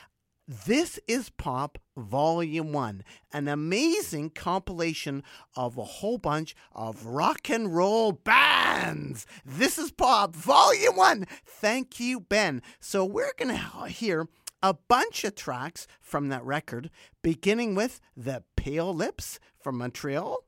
this 0.51 0.99
is 1.07 1.31
Pop 1.31 1.79
Volume 1.97 2.73
1, 2.73 3.05
an 3.33 3.47
amazing 3.47 4.31
compilation 4.31 5.23
of 5.55 5.79
a 5.79 5.85
whole 5.85 6.19
bunch 6.19 6.57
of 6.73 7.07
rock 7.07 7.49
and 7.49 7.73
roll 7.73 8.11
bands. 8.11 9.27
This 9.45 9.79
is 9.79 9.93
Pop 9.93 10.35
Volume 10.35 10.97
1. 10.97 11.27
Thank 11.47 12.01
you, 12.01 12.19
Ben. 12.19 12.63
So 12.81 13.05
we're 13.05 13.33
going 13.39 13.57
to 13.57 13.89
hear 13.89 14.27
a 14.61 14.75
bunch 14.75 15.23
of 15.23 15.37
tracks 15.37 15.87
from 16.01 16.31
that 16.31 16.45
record, 16.45 16.91
beginning 17.23 17.77
with 17.77 18.01
The 18.17 18.43
Pale 18.57 18.93
Lips 18.93 19.39
from 19.63 19.79
Montreal, 19.79 20.45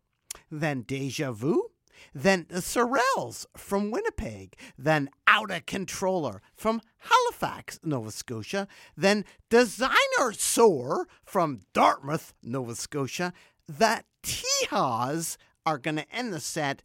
then 0.51 0.83
Deja 0.83 1.31
Vu, 1.31 1.71
then 2.15 2.47
the 2.49 2.61
Sorrels 2.61 3.47
from 3.57 3.91
Winnipeg, 3.91 4.57
then 4.79 5.11
Outtacontroller 5.27 6.41
from 6.55 6.81
Halifax, 6.99 7.79
Nova 7.83 8.11
Scotia, 8.11 8.69
then 8.97 9.25
Designosaur 9.51 11.05
from 11.25 11.61
Dartmouth, 11.73 12.35
Nova 12.43 12.75
Scotia. 12.75 13.33
The 13.67 14.05
Tihas 14.23 15.37
are 15.65 15.79
going 15.79 15.97
to 15.97 16.15
end 16.15 16.33
the 16.33 16.41
set 16.41 16.83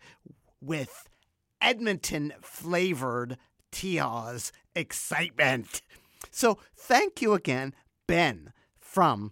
with 0.61 1.07
Edmonton 1.61 2.33
flavored 2.41 3.37
Tihas 3.71 4.51
excitement. 4.75 5.81
So 6.31 6.57
thank 6.75 7.21
you 7.21 7.33
again, 7.33 7.73
Ben, 8.07 8.53
from 8.79 9.31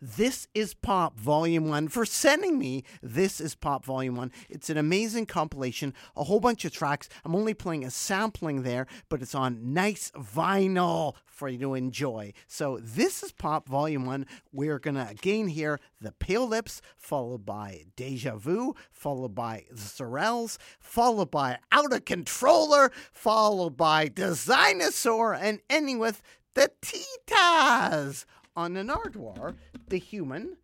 this 0.00 0.48
is 0.54 0.72
Pop 0.72 1.18
Volume 1.18 1.68
1 1.68 1.88
for 1.88 2.06
sending 2.06 2.58
me 2.58 2.84
This 3.02 3.38
is 3.38 3.54
Pop 3.54 3.84
Volume 3.84 4.16
1. 4.16 4.32
It's 4.48 4.70
an 4.70 4.78
amazing 4.78 5.26
compilation, 5.26 5.92
a 6.16 6.24
whole 6.24 6.40
bunch 6.40 6.64
of 6.64 6.72
tracks. 6.72 7.10
I'm 7.22 7.36
only 7.36 7.52
playing 7.52 7.84
a 7.84 7.90
sampling 7.90 8.62
there, 8.62 8.86
but 9.10 9.20
it's 9.20 9.34
on 9.34 9.74
nice 9.74 10.10
vinyl 10.12 11.16
for 11.26 11.50
you 11.50 11.58
to 11.58 11.74
enjoy. 11.74 12.32
So, 12.46 12.78
this 12.82 13.22
is 13.22 13.32
Pop 13.32 13.68
Volume 13.68 14.06
1. 14.06 14.24
We're 14.52 14.78
going 14.78 14.94
to 14.94 15.06
again 15.06 15.48
hear 15.48 15.78
The 16.00 16.12
Pale 16.12 16.48
Lips, 16.48 16.80
followed 16.96 17.44
by 17.44 17.84
Deja 17.94 18.36
Vu, 18.36 18.74
followed 18.90 19.34
by 19.34 19.66
The 19.70 19.76
Sorrels, 19.76 20.56
followed 20.78 21.30
by 21.30 21.58
Outtacontroller, 21.72 22.90
followed 23.12 23.76
by 23.76 24.08
Designosaur, 24.08 25.38
and 25.38 25.60
ending 25.68 25.98
with 25.98 26.22
The 26.54 26.70
Titas 26.80 28.24
on 28.56 28.76
an 28.76 28.88
Nardwuar, 28.88 29.54
the 29.90 29.98
human 29.98 30.56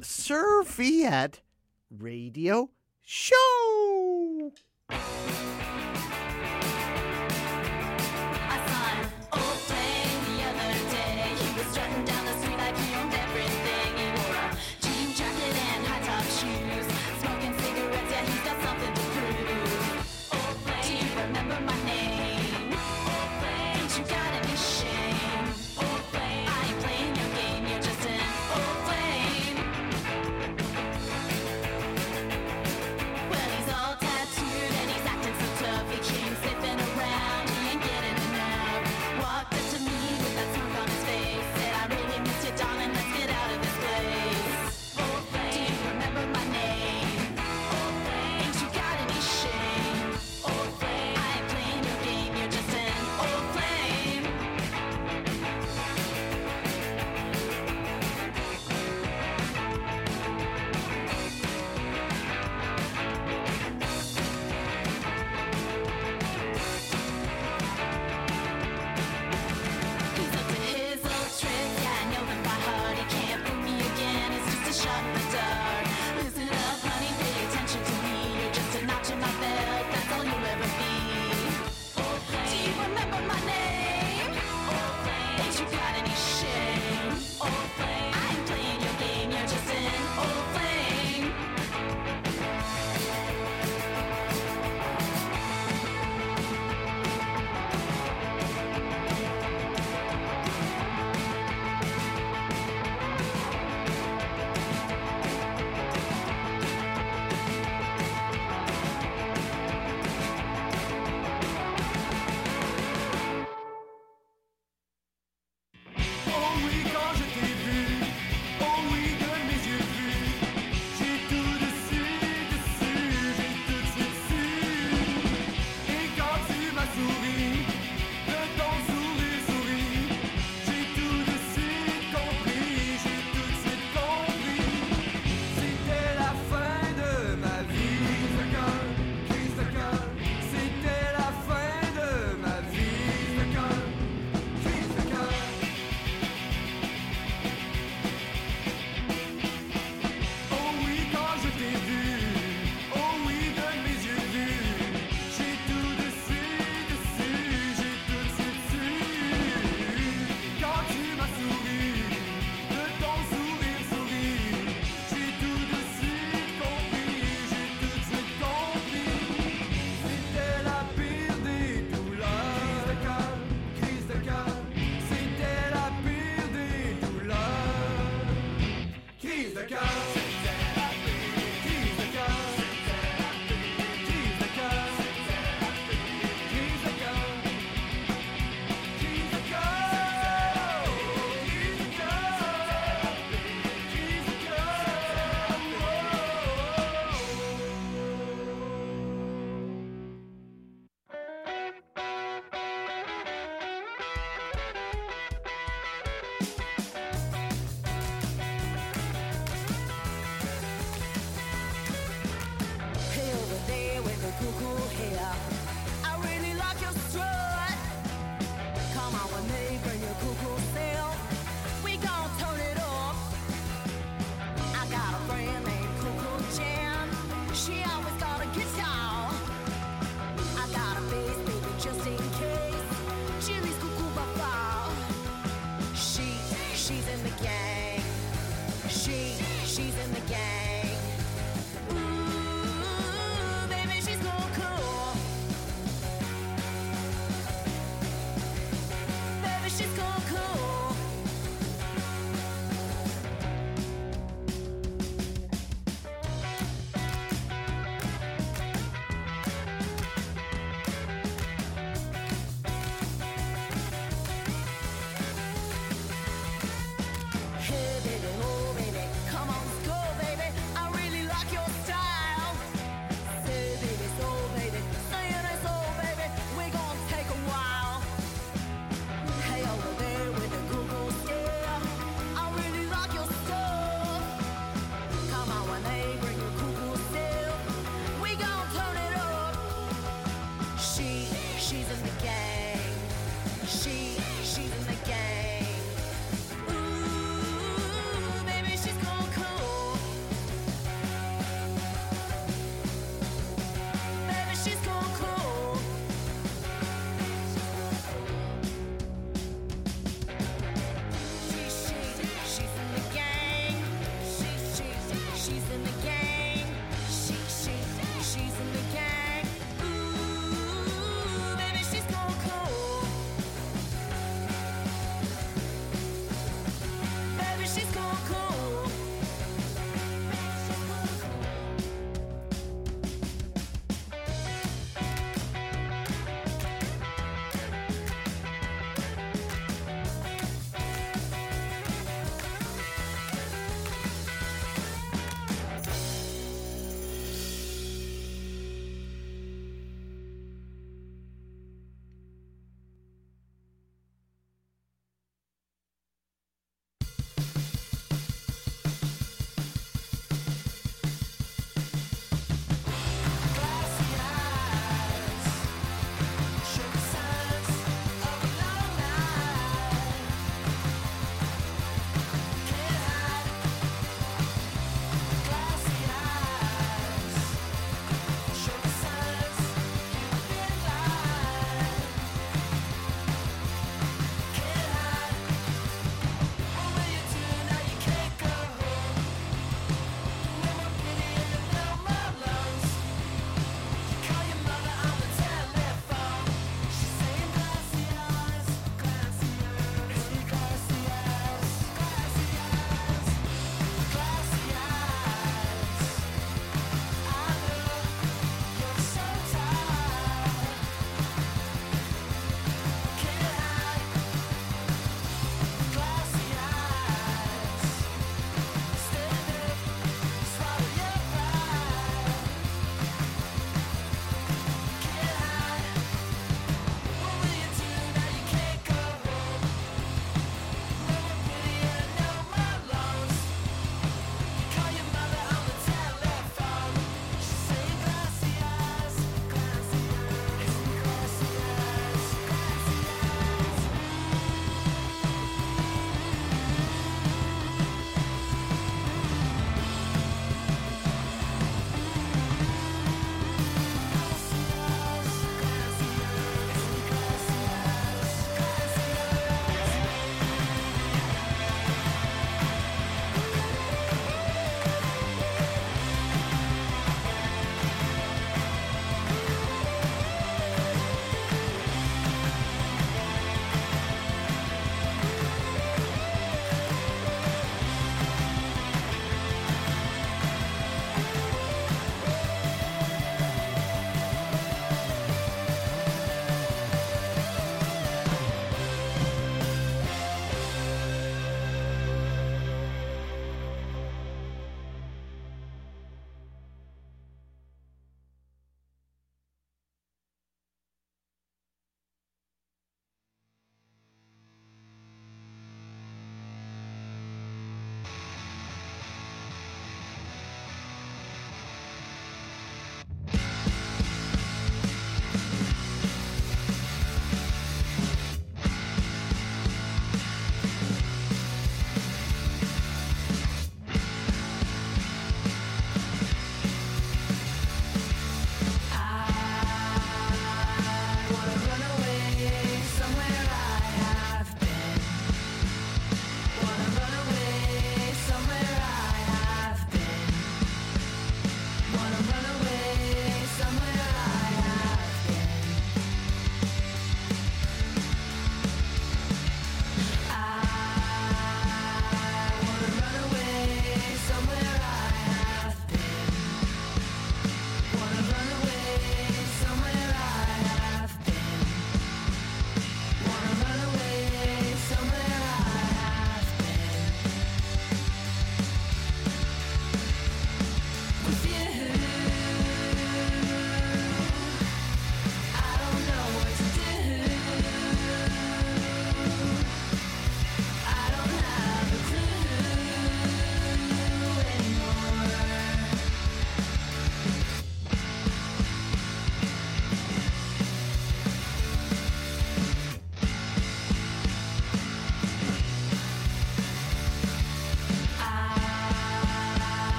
serviette 0.00 1.40
radio 1.88 2.68
show. 3.02 4.52